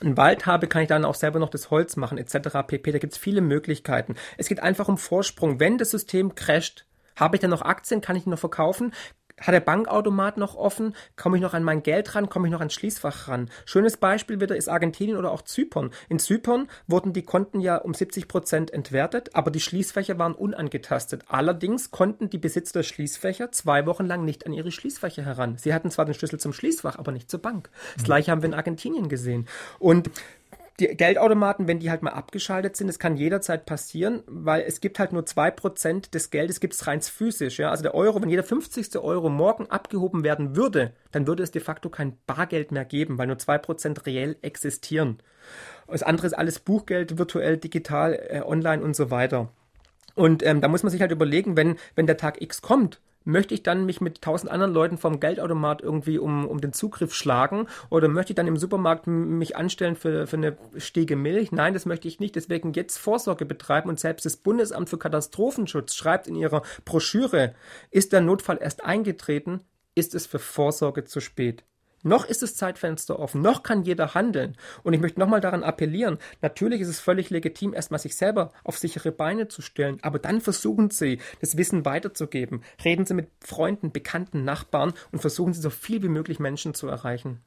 einen 0.00 0.16
Wald 0.16 0.46
habe, 0.46 0.66
kann 0.66 0.82
ich 0.82 0.88
dann 0.88 1.04
auch 1.04 1.14
selber 1.14 1.38
noch 1.38 1.50
das 1.50 1.70
Holz 1.70 1.96
machen, 1.96 2.18
etc. 2.18 2.66
pp. 2.66 2.92
Da 2.92 2.98
gibt 2.98 3.12
es 3.12 3.18
viele 3.18 3.42
Möglichkeiten. 3.42 4.16
Es 4.38 4.48
geht 4.48 4.60
einfach 4.60 4.88
um 4.88 4.98
Vorsprung. 4.98 5.60
Wenn 5.60 5.78
das 5.78 5.90
System 5.90 6.34
crasht, 6.34 6.86
habe 7.16 7.36
ich 7.36 7.40
dann 7.40 7.50
noch 7.50 7.62
Aktien? 7.62 8.00
Kann 8.00 8.16
ich 8.16 8.24
die 8.24 8.30
noch 8.30 8.38
verkaufen? 8.38 8.92
Hat 9.40 9.52
der 9.52 9.60
Bankautomat 9.60 10.36
noch 10.36 10.54
offen? 10.54 10.94
Komme 11.16 11.36
ich 11.36 11.42
noch 11.42 11.54
an 11.54 11.64
mein 11.64 11.82
Geld 11.82 12.14
ran? 12.14 12.28
Komme 12.28 12.46
ich 12.46 12.52
noch 12.52 12.60
ans 12.60 12.74
Schließfach 12.74 13.26
ran? 13.26 13.50
Schönes 13.64 13.96
Beispiel 13.96 14.40
wieder 14.40 14.56
ist 14.56 14.68
Argentinien 14.68 15.16
oder 15.16 15.32
auch 15.32 15.42
Zypern. 15.42 15.90
In 16.08 16.20
Zypern 16.20 16.68
wurden 16.86 17.12
die 17.12 17.22
Konten 17.22 17.60
ja 17.60 17.76
um 17.76 17.94
70 17.94 18.28
Prozent 18.28 18.72
entwertet, 18.72 19.34
aber 19.34 19.50
die 19.50 19.58
Schließfächer 19.58 20.18
waren 20.18 20.34
unangetastet. 20.34 21.24
Allerdings 21.26 21.90
konnten 21.90 22.30
die 22.30 22.38
Besitzer 22.38 22.74
der 22.74 22.84
Schließfächer 22.84 23.50
zwei 23.50 23.86
Wochen 23.86 24.06
lang 24.06 24.24
nicht 24.24 24.46
an 24.46 24.52
ihre 24.52 24.70
Schließfächer 24.70 25.24
heran. 25.24 25.58
Sie 25.58 25.74
hatten 25.74 25.90
zwar 25.90 26.04
den 26.04 26.14
Schlüssel 26.14 26.38
zum 26.38 26.52
Schließfach, 26.52 26.96
aber 26.96 27.10
nicht 27.10 27.28
zur 27.28 27.42
Bank. 27.42 27.70
Das 27.96 28.04
gleiche 28.04 28.30
haben 28.30 28.42
wir 28.42 28.48
in 28.48 28.54
Argentinien 28.54 29.08
gesehen. 29.08 29.48
Und 29.80 30.10
die 30.80 30.88
Geldautomaten, 30.88 31.68
wenn 31.68 31.78
die 31.78 31.90
halt 31.90 32.02
mal 32.02 32.10
abgeschaltet 32.10 32.76
sind, 32.76 32.88
das 32.88 32.98
kann 32.98 33.16
jederzeit 33.16 33.64
passieren, 33.64 34.22
weil 34.26 34.62
es 34.62 34.80
gibt 34.80 34.98
halt 34.98 35.12
nur 35.12 35.24
zwei 35.24 35.50
Prozent 35.50 36.14
des 36.14 36.30
Geldes 36.30 36.58
gibt 36.58 36.74
es 36.74 36.86
rein 36.86 37.00
physisch. 37.00 37.58
Ja? 37.58 37.70
Also 37.70 37.82
der 37.82 37.94
Euro, 37.94 38.20
wenn 38.20 38.28
jeder 38.28 38.42
50. 38.42 38.96
Euro 38.98 39.28
morgen 39.28 39.70
abgehoben 39.70 40.24
werden 40.24 40.56
würde, 40.56 40.92
dann 41.12 41.26
würde 41.26 41.44
es 41.44 41.52
de 41.52 41.62
facto 41.62 41.90
kein 41.90 42.16
Bargeld 42.26 42.72
mehr 42.72 42.84
geben, 42.84 43.18
weil 43.18 43.28
nur 43.28 43.38
zwei 43.38 43.58
Prozent 43.58 44.04
reell 44.06 44.36
existieren. 44.42 45.18
Das 45.86 46.02
andere 46.02 46.26
ist 46.26 46.34
alles 46.34 46.58
Buchgeld, 46.58 47.18
virtuell, 47.18 47.56
digital, 47.56 48.14
äh, 48.14 48.40
online 48.40 48.82
und 48.82 48.96
so 48.96 49.10
weiter. 49.10 49.50
Und 50.16 50.44
ähm, 50.44 50.60
da 50.60 50.68
muss 50.68 50.82
man 50.82 50.90
sich 50.90 51.00
halt 51.00 51.12
überlegen, 51.12 51.56
wenn, 51.56 51.76
wenn 51.94 52.06
der 52.06 52.16
Tag 52.16 52.40
X 52.40 52.62
kommt 52.62 53.00
möchte 53.24 53.54
ich 53.54 53.62
dann 53.62 53.86
mich 53.86 54.00
mit 54.00 54.22
tausend 54.22 54.50
anderen 54.50 54.72
Leuten 54.72 54.98
vom 54.98 55.20
Geldautomat 55.20 55.82
irgendwie 55.82 56.18
um, 56.18 56.46
um 56.46 56.60
den 56.60 56.72
Zugriff 56.72 57.14
schlagen 57.14 57.66
oder 57.90 58.08
möchte 58.08 58.32
ich 58.32 58.36
dann 58.36 58.46
im 58.46 58.56
Supermarkt 58.56 59.06
mich 59.06 59.56
anstellen 59.56 59.96
für, 59.96 60.26
für 60.26 60.36
eine 60.36 60.56
Stiege 60.76 61.16
Milch? 61.16 61.52
Nein, 61.52 61.74
das 61.74 61.86
möchte 61.86 62.08
ich 62.08 62.20
nicht. 62.20 62.36
Deswegen 62.36 62.72
jetzt 62.72 62.98
Vorsorge 62.98 63.46
betreiben 63.46 63.88
und 63.88 63.98
selbst 63.98 64.26
das 64.26 64.36
Bundesamt 64.36 64.88
für 64.88 64.98
Katastrophenschutz 64.98 65.94
schreibt 65.94 66.26
in 66.26 66.36
ihrer 66.36 66.62
Broschüre, 66.84 67.54
ist 67.90 68.12
der 68.12 68.20
Notfall 68.20 68.58
erst 68.60 68.84
eingetreten, 68.84 69.60
ist 69.94 70.14
es 70.14 70.26
für 70.26 70.38
Vorsorge 70.38 71.04
zu 71.04 71.20
spät. 71.20 71.64
Noch 72.04 72.26
ist 72.26 72.42
das 72.42 72.54
Zeitfenster 72.54 73.18
offen, 73.18 73.40
noch 73.40 73.62
kann 73.62 73.82
jeder 73.82 74.14
handeln. 74.14 74.56
Und 74.82 74.92
ich 74.92 75.00
möchte 75.00 75.18
nochmal 75.18 75.40
daran 75.40 75.64
appellieren, 75.64 76.18
natürlich 76.42 76.82
ist 76.82 76.88
es 76.88 77.00
völlig 77.00 77.30
legitim, 77.30 77.72
erstmal 77.72 77.98
sich 77.98 78.14
selber 78.14 78.52
auf 78.62 78.76
sichere 78.76 79.10
Beine 79.10 79.48
zu 79.48 79.62
stellen, 79.62 79.98
aber 80.02 80.18
dann 80.18 80.42
versuchen 80.42 80.90
Sie, 80.90 81.18
das 81.40 81.56
Wissen 81.56 81.86
weiterzugeben. 81.86 82.62
Reden 82.84 83.06
Sie 83.06 83.14
mit 83.14 83.28
Freunden, 83.40 83.90
Bekannten, 83.90 84.44
Nachbarn 84.44 84.92
und 85.12 85.20
versuchen 85.20 85.54
Sie 85.54 85.62
so 85.62 85.70
viel 85.70 86.02
wie 86.02 86.08
möglich 86.08 86.38
Menschen 86.38 86.74
zu 86.74 86.88
erreichen. 86.88 87.40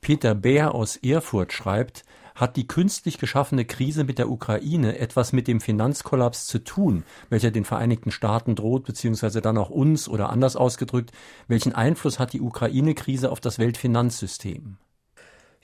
Peter 0.00 0.34
Bär 0.34 0.74
aus 0.74 0.96
Erfurt 0.96 1.52
schreibt, 1.52 2.02
hat 2.34 2.56
die 2.56 2.66
künstlich 2.66 3.18
geschaffene 3.18 3.64
Krise 3.64 4.04
mit 4.04 4.18
der 4.18 4.30
Ukraine 4.30 4.98
etwas 4.98 5.32
mit 5.32 5.48
dem 5.48 5.60
Finanzkollaps 5.60 6.46
zu 6.46 6.58
tun, 6.62 7.04
welcher 7.30 7.50
den 7.50 7.64
Vereinigten 7.64 8.10
Staaten 8.10 8.54
droht, 8.54 8.84
beziehungsweise 8.84 9.40
dann 9.40 9.58
auch 9.58 9.70
uns 9.70 10.08
oder 10.08 10.30
anders 10.30 10.56
ausgedrückt, 10.56 11.12
welchen 11.48 11.74
Einfluss 11.74 12.18
hat 12.18 12.32
die 12.32 12.40
Ukraine-Krise 12.40 13.30
auf 13.30 13.40
das 13.40 13.58
Weltfinanzsystem? 13.58 14.78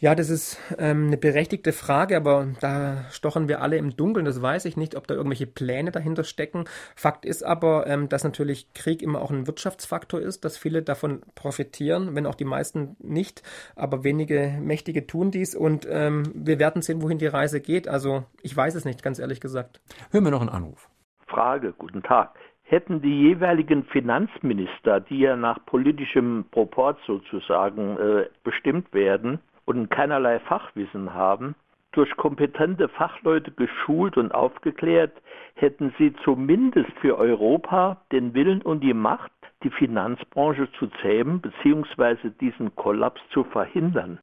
Ja, 0.01 0.15
das 0.15 0.31
ist 0.31 0.61
ähm, 0.79 1.09
eine 1.09 1.17
berechtigte 1.17 1.73
Frage, 1.73 2.17
aber 2.17 2.47
da 2.61 3.03
stochen 3.11 3.49
wir 3.49 3.61
alle 3.61 3.79
im 3.79 3.97
Dunkeln. 3.97 4.27
Das 4.27 4.41
weiß 4.41 4.65
ich 4.67 4.77
nicht, 4.77 4.95
ob 4.95 5.09
da 5.09 5.15
irgendwelche 5.15 5.49
Pläne 5.49 5.91
dahinter 5.91 6.23
stecken. 6.23 6.67
Fakt 6.95 7.25
ist 7.25 7.43
aber, 7.43 7.89
ähm, 7.89 8.09
dass 8.09 8.23
natürlich 8.23 8.73
Krieg 8.75 9.03
immer 9.03 9.21
auch 9.21 9.33
ein 9.33 9.49
Wirtschaftsfaktor 9.49 10.21
ist, 10.21 10.45
dass 10.45 10.57
viele 10.57 10.83
davon 10.83 11.23
profitieren, 11.35 12.15
wenn 12.15 12.27
auch 12.27 12.37
die 12.37 12.45
meisten 12.45 12.95
nicht. 13.01 13.43
Aber 13.75 14.05
wenige 14.05 14.57
Mächtige 14.61 15.05
tun 15.05 15.33
dies 15.33 15.57
und 15.57 15.85
ähm, 15.91 16.31
wir 16.33 16.61
werden 16.61 16.81
sehen, 16.81 17.03
wohin 17.03 17.19
die 17.19 17.27
Reise 17.27 17.61
geht. 17.61 17.89
Also 17.89 18.23
ich 18.41 18.57
weiß 18.57 18.77
es 18.77 18.85
nicht, 18.85 19.03
ganz 19.03 19.19
ehrlich 19.19 19.41
gesagt. 19.41 19.81
Hören 20.13 20.23
wir 20.23 20.31
noch 20.31 20.43
einen 20.43 20.51
Anruf. 20.51 20.89
Frage, 21.27 21.75
guten 21.77 22.05
Tag 22.05 22.39
hätten 22.69 23.01
die 23.01 23.23
jeweiligen 23.23 23.85
Finanzminister, 23.85 25.01
die 25.01 25.21
ja 25.21 25.37
nach 25.37 25.59
politischem 25.65 26.45
Proport 26.51 26.99
sozusagen 27.07 27.97
äh, 27.97 28.27
bestimmt 28.45 28.93
werden, 28.93 29.41
und 29.69 29.91
keinerlei 29.91 30.39
Fachwissen 30.41 31.13
haben, 31.13 31.55
durch 31.93 32.17
kompetente 32.17 32.89
Fachleute 32.89 33.51
geschult 33.51 34.17
und 34.17 34.35
aufgeklärt, 34.35 35.13
hätten 35.57 35.95
sie 35.99 36.15
zumindest 36.25 36.91
für 37.03 37.19
Europa 37.19 38.01
den 38.11 38.33
Willen 38.33 38.63
und 38.63 38.81
die 38.81 38.95
Macht, 38.95 39.31
die 39.63 39.71
Finanzbranche 39.71 40.73
zu 40.79 40.87
zähmen 41.03 41.43
bzw. 41.43 42.31
diesen 42.41 42.75
Kollaps 42.77 43.21
zu 43.31 43.45
verhindern. 43.45 44.21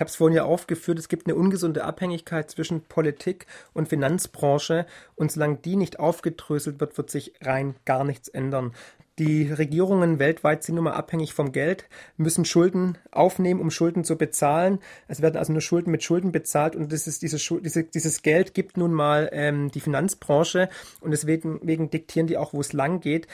Ich 0.00 0.02
habe 0.02 0.08
es 0.08 0.16
vorhin 0.16 0.36
ja 0.36 0.44
aufgeführt, 0.44 0.98
es 0.98 1.10
gibt 1.10 1.26
eine 1.26 1.34
ungesunde 1.34 1.84
Abhängigkeit 1.84 2.50
zwischen 2.50 2.80
Politik 2.80 3.44
und 3.74 3.88
Finanzbranche 3.88 4.86
und 5.14 5.30
solange 5.30 5.58
die 5.58 5.76
nicht 5.76 6.00
aufgedröselt 6.00 6.80
wird, 6.80 6.96
wird 6.96 7.10
sich 7.10 7.34
rein 7.42 7.74
gar 7.84 8.04
nichts 8.04 8.28
ändern. 8.28 8.72
Die 9.18 9.52
Regierungen 9.52 10.18
weltweit 10.18 10.64
sind 10.64 10.76
nun 10.76 10.84
mal 10.84 10.94
abhängig 10.94 11.34
vom 11.34 11.52
Geld, 11.52 11.84
müssen 12.16 12.46
Schulden 12.46 12.96
aufnehmen, 13.10 13.60
um 13.60 13.70
Schulden 13.70 14.02
zu 14.02 14.16
bezahlen. 14.16 14.78
Es 15.06 15.20
werden 15.20 15.36
also 15.36 15.52
nur 15.52 15.60
Schulden 15.60 15.90
mit 15.90 16.02
Schulden 16.02 16.32
bezahlt 16.32 16.76
und 16.76 16.90
das 16.90 17.06
ist 17.06 17.20
diese, 17.20 17.36
diese, 17.60 17.84
dieses 17.84 18.22
Geld 18.22 18.54
gibt 18.54 18.78
nun 18.78 18.94
mal 18.94 19.28
ähm, 19.34 19.70
die 19.70 19.80
Finanzbranche 19.80 20.70
und 21.02 21.10
deswegen 21.10 21.60
wegen 21.62 21.90
diktieren 21.90 22.26
die 22.26 22.38
auch, 22.38 22.54
wo 22.54 22.62
es 22.62 22.72
lang 22.72 23.00
geht. 23.00 23.26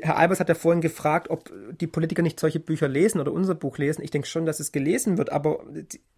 Herr 0.00 0.16
Albers 0.16 0.40
hat 0.40 0.48
ja 0.48 0.54
vorhin 0.54 0.80
gefragt, 0.80 1.28
ob 1.28 1.52
die 1.78 1.86
Politiker 1.86 2.22
nicht 2.22 2.40
solche 2.40 2.60
Bücher 2.60 2.88
lesen 2.88 3.20
oder 3.20 3.32
unser 3.32 3.54
Buch 3.54 3.78
lesen. 3.78 4.02
Ich 4.02 4.10
denke 4.10 4.26
schon, 4.26 4.46
dass 4.46 4.60
es 4.60 4.72
gelesen 4.72 5.18
wird, 5.18 5.30
aber 5.30 5.64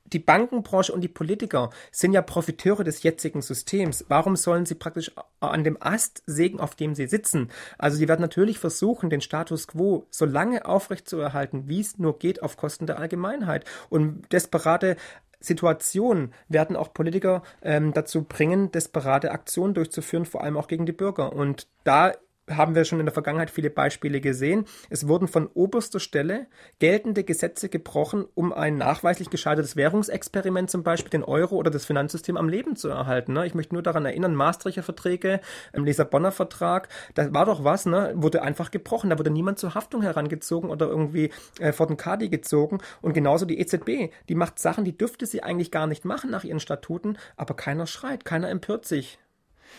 die 0.05 0.19
Bankenbranche 0.19 0.93
und 0.93 1.01
die 1.01 1.09
Politiker 1.09 1.71
sind 1.91 2.13
ja 2.13 2.23
Profiteure 2.23 2.85
des 2.85 3.03
jetzigen 3.03 3.43
Systems. 3.43 4.05
Warum 4.09 4.37
sollen 4.37 4.67
sie 4.67 4.75
praktisch 4.77 5.11
an 5.41 5.65
dem 5.65 5.77
Ast 5.81 6.23
sägen, 6.27 6.61
auf 6.61 6.77
dem 6.77 6.95
sie 6.95 7.07
sitzen? 7.07 7.51
Also 7.79 7.97
sie 7.97 8.07
werden 8.07 8.21
natürlich 8.21 8.59
versuchen, 8.59 9.11
den 9.11 9.21
Status 9.21 9.67
quo 9.67 10.07
so 10.11 10.25
lange 10.25 10.67
aufrechtzuerhalten, 10.67 11.69
wie 11.69 11.81
es 11.81 11.99
nur 11.99 12.19
geht, 12.19 12.43
auf 12.43 12.57
Kosten 12.57 12.87
der 12.87 12.99
Allgemeinheit. 12.99 13.65
Und 13.89 14.31
desperate 14.31 14.97
Situationen 15.41 16.33
werden 16.49 16.77
auch 16.77 16.95
Politiker 16.95 17.43
ähm, 17.63 17.93
dazu 17.93 18.25
bringen, 18.25 18.71
desperate 18.73 19.33
Aktionen 19.33 19.75
durchzuführen, 19.75 20.25
vor 20.27 20.43
allem 20.43 20.57
auch 20.57 20.69
gegen 20.69 20.87
die 20.87 20.93
Bürger. 20.93 21.33
Und 21.33 21.67
da 21.85 22.13
haben 22.51 22.75
wir 22.75 22.85
schon 22.85 23.01
in 23.01 23.07
der 23.07 23.13
Vergangenheit 23.13 23.51
viele 23.51 23.71
Beispiele 23.71 24.21
gesehen. 24.21 24.67
Es 24.91 25.09
wurden 25.09 25.29
von 25.29 25.49
oberster 25.55 26.01
Stelle 26.01 26.47
geltende 26.79 27.25
Gesetze 27.25 27.69
gebrochen, 27.69 28.27
um 28.35 28.53
ein 28.53 28.77
nachweislich 28.77 29.31
gescheitertes 29.31 29.77
Währungsexperiment, 29.77 30.71
zum 30.71 30.83
Beispiel 30.83 31.11
den 31.11 31.25
Euro 31.25 31.57
oder 31.57 31.71
das 31.71 31.85
Finanzsystem 31.85 32.37
am 32.37 32.49
Leben 32.49 32.77
zu 32.77 32.89
erhalten. 32.89 33.33
Ne? 33.33 33.47
Ich 33.47 33.55
möchte 33.55 33.75
nur 33.75 33.83
daran 33.83 34.05
erinnern, 34.05 34.35
Maastrichter 34.35 34.83
Verträge, 34.83 35.41
im 35.73 35.85
Lissabonner 35.85 36.33
Vertrag, 36.33 36.89
da 37.15 37.33
war 37.33 37.47
doch 37.47 37.65
was, 37.65 37.87
ne? 37.87 38.13
wurde 38.15 38.43
einfach 38.43 38.71
gebrochen. 38.71 39.11
Da 39.11 39.19
wurde 39.19 39.31
niemand 39.31 39.59
zur 39.59 39.75
Haftung 39.75 40.03
herangezogen 40.03 40.71
oder 40.71 40.87
irgendwie 40.87 41.31
äh, 41.61 41.73
vor 41.73 41.87
den 41.87 41.97
Kadi 41.97 42.29
gezogen. 42.29 42.79
Und 43.01 43.15
genauso 43.15 43.47
die 43.47 43.59
EZB, 43.59 44.13
die 44.29 44.35
macht 44.35 44.59
Sachen, 44.59 44.85
die 44.85 44.97
dürfte 44.97 45.27
sie 45.27 45.43
eigentlich 45.43 45.71
gar 45.71 45.87
nicht 45.87 46.05
machen 46.05 46.31
nach 46.31 46.45
ihren 46.45 46.61
Statuten, 46.61 47.19
aber 47.37 47.55
keiner 47.55 47.87
schreit, 47.87 48.25
keiner 48.25 48.51
empört 48.51 48.85
sich. 48.85 49.19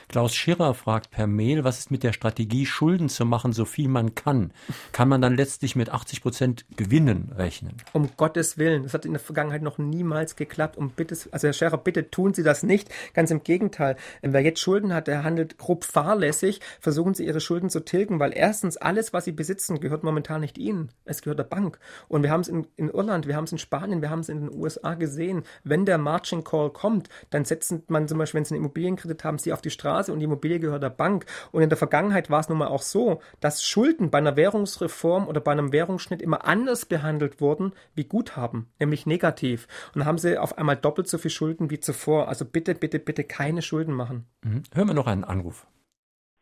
Klaus 0.07 0.35
Schirrer 0.35 0.73
fragt 0.73 1.11
per 1.11 1.27
Mail, 1.27 1.63
was 1.63 1.79
ist 1.79 1.91
mit 1.91 2.03
der 2.03 2.13
Strategie, 2.13 2.65
Schulden 2.65 3.09
zu 3.09 3.25
machen, 3.25 3.53
so 3.53 3.65
viel 3.65 3.87
man 3.87 4.15
kann? 4.15 4.51
Kann 4.91 5.09
man 5.09 5.21
dann 5.21 5.35
letztlich 5.35 5.75
mit 5.75 5.89
80 5.89 6.21
Prozent 6.21 6.65
Gewinnen 6.75 7.31
rechnen? 7.35 7.77
Um 7.93 8.09
Gottes 8.15 8.57
Willen, 8.57 8.83
das 8.83 8.93
hat 8.93 9.05
in 9.05 9.13
der 9.13 9.19
Vergangenheit 9.19 9.61
noch 9.61 9.77
niemals 9.77 10.35
geklappt. 10.35 10.77
Um 10.77 10.91
bitte, 10.91 11.17
also 11.31 11.47
Herr 11.47 11.53
Scherer, 11.53 11.77
bitte 11.77 12.11
tun 12.11 12.33
Sie 12.33 12.43
das 12.43 12.63
nicht. 12.63 12.89
Ganz 13.13 13.31
im 13.31 13.43
Gegenteil. 13.43 13.95
Wer 14.21 14.41
jetzt 14.41 14.59
Schulden 14.59 14.93
hat, 14.93 15.07
der 15.07 15.23
handelt 15.23 15.57
grob 15.57 15.83
fahrlässig. 15.83 16.61
Versuchen 16.79 17.13
Sie 17.13 17.25
Ihre 17.25 17.41
Schulden 17.41 17.69
zu 17.69 17.79
tilgen, 17.79 18.19
weil 18.19 18.31
erstens 18.35 18.77
alles, 18.77 19.13
was 19.13 19.25
Sie 19.25 19.31
besitzen, 19.31 19.79
gehört 19.79 20.03
momentan 20.03 20.41
nicht 20.41 20.57
Ihnen. 20.57 20.89
Es 21.05 21.21
gehört 21.21 21.39
der 21.39 21.45
Bank. 21.45 21.79
Und 22.07 22.23
wir 22.23 22.31
haben 22.31 22.41
es 22.41 22.47
in, 22.47 22.67
in 22.75 22.89
Irland, 22.89 23.27
wir 23.27 23.35
haben 23.35 23.45
es 23.45 23.51
in 23.51 23.57
Spanien, 23.57 24.01
wir 24.01 24.09
haben 24.09 24.19
es 24.19 24.29
in 24.29 24.41
den 24.41 24.53
USA 24.53 24.93
gesehen. 24.93 25.43
Wenn 25.63 25.85
der 25.85 25.97
Margin 25.97 26.43
Call 26.43 26.69
kommt, 26.69 27.09
dann 27.31 27.45
setzt 27.45 27.89
man 27.89 28.07
zum 28.07 28.17
Beispiel, 28.17 28.37
wenn 28.37 28.45
Sie 28.45 28.53
einen 28.53 28.63
Immobilienkredit 28.63 29.23
haben, 29.23 29.39
Sie 29.39 29.51
auf 29.51 29.61
die 29.61 29.71
Straße 29.71 29.84
Straße 29.85 30.11
und 30.11 30.19
die 30.19 30.25
Immobilie 30.25 30.59
gehört 30.59 30.81
der 30.81 30.89
Bank. 30.89 31.25
Und 31.51 31.61
in 31.61 31.69
der 31.69 31.77
Vergangenheit 31.77 32.31
war 32.31 32.39
es 32.39 32.49
nun 32.49 32.57
mal 32.57 32.67
auch 32.67 32.81
so, 32.81 33.21
dass 33.39 33.63
Schulden 33.63 34.09
bei 34.09 34.17
einer 34.17 34.35
Währungsreform 34.35 35.27
oder 35.27 35.41
bei 35.41 35.51
einem 35.51 35.71
Währungsschnitt 35.71 36.23
immer 36.23 36.47
anders 36.47 36.87
behandelt 36.87 37.39
wurden 37.39 37.73
wie 37.93 38.05
Guthaben, 38.05 38.65
nämlich 38.79 39.05
negativ. 39.05 39.67
Und 39.93 39.99
dann 39.99 40.07
haben 40.07 40.17
sie 40.17 40.39
auf 40.39 40.57
einmal 40.57 40.75
doppelt 40.75 41.07
so 41.07 41.19
viel 41.19 41.29
Schulden 41.29 41.69
wie 41.69 41.79
zuvor. 41.79 42.27
Also 42.29 42.45
bitte, 42.45 42.73
bitte, 42.73 42.97
bitte 42.97 43.23
keine 43.23 43.61
Schulden 43.61 43.93
machen. 43.93 44.25
Mhm. 44.43 44.63
Hören 44.73 44.87
wir 44.87 44.95
noch 44.95 45.07
einen 45.07 45.23
Anruf. 45.23 45.67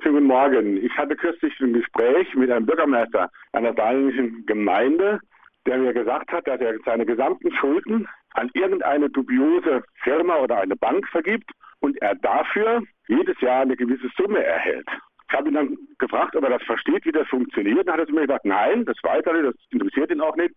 Schönen 0.01 0.15
guten 0.15 0.27
Morgen. 0.27 0.77
Ich 0.77 0.91
hatte 0.97 1.15
kürzlich 1.15 1.53
ein 1.59 1.73
Gespräch 1.73 2.33
mit 2.35 2.49
einem 2.49 2.65
Bürgermeister 2.65 3.29
einer 3.51 3.73
saarländischen 3.73 4.45
Gemeinde 4.45 5.19
der 5.65 5.77
mir 5.77 5.93
gesagt 5.93 6.29
hat, 6.33 6.45
dass 6.45 6.59
er 6.59 6.77
seine 6.83 7.05
gesamten 7.05 7.49
Schulden 7.53 8.05
an 8.33 8.49
irgendeine 8.53 9.09
dubiose 9.09 9.83
Firma 10.03 10.35
oder 10.39 10.59
eine 10.59 10.75
Bank 10.75 11.07
vergibt 11.07 11.49
und 11.79 12.01
er 12.01 12.15
dafür 12.15 12.83
jedes 13.07 13.39
Jahr 13.41 13.61
eine 13.61 13.75
gewisse 13.75 14.09
Summe 14.17 14.43
erhält. 14.43 14.87
Ich 15.27 15.37
habe 15.37 15.49
ihn 15.49 15.55
dann 15.55 15.77
gefragt, 15.97 16.35
ob 16.35 16.43
er 16.43 16.51
das 16.51 16.63
versteht, 16.63 17.05
wie 17.05 17.11
das 17.11 17.27
funktioniert. 17.27 17.87
Dann 17.87 17.93
hat 17.93 18.01
er 18.01 18.07
zu 18.07 18.13
mir 18.13 18.21
gesagt, 18.21 18.45
nein, 18.45 18.85
das 18.85 18.97
weiß 19.01 19.25
er 19.25 19.33
nicht, 19.33 19.45
das 19.45 19.55
interessiert 19.71 20.11
ihn 20.11 20.21
auch 20.21 20.35
nicht. 20.35 20.53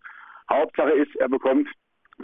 Hauptsache 0.50 0.90
ist, 0.90 1.14
er 1.16 1.28
bekommt 1.28 1.68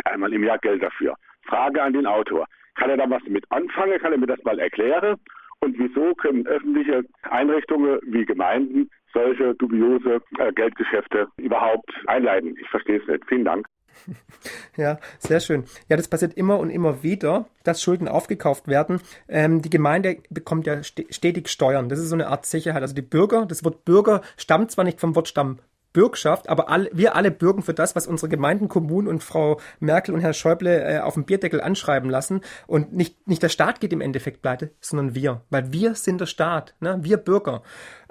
einmal 0.05 0.33
im 0.33 0.45
Jahr 0.45 0.59
Geld 0.59 0.83
dafür. 0.83 1.17
Frage 1.47 1.83
an 1.83 1.93
den 1.93 2.07
Autor. 2.07 2.47
Kann 2.75 2.91
er 2.91 2.97
da 2.97 3.09
was 3.09 3.23
mit 3.25 3.51
anfangen? 3.51 3.99
Kann 3.99 4.13
er 4.13 4.19
mir 4.19 4.27
das 4.27 4.43
mal 4.45 4.59
erklären? 4.59 5.17
Und 5.61 5.79
wieso 5.79 6.15
können 6.15 6.47
öffentliche 6.47 7.05
Einrichtungen 7.23 8.01
wie 8.07 8.25
Gemeinden 8.25 8.91
solche 9.13 9.55
dubiose 9.55 10.21
äh, 10.39 10.53
Geldgeschäfte 10.53 11.29
überhaupt 11.37 11.91
einleiten? 12.07 12.57
Ich 12.61 12.69
verstehe 12.69 13.01
es 13.01 13.07
nicht. 13.07 13.25
Vielen 13.29 13.45
Dank. 13.45 13.67
Ja, 14.77 14.99
sehr 15.19 15.41
schön. 15.41 15.65
Ja, 15.89 15.97
das 15.97 16.09
passiert 16.09 16.35
immer 16.35 16.59
und 16.59 16.71
immer 16.71 17.03
wieder, 17.03 17.47
dass 17.63 17.83
Schulden 17.83 18.09
aufgekauft 18.09 18.67
werden. 18.69 19.01
Ähm, 19.29 19.63
die 19.63 19.71
Gemeinde 19.71 20.19
bekommt 20.31 20.67
ja 20.67 20.83
stetig 20.83 21.49
Steuern. 21.49 21.89
Das 21.89 21.99
ist 21.99 22.09
so 22.09 22.15
eine 22.15 22.29
Art 22.29 22.47
Sicherheit. 22.47 22.83
Also 22.83 22.95
die 22.95 23.03
Bürger, 23.03 23.47
das 23.47 23.65
Wort 23.65 23.85
Bürger 23.85 24.23
stammt 24.37 24.71
zwar 24.71 24.85
nicht 24.85 25.01
vom 25.01 25.15
Wortstamm 25.15 25.59
Bürgschaft, 25.93 26.49
aber 26.49 26.69
all, 26.69 26.89
wir 26.93 27.17
alle 27.17 27.31
bürgen 27.31 27.63
für 27.63 27.75
das, 27.75 27.95
was 27.95 28.07
unsere 28.07 28.29
Gemeinden, 28.29 28.69
Kommunen 28.69 29.09
und 29.09 29.23
Frau 29.23 29.61
Merkel 29.81 30.15
und 30.15 30.21
Herr 30.21 30.33
Schäuble 30.33 30.83
äh, 30.83 31.01
auf 31.01 31.15
dem 31.15 31.25
Bierdeckel 31.25 31.61
anschreiben 31.61 32.11
lassen. 32.11 32.41
Und 32.67 32.93
nicht, 32.93 33.29
nicht 33.29 33.43
der 33.43 33.49
Staat 33.49 33.81
geht 33.81 33.93
im 33.93 34.01
Endeffekt 34.01 34.43
pleite, 34.43 34.71
sondern 34.81 35.15
wir. 35.15 35.43
Weil 35.51 35.73
wir 35.73 35.95
sind 35.95 36.21
der 36.21 36.27
Staat, 36.27 36.75
ne? 36.81 36.99
wir 37.03 37.17
Bürger. 37.17 37.63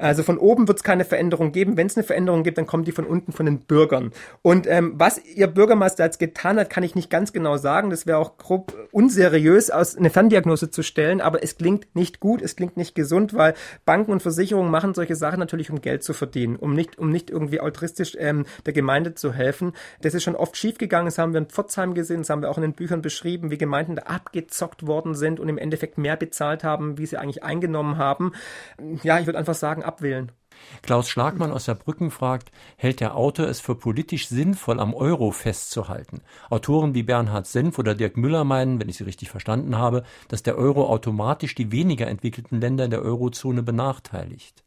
Also 0.02 0.24
von 0.24 0.40
oben 0.40 0.68
wird 0.68 0.80
es 0.80 0.84
keine 0.84 1.06
Veränderung 1.06 1.52
geben. 1.52 1.78
Wenn 1.78 1.86
es 1.86 1.96
eine 1.96 2.04
Veränderung 2.04 2.44
gibt, 2.44 2.58
dann 2.58 2.66
kommt 2.66 2.88
die 2.88 2.92
von 2.92 3.06
unten 3.06 3.32
von 3.32 3.46
den 3.46 3.60
Bürgern. 3.60 4.12
Und 4.42 4.66
ähm, 4.66 4.94
was 4.96 5.24
Ihr 5.24 5.46
Bürgermeister 5.46 6.04
jetzt 6.04 6.18
getan 6.18 6.58
hat, 6.58 6.72
kann 6.72 6.84
ich 6.84 6.96
nicht 6.96 7.12
ganz 7.12 7.34
genau 7.34 7.58
sagen. 7.58 7.92
Das 7.92 8.08
wäre 8.08 8.18
auch 8.18 8.38
grob 8.38 8.74
unseriös, 8.92 9.70
aus 9.70 9.96
eine 9.96 10.10
Ferndiagnose 10.10 10.72
zu 10.72 10.82
stellen. 10.82 11.22
Aber 11.22 11.44
es 11.44 11.56
klingt 11.58 11.96
nicht 11.96 12.20
gut, 12.20 12.42
es 12.42 12.56
klingt 12.56 12.78
nicht 12.78 12.96
gesund, 12.96 13.36
weil 13.36 13.54
Banken 13.86 14.12
und 14.12 14.24
Versicherungen 14.24 14.72
machen 14.72 14.96
solche 14.96 15.16
Sachen 15.16 15.40
natürlich, 15.40 15.70
um 15.70 15.82
Geld 15.82 16.04
zu 16.04 16.14
verdienen, 16.14 16.56
um 16.56 16.74
nicht, 16.74 16.98
um 16.98 17.12
nicht 17.12 17.30
irgendwie 17.30 17.60
altruistisch 17.72 18.16
ähm, 18.20 18.46
der 18.66 18.74
Gemeinde 18.74 19.16
zu 19.16 19.34
helfen. 19.34 19.74
Das 20.02 20.14
ist 20.14 20.24
schon 20.24 20.36
oft 20.36 20.58
schiefgegangen. 20.58 21.06
Das 21.06 21.18
haben 21.18 21.34
wir 21.34 21.40
in 21.40 21.48
Pforzheim 21.48 21.94
gesehen, 21.94 22.20
das 22.20 22.30
haben 22.30 22.42
wir 22.42 22.50
auch 22.50 22.58
in 22.58 22.64
den 22.64 22.74
Büchern 22.74 23.02
beschrieben, 23.02 23.52
wie 23.52 23.58
Gemeinden 23.58 23.96
da 23.96 24.04
abgezockt 24.04 24.86
worden 24.86 25.16
sind 25.16 25.40
und 25.40 25.50
im 25.50 25.58
Endeffekt 25.58 25.98
mehr 25.98 26.18
bezahlt 26.18 26.64
haben, 26.64 26.98
wie 26.98 27.06
sie 27.06 27.18
eigentlich 27.18 27.44
eingenommen 27.44 27.98
haben. 27.98 28.34
Ja, 29.04 29.20
ich 29.20 29.26
würde 29.26 29.40
einfach 29.40 29.56
sagen, 29.56 29.84
abwählen. 29.84 30.32
Klaus 30.82 31.10
Schlagmann 31.10 31.52
aus 31.52 31.66
Saarbrücken 31.66 32.12
fragt, 32.12 32.52
hält 32.76 33.00
der 33.00 33.16
Autor 33.16 33.48
es 33.48 33.62
für 33.62 33.76
politisch 33.76 34.28
sinnvoll, 34.28 34.80
am 34.80 34.94
Euro 34.94 35.32
festzuhalten? 35.32 36.22
Autoren 36.50 36.94
wie 36.94 37.04
Bernhard 37.04 37.48
Senf 37.48 37.80
oder 37.80 37.96
Dirk 37.96 38.18
Müller 38.18 38.44
meinen, 38.44 38.80
wenn 38.80 38.90
ich 38.90 38.98
sie 38.98 39.06
richtig 39.06 39.32
verstanden 39.32 39.78
habe, 39.78 40.04
dass 40.28 40.44
der 40.44 40.58
Euro 40.58 40.88
automatisch 40.88 41.56
die 41.56 41.72
weniger 41.72 42.08
entwickelten 42.08 42.60
Länder 42.60 42.86
in 42.86 42.92
der 42.92 43.02
Eurozone 43.02 43.64
benachteiligt. 43.64 44.64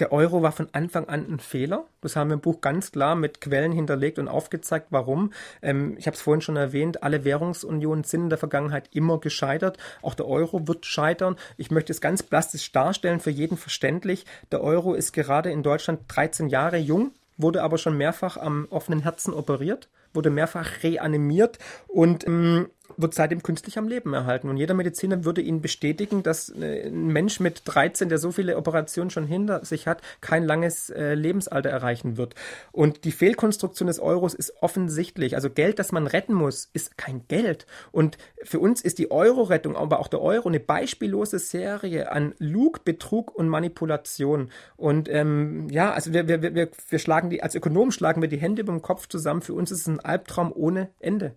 Der 0.00 0.12
Euro 0.12 0.42
war 0.42 0.50
von 0.50 0.68
Anfang 0.72 1.08
an 1.08 1.26
ein 1.30 1.38
Fehler. 1.38 1.86
Das 2.00 2.16
haben 2.16 2.30
wir 2.30 2.34
im 2.34 2.40
Buch 2.40 2.60
ganz 2.60 2.90
klar 2.90 3.14
mit 3.14 3.40
Quellen 3.40 3.70
hinterlegt 3.70 4.18
und 4.18 4.26
aufgezeigt, 4.26 4.88
warum. 4.90 5.32
Ähm, 5.62 5.94
ich 5.96 6.08
habe 6.08 6.16
es 6.16 6.22
vorhin 6.22 6.40
schon 6.40 6.56
erwähnt, 6.56 7.04
alle 7.04 7.24
Währungsunionen 7.24 8.02
sind 8.02 8.24
in 8.24 8.28
der 8.28 8.38
Vergangenheit 8.38 8.88
immer 8.92 9.20
gescheitert. 9.20 9.78
Auch 10.02 10.14
der 10.14 10.26
Euro 10.26 10.66
wird 10.66 10.86
scheitern. 10.86 11.36
Ich 11.56 11.70
möchte 11.70 11.92
es 11.92 12.00
ganz 12.00 12.24
plastisch 12.24 12.72
darstellen, 12.72 13.20
für 13.20 13.30
jeden 13.30 13.56
verständlich. 13.56 14.26
Der 14.50 14.60
Euro 14.60 14.94
ist 14.94 15.12
gerade 15.12 15.52
in 15.52 15.62
Deutschland 15.62 16.00
13 16.08 16.48
Jahre 16.48 16.78
jung, 16.78 17.12
wurde 17.36 17.62
aber 17.62 17.78
schon 17.78 17.96
mehrfach 17.96 18.36
am 18.36 18.66
offenen 18.70 19.02
Herzen 19.02 19.32
operiert, 19.32 19.88
wurde 20.12 20.30
mehrfach 20.30 20.82
reanimiert 20.82 21.58
und 21.86 22.26
ähm, 22.26 22.70
wird 22.96 23.14
seitdem 23.14 23.42
künstlich 23.42 23.78
am 23.78 23.88
Leben 23.88 24.14
erhalten. 24.14 24.48
Und 24.48 24.56
jeder 24.56 24.74
Mediziner 24.74 25.24
würde 25.24 25.40
Ihnen 25.40 25.60
bestätigen, 25.60 26.22
dass 26.22 26.48
äh, 26.50 26.88
ein 26.88 27.08
Mensch 27.08 27.40
mit 27.40 27.62
13, 27.64 28.08
der 28.08 28.18
so 28.18 28.32
viele 28.32 28.56
Operationen 28.56 29.10
schon 29.10 29.26
hinter 29.26 29.64
sich 29.64 29.86
hat, 29.86 30.02
kein 30.20 30.44
langes 30.44 30.90
äh, 30.90 31.14
Lebensalter 31.14 31.70
erreichen 31.70 32.16
wird. 32.16 32.34
Und 32.72 33.04
die 33.04 33.12
Fehlkonstruktion 33.12 33.86
des 33.86 34.00
Euros 34.00 34.34
ist 34.34 34.54
offensichtlich. 34.60 35.34
Also 35.34 35.50
Geld, 35.50 35.78
das 35.78 35.92
man 35.92 36.06
retten 36.06 36.34
muss, 36.34 36.68
ist 36.72 36.96
kein 36.98 37.26
Geld. 37.28 37.66
Und 37.92 38.18
für 38.42 38.60
uns 38.60 38.80
ist 38.80 38.98
die 38.98 39.10
Euro-Rettung, 39.10 39.76
aber 39.76 40.00
auch 40.00 40.08
der 40.08 40.20
Euro, 40.20 40.48
eine 40.48 40.60
beispiellose 40.60 41.38
Serie 41.38 42.10
an 42.12 42.34
Lug, 42.38 42.84
Betrug 42.84 43.34
und 43.34 43.48
Manipulation. 43.48 44.50
Und 44.76 45.08
ähm, 45.08 45.68
ja, 45.70 45.92
also 45.92 46.12
wir, 46.12 46.28
wir, 46.28 46.42
wir, 46.42 46.70
wir 46.88 46.98
schlagen 46.98 47.30
die, 47.30 47.42
als 47.42 47.54
Ökonomen 47.54 47.92
schlagen 47.92 48.22
wir 48.22 48.28
die 48.28 48.38
Hände 48.38 48.62
über 48.62 48.72
den 48.72 48.82
Kopf 48.82 49.08
zusammen. 49.08 49.42
Für 49.42 49.54
uns 49.54 49.70
ist 49.70 49.80
es 49.80 49.86
ein 49.86 50.00
Albtraum 50.00 50.52
ohne 50.54 50.90
Ende. 51.00 51.34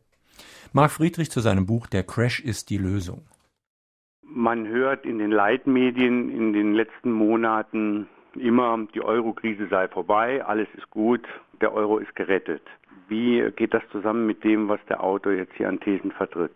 Marc 0.71 0.91
Friedrich 0.91 1.31
zu 1.31 1.39
seinem 1.39 1.65
Buch 1.65 1.87
Der 1.87 2.03
Crash 2.03 2.39
ist 2.39 2.69
die 2.69 2.77
Lösung. 2.77 3.25
Man 4.21 4.67
hört 4.67 5.03
in 5.03 5.17
den 5.17 5.31
Leitmedien 5.31 6.29
in 6.29 6.53
den 6.53 6.75
letzten 6.75 7.11
Monaten 7.11 8.07
immer, 8.35 8.77
die 8.93 9.01
Euro-Krise 9.01 9.67
sei 9.67 9.87
vorbei, 9.87 10.45
alles 10.45 10.67
ist 10.77 10.87
gut, 10.91 11.27
der 11.59 11.73
Euro 11.73 11.97
ist 11.97 12.15
gerettet. 12.15 12.61
Wie 13.07 13.49
geht 13.55 13.73
das 13.73 13.81
zusammen 13.91 14.27
mit 14.27 14.43
dem, 14.43 14.69
was 14.69 14.79
der 14.87 15.03
Autor 15.03 15.31
jetzt 15.31 15.53
hier 15.55 15.67
an 15.67 15.79
Thesen 15.79 16.11
vertritt? 16.11 16.55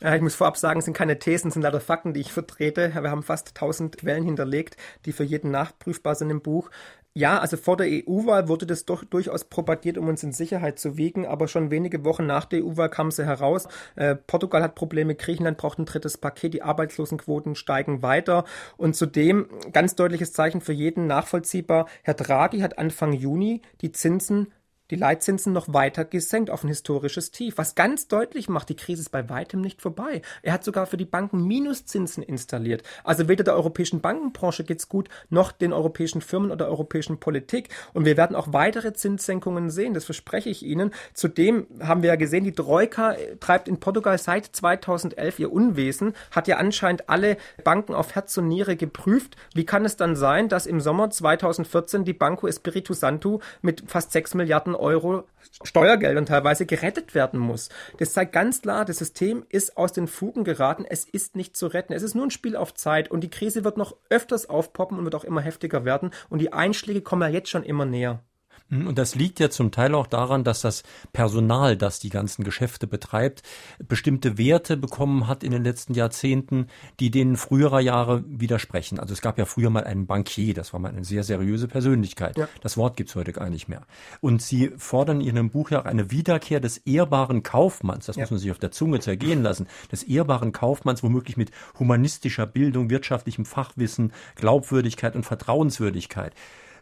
Ja, 0.00 0.14
ich 0.14 0.22
muss 0.22 0.36
vorab 0.36 0.56
sagen, 0.56 0.78
es 0.78 0.84
sind 0.84 0.96
keine 0.96 1.18
Thesen, 1.18 1.48
es 1.48 1.54
sind 1.54 1.62
leider 1.64 1.80
Fakten, 1.80 2.12
die 2.12 2.20
ich 2.20 2.32
vertrete. 2.32 2.92
Wir 2.94 3.10
haben 3.10 3.24
fast 3.24 3.48
1000 3.48 3.98
Quellen 3.98 4.22
hinterlegt, 4.22 4.76
die 5.06 5.12
für 5.12 5.24
jeden 5.24 5.50
nachprüfbar 5.50 6.14
sind 6.14 6.30
im 6.30 6.40
Buch. 6.40 6.70
Ja, 7.14 7.38
also 7.38 7.56
vor 7.56 7.76
der 7.76 7.88
EU-Wahl 7.88 8.48
wurde 8.48 8.66
das 8.66 8.84
doch 8.84 9.02
durchaus 9.02 9.44
propagiert, 9.44 9.98
um 9.98 10.06
uns 10.08 10.22
in 10.22 10.32
Sicherheit 10.32 10.78
zu 10.78 10.96
wiegen, 10.96 11.26
aber 11.26 11.48
schon 11.48 11.70
wenige 11.70 12.04
Wochen 12.04 12.26
nach 12.26 12.44
der 12.44 12.64
EU-Wahl 12.64 12.90
kam 12.90 13.10
sie 13.10 13.26
heraus. 13.26 13.66
Äh, 13.96 14.14
Portugal 14.14 14.62
hat 14.62 14.76
Probleme, 14.76 15.14
Griechenland 15.14 15.58
braucht 15.58 15.78
ein 15.78 15.86
drittes 15.86 16.18
Paket, 16.18 16.54
die 16.54 16.62
Arbeitslosenquoten 16.62 17.56
steigen 17.56 18.02
weiter 18.02 18.44
und 18.76 18.94
zudem 18.94 19.48
ganz 19.72 19.96
deutliches 19.96 20.32
Zeichen 20.32 20.60
für 20.60 20.72
jeden 20.72 21.06
nachvollziehbar. 21.06 21.88
Herr 22.02 22.14
Draghi 22.14 22.60
hat 22.60 22.78
Anfang 22.78 23.12
Juni 23.12 23.62
die 23.80 23.90
Zinsen 23.90 24.52
die 24.90 24.96
Leitzinsen 24.96 25.52
noch 25.52 25.72
weiter 25.72 26.04
gesenkt 26.04 26.50
auf 26.50 26.64
ein 26.64 26.68
historisches 26.68 27.30
Tief, 27.30 27.58
was 27.58 27.74
ganz 27.74 28.08
deutlich 28.08 28.48
macht, 28.48 28.68
die 28.68 28.76
Krise 28.76 29.02
ist 29.02 29.10
bei 29.10 29.28
weitem 29.28 29.60
nicht 29.60 29.82
vorbei. 29.82 30.22
Er 30.42 30.52
hat 30.52 30.64
sogar 30.64 30.86
für 30.86 30.96
die 30.96 31.04
Banken 31.04 31.46
Minuszinsen 31.46 32.22
installiert. 32.22 32.82
Also 33.04 33.28
weder 33.28 33.44
der 33.44 33.54
europäischen 33.54 34.00
Bankenbranche 34.00 34.64
geht's 34.64 34.88
gut, 34.88 35.08
noch 35.28 35.52
den 35.52 35.72
europäischen 35.72 36.20
Firmen 36.20 36.50
oder 36.50 36.64
der 36.64 36.68
europäischen 36.68 37.20
Politik. 37.20 37.68
Und 37.92 38.04
wir 38.04 38.16
werden 38.16 38.36
auch 38.36 38.52
weitere 38.52 38.92
Zinssenkungen 38.94 39.70
sehen, 39.70 39.94
das 39.94 40.04
verspreche 40.04 40.48
ich 40.48 40.62
Ihnen. 40.62 40.92
Zudem 41.12 41.66
haben 41.80 42.02
wir 42.02 42.08
ja 42.08 42.16
gesehen, 42.16 42.44
die 42.44 42.52
Troika 42.52 43.16
treibt 43.40 43.68
in 43.68 43.80
Portugal 43.80 44.18
seit 44.18 44.46
2011 44.46 45.38
ihr 45.38 45.52
Unwesen, 45.52 46.14
hat 46.30 46.48
ja 46.48 46.56
anscheinend 46.56 47.08
alle 47.08 47.36
Banken 47.62 47.94
auf 47.94 48.14
Herz 48.14 48.36
und 48.38 48.48
Niere 48.48 48.76
geprüft. 48.76 49.36
Wie 49.54 49.66
kann 49.66 49.84
es 49.84 49.96
dann 49.96 50.16
sein, 50.16 50.48
dass 50.48 50.66
im 50.66 50.80
Sommer 50.80 51.10
2014 51.10 52.04
die 52.04 52.12
Banco 52.12 52.46
Espiritu 52.46 52.94
Santo 52.94 53.40
mit 53.60 53.84
fast 53.86 54.12
6 54.12 54.34
Milliarden 54.34 54.74
Euro 54.78 55.24
Steuergeldern 55.62 56.26
teilweise 56.26 56.66
gerettet 56.66 57.14
werden 57.14 57.40
muss. 57.40 57.68
Das 57.98 58.12
zeigt 58.12 58.32
ganz 58.32 58.62
klar, 58.62 58.84
das 58.84 58.98
System 58.98 59.44
ist 59.48 59.76
aus 59.76 59.92
den 59.92 60.06
Fugen 60.06 60.44
geraten. 60.44 60.84
Es 60.88 61.04
ist 61.04 61.36
nicht 61.36 61.56
zu 61.56 61.66
retten. 61.66 61.92
Es 61.92 62.02
ist 62.02 62.14
nur 62.14 62.26
ein 62.26 62.30
Spiel 62.30 62.56
auf 62.56 62.74
Zeit 62.74 63.10
und 63.10 63.22
die 63.22 63.30
Krise 63.30 63.64
wird 63.64 63.76
noch 63.76 63.96
öfters 64.10 64.48
aufpoppen 64.48 64.98
und 64.98 65.04
wird 65.04 65.14
auch 65.14 65.24
immer 65.24 65.40
heftiger 65.40 65.84
werden 65.84 66.10
und 66.28 66.40
die 66.40 66.52
Einschläge 66.52 67.02
kommen 67.02 67.22
ja 67.22 67.28
jetzt 67.28 67.50
schon 67.50 67.64
immer 67.64 67.84
näher. 67.84 68.22
Hm, 68.70 68.86
und 68.86 68.98
das 68.98 69.14
liegt 69.14 69.40
ja 69.40 69.50
zum 69.50 69.70
Teil 69.70 69.94
auch 69.94 70.06
daran, 70.06 70.44
dass 70.44 70.60
das 70.60 70.82
Personal, 71.12 71.76
das 71.76 71.98
die 71.98 72.10
ganzen 72.10 72.44
Geschäfte 72.44 72.86
betreibt, 72.86 73.42
bestimmte 73.86 74.38
Werte 74.38 74.76
bekommen 74.76 75.26
hat 75.26 75.42
in 75.42 75.52
den 75.52 75.64
letzten 75.64 75.94
Jahrzehnten, 75.94 76.66
die 77.00 77.10
denen 77.10 77.36
früherer 77.36 77.80
Jahre 77.80 78.24
widersprechen. 78.26 78.98
Also 79.00 79.14
es 79.14 79.22
gab 79.22 79.38
ja 79.38 79.44
früher 79.44 79.70
mal 79.70 79.84
einen 79.84 80.06
Bankier, 80.06 80.54
das 80.54 80.72
war 80.72 80.80
mal 80.80 80.90
eine 80.90 81.04
sehr 81.04 81.24
seriöse 81.24 81.68
Persönlichkeit. 81.68 82.36
Ja. 82.36 82.48
Das 82.60 82.76
Wort 82.76 82.96
gibt's 82.96 83.14
heute 83.14 83.32
gar 83.32 83.48
nicht 83.48 83.68
mehr. 83.68 83.86
Und 84.20 84.42
sie 84.42 84.72
fordern 84.76 85.20
in 85.20 85.36
ihrem 85.36 85.50
Buch 85.50 85.70
ja 85.70 85.80
auch 85.80 85.86
eine 85.86 86.10
Wiederkehr 86.10 86.60
des 86.60 86.78
ehrbaren 86.78 87.42
Kaufmanns. 87.42 88.06
Das 88.06 88.16
ja. 88.16 88.22
muss 88.22 88.30
man 88.30 88.40
sich 88.40 88.50
auf 88.50 88.58
der 88.58 88.70
Zunge 88.70 89.00
zergehen 89.00 89.42
lassen. 89.42 89.66
Des 89.90 90.02
ehrbaren 90.02 90.52
Kaufmanns, 90.52 91.02
womöglich 91.02 91.36
mit 91.36 91.50
humanistischer 91.78 92.46
Bildung, 92.46 92.90
wirtschaftlichem 92.90 93.44
Fachwissen, 93.44 94.12
Glaubwürdigkeit 94.36 95.16
und 95.16 95.24
Vertrauenswürdigkeit. 95.24 96.34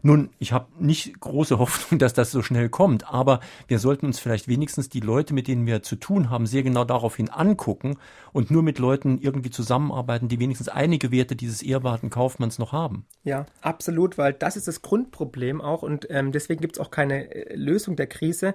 Nun, 0.02 0.30
ich 0.38 0.52
habe 0.52 0.66
nicht 0.78 1.20
große 1.20 1.58
Hoffnung, 1.58 1.98
dass 1.98 2.14
das 2.14 2.30
so 2.30 2.42
schnell 2.42 2.68
kommt, 2.68 3.08
aber 3.12 3.40
wir 3.68 3.78
sollten 3.78 4.06
uns 4.06 4.18
vielleicht 4.18 4.48
wenigstens 4.48 4.88
die 4.88 5.00
Leute, 5.00 5.34
mit 5.34 5.48
denen 5.48 5.66
wir 5.66 5.82
zu 5.82 5.96
tun 5.96 6.30
haben, 6.30 6.46
sehr 6.46 6.62
genau 6.62 6.84
daraufhin 6.84 7.30
angucken 7.30 7.96
und 8.32 8.50
nur 8.50 8.62
mit 8.62 8.78
Leuten 8.78 9.18
irgendwie 9.18 9.50
zusammenarbeiten, 9.50 10.28
die 10.28 10.40
wenigstens 10.40 10.68
einige 10.68 11.10
Werte 11.10 11.36
dieses 11.36 11.62
ehrbaren 11.62 12.10
Kaufmanns 12.10 12.58
noch 12.58 12.72
haben. 12.72 13.06
Ja, 13.24 13.46
absolut, 13.60 14.18
weil 14.18 14.32
das 14.32 14.56
ist 14.56 14.68
das 14.68 14.82
Grundproblem 14.82 15.60
auch 15.60 15.82
und 15.82 16.06
ähm, 16.10 16.32
deswegen 16.32 16.60
gibt 16.60 16.76
es 16.76 16.80
auch 16.80 16.90
keine 16.90 17.34
äh, 17.34 17.54
Lösung 17.54 17.96
der 17.96 18.06
Krise. 18.06 18.54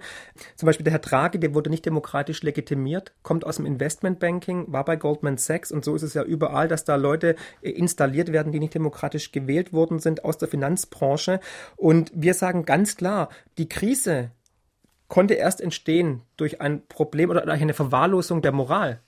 Zum 0.56 0.68
Beispiel 0.68 0.84
der 0.84 0.94
Herr 0.94 1.00
Draghi, 1.00 1.40
der 1.40 1.54
wurde 1.54 1.70
nicht 1.70 1.86
demokratisch 1.86 2.44
legitimiert, 2.44 3.14
kommt 3.24 3.46
aus 3.46 3.58
dem 3.58 3.66
Investmentbanking, 3.66 4.72
war 4.72 4.86
bei 4.86 4.96
Goldman 4.96 5.38
Sachs 5.38 5.72
und 5.72 5.84
so 5.84 5.96
ist 5.96 6.04
es 6.04 6.14
ja 6.14 6.24
überall, 6.24 6.68
dass 6.68 6.86
da 6.86 6.96
Leute 6.96 7.36
äh, 7.62 7.72
installiert 7.72 8.32
werden, 8.32 8.52
die 8.52 8.60
nicht 8.60 8.76
demokratisch 8.76 9.32
gewählt 9.32 9.74
worden 9.74 10.00
sind 10.00 10.24
aus 10.24 10.38
der 10.38 10.48
Finanzbranche. 10.48 11.31
Und 11.78 12.12
wir 12.14 12.34
sagen 12.34 12.66
ganz 12.66 12.98
klar, 12.98 13.30
die 13.58 13.70
Krise 13.70 14.32
konnte 15.08 15.34
erst 15.36 15.62
entstehen 15.62 16.22
durch 16.38 16.62
ein 16.62 16.88
Problem 16.88 17.30
oder 17.30 17.42
durch 17.42 17.62
eine 17.62 17.74
Verwahrlosung 17.74 18.42
der 18.42 18.52
Moral. 18.52 19.02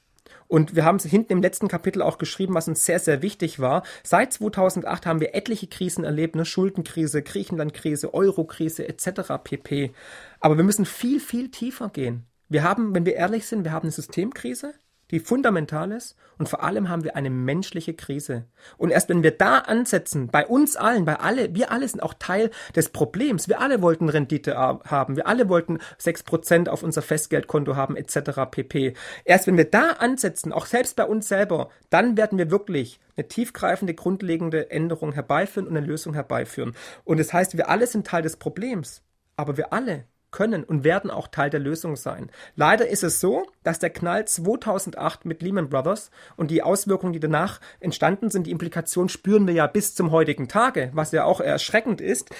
Und 0.47 0.75
wir 0.75 0.85
haben 0.85 0.97
es 0.97 1.05
hinten 1.05 1.33
im 1.33 1.41
letzten 1.41 1.67
Kapitel 1.67 2.01
auch 2.01 2.17
geschrieben, 2.17 2.53
was 2.53 2.67
uns 2.67 2.85
sehr, 2.85 2.99
sehr 2.99 3.21
wichtig 3.21 3.59
war. 3.59 3.83
Seit 4.03 4.33
2008 4.33 5.05
haben 5.05 5.19
wir 5.19 5.33
etliche 5.33 5.67
Krisen 5.67 6.03
erlebt, 6.03 6.35
ne? 6.35 6.45
Schuldenkrise, 6.45 7.23
Griechenlandkrise, 7.23 8.13
Eurokrise 8.13 8.87
etc. 8.87 9.33
pp. 9.43 9.91
Aber 10.39 10.57
wir 10.57 10.63
müssen 10.63 10.85
viel, 10.85 11.19
viel 11.19 11.49
tiefer 11.49 11.89
gehen. 11.89 12.25
Wir 12.49 12.63
haben, 12.63 12.93
wenn 12.93 13.05
wir 13.05 13.15
ehrlich 13.15 13.47
sind, 13.47 13.63
wir 13.63 13.71
haben 13.71 13.85
eine 13.85 13.91
Systemkrise, 13.91 14.73
die 15.13 15.19
fundamental 15.19 15.91
ist 15.91 16.17
und 16.39 16.49
vor 16.49 16.63
allem 16.63 16.89
haben 16.89 17.03
wir 17.03 17.15
eine 17.15 17.29
menschliche 17.29 17.93
Krise. 17.93 18.45
Und 18.77 18.89
erst 18.89 19.09
wenn 19.09 19.21
wir 19.21 19.29
da 19.29 19.59
ansetzen, 19.59 20.27
bei 20.27 20.47
uns 20.47 20.75
allen, 20.75 21.05
bei 21.05 21.19
alle, 21.19 21.53
wir 21.53 21.71
alle 21.71 21.87
sind 21.87 22.01
auch 22.01 22.15
Teil 22.15 22.49
des 22.75 22.89
Problems. 22.89 23.47
Wir 23.47 23.61
alle 23.61 23.83
wollten 23.83 24.09
Rendite 24.09 24.55
haben, 24.55 25.15
wir 25.15 25.27
alle 25.27 25.49
wollten 25.49 25.77
sechs 25.99 26.23
Prozent 26.23 26.67
auf 26.67 26.81
unser 26.81 27.03
Festgeldkonto 27.03 27.75
haben 27.75 27.95
etc. 27.95 28.41
pp. 28.49 28.95
Erst 29.23 29.45
wenn 29.45 29.55
wir 29.55 29.69
da 29.69 29.91
ansetzen, 29.99 30.51
auch 30.51 30.65
selbst 30.65 30.95
bei 30.95 31.05
uns 31.05 31.27
selber, 31.27 31.69
dann 31.91 32.17
werden 32.17 32.39
wir 32.39 32.49
wirklich 32.49 32.99
eine 33.15 33.27
tiefgreifende, 33.27 33.93
grundlegende 33.93 34.71
Änderung 34.71 35.13
herbeiführen 35.13 35.67
und 35.67 35.77
eine 35.77 35.85
Lösung 35.85 36.15
herbeiführen. 36.15 36.75
Und 37.03 37.19
das 37.19 37.31
heißt, 37.31 37.55
wir 37.55 37.69
alle 37.69 37.85
sind 37.85 38.07
Teil 38.07 38.23
des 38.23 38.37
Problems, 38.37 39.03
aber 39.35 39.57
wir 39.57 39.73
alle 39.73 40.05
können 40.33 40.65
und 40.65 40.83
werden 40.83 41.09
auch 41.09 41.29
Teil 41.29 41.49
der 41.49 41.61
Lösung 41.61 41.95
sein. 41.95 42.29
Leider 42.57 42.89
ist 42.89 43.03
es 43.03 43.21
so, 43.21 43.47
dass 43.63 43.79
der 43.79 43.91
Knall 43.91 44.25
2008 44.25 45.23
mit 45.23 45.41
Lehman 45.41 45.69
Brothers 45.69 46.11
und 46.35 46.51
die 46.51 46.61
Auswirkungen, 46.61 47.13
die 47.13 47.21
danach 47.21 47.61
entstanden 47.79 48.29
sind, 48.29 48.47
die 48.47 48.51
Implikation 48.51 49.07
spüren 49.07 49.47
wir 49.47 49.53
ja 49.53 49.67
bis 49.67 49.95
zum 49.95 50.11
heutigen 50.11 50.49
Tage, 50.49 50.91
was 50.93 51.13
ja 51.13 51.23
auch 51.23 51.39
erschreckend 51.39 52.01
ist, 52.01 52.31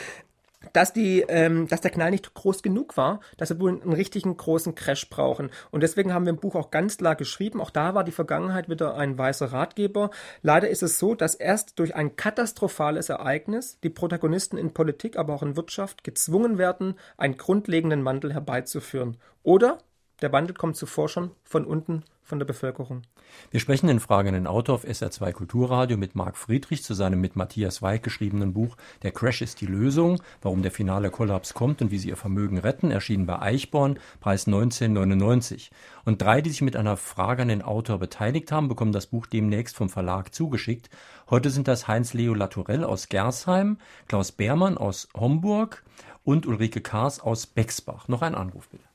dass 0.71 0.93
die, 0.93 1.21
ähm, 1.27 1.67
dass 1.67 1.81
der 1.81 1.91
Knall 1.91 2.11
nicht 2.11 2.33
groß 2.33 2.63
genug 2.63 2.95
war, 2.95 3.19
dass 3.37 3.49
wir 3.49 3.59
wohl 3.59 3.81
einen 3.81 3.93
richtigen 3.93 4.35
großen 4.37 4.75
Crash 4.75 5.09
brauchen. 5.09 5.49
Und 5.71 5.83
deswegen 5.83 6.13
haben 6.13 6.25
wir 6.25 6.31
im 6.31 6.39
Buch 6.39 6.55
auch 6.55 6.71
ganz 6.71 6.97
klar 6.97 7.15
geschrieben, 7.15 7.59
auch 7.59 7.69
da 7.69 7.95
war 7.95 8.03
die 8.03 8.11
Vergangenheit 8.11 8.69
wieder 8.69 8.95
ein 8.95 9.17
weißer 9.17 9.51
Ratgeber. 9.51 10.11
Leider 10.41 10.69
ist 10.69 10.83
es 10.83 10.99
so, 10.99 11.15
dass 11.15 11.35
erst 11.35 11.79
durch 11.79 11.95
ein 11.95 12.15
katastrophales 12.15 13.09
Ereignis 13.09 13.79
die 13.83 13.89
Protagonisten 13.89 14.57
in 14.57 14.73
Politik, 14.73 15.17
aber 15.17 15.33
auch 15.33 15.43
in 15.43 15.57
Wirtschaft 15.57 16.03
gezwungen 16.03 16.57
werden, 16.57 16.95
einen 17.17 17.37
grundlegenden 17.37 18.05
Wandel 18.05 18.33
herbeizuführen. 18.33 19.17
Oder 19.43 19.79
der 20.21 20.31
Wandel 20.31 20.55
kommt 20.55 20.77
zuvor 20.77 21.09
schon 21.09 21.31
von 21.43 21.65
unten 21.65 22.03
von 22.23 22.39
der 22.39 22.45
Bevölkerung. 22.45 23.01
Wir 23.51 23.59
sprechen 23.59 23.87
den 23.87 23.99
fragenden 23.99 24.47
Autor 24.47 24.75
auf 24.75 24.85
SR2 24.85 25.33
Kulturradio 25.33 25.97
mit 25.97 26.15
Marc 26.15 26.37
Friedrich 26.37 26.83
zu 26.83 26.93
seinem 26.93 27.19
mit 27.19 27.35
Matthias 27.35 27.81
Weig 27.81 28.01
geschriebenen 28.01 28.53
Buch 28.53 28.77
Der 29.03 29.11
Crash 29.11 29.41
ist 29.41 29.61
die 29.61 29.65
Lösung, 29.65 30.21
warum 30.41 30.61
der 30.61 30.71
finale 30.71 31.09
Kollaps 31.09 31.53
kommt 31.53 31.81
und 31.81 31.91
wie 31.91 31.97
sie 31.97 32.09
ihr 32.09 32.17
Vermögen 32.17 32.57
retten, 32.57 32.91
erschienen 32.91 33.25
bei 33.25 33.41
Eichborn, 33.41 33.99
Preis 34.21 34.47
1999. 34.47 35.71
Und 36.05 36.21
drei, 36.21 36.41
die 36.41 36.49
sich 36.49 36.61
mit 36.61 36.75
einer 36.75 36.97
Frage 36.97 37.41
an 37.41 37.49
den 37.49 37.61
Autor 37.61 37.99
beteiligt 37.99 38.51
haben, 38.51 38.69
bekommen 38.69 38.93
das 38.93 39.07
Buch 39.07 39.25
demnächst 39.25 39.75
vom 39.75 39.89
Verlag 39.89 40.33
zugeschickt. 40.33 40.89
Heute 41.29 41.49
sind 41.49 41.67
das 41.67 41.87
Heinz-Leo 41.87 42.33
Latourell 42.33 42.83
aus 42.83 43.09
Gersheim, 43.09 43.77
Klaus 44.07 44.31
Beermann 44.31 44.77
aus 44.77 45.09
Homburg 45.15 45.83
und 46.23 46.45
Ulrike 46.45 46.81
Kaas 46.81 47.19
aus 47.19 47.47
Bexbach. 47.47 48.07
Noch 48.07 48.21
ein 48.21 48.35
Anruf 48.35 48.69
bitte. 48.69 48.92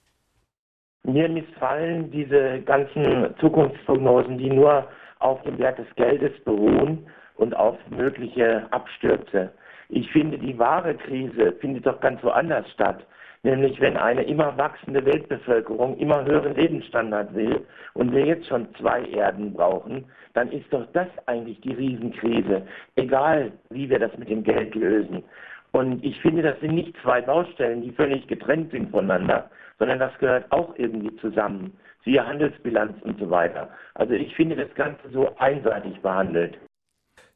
Mir 1.08 1.26
missfallen 1.26 2.10
diese 2.10 2.60
ganzen 2.66 3.34
Zukunftsprognosen, 3.40 4.36
die 4.36 4.50
nur 4.50 4.86
auf 5.20 5.40
dem 5.42 5.58
Wert 5.58 5.78
des 5.78 5.86
Geldes 5.96 6.32
beruhen 6.44 7.06
und 7.36 7.56
auf 7.56 7.78
mögliche 7.88 8.70
Abstürze. 8.72 9.50
Ich 9.88 10.12
finde, 10.12 10.36
die 10.36 10.58
wahre 10.58 10.94
Krise 10.94 11.52
findet 11.60 11.86
doch 11.86 11.98
ganz 12.00 12.22
woanders 12.22 12.70
statt. 12.72 13.06
Nämlich, 13.42 13.80
wenn 13.80 13.96
eine 13.96 14.22
immer 14.24 14.58
wachsende 14.58 15.02
Weltbevölkerung 15.02 15.96
immer 15.96 16.26
höheren 16.26 16.54
Lebensstandard 16.54 17.34
will 17.34 17.64
und 17.94 18.12
wir 18.12 18.26
jetzt 18.26 18.46
schon 18.46 18.68
zwei 18.74 19.02
Erden 19.04 19.54
brauchen, 19.54 20.04
dann 20.34 20.52
ist 20.52 20.70
doch 20.70 20.84
das 20.92 21.08
eigentlich 21.24 21.58
die 21.62 21.72
Riesenkrise. 21.72 22.66
Egal, 22.96 23.52
wie 23.70 23.88
wir 23.88 23.98
das 23.98 24.14
mit 24.18 24.28
dem 24.28 24.42
Geld 24.42 24.74
lösen. 24.74 25.24
Und 25.72 26.04
ich 26.04 26.20
finde, 26.20 26.42
das 26.42 26.58
sind 26.60 26.74
nicht 26.74 26.94
zwei 27.02 27.20
Baustellen, 27.20 27.82
die 27.82 27.92
völlig 27.92 28.26
getrennt 28.26 28.70
sind 28.70 28.90
voneinander, 28.90 29.50
sondern 29.78 29.98
das 29.98 30.16
gehört 30.18 30.50
auch 30.50 30.74
irgendwie 30.76 31.14
zusammen. 31.16 31.72
Siehe 32.04 32.26
Handelsbilanz 32.26 33.00
und 33.02 33.18
so 33.18 33.28
weiter. 33.30 33.68
Also 33.94 34.14
ich 34.14 34.34
finde 34.34 34.56
das 34.56 34.72
Ganze 34.74 35.08
so 35.10 35.34
einseitig 35.38 36.00
behandelt. 36.00 36.58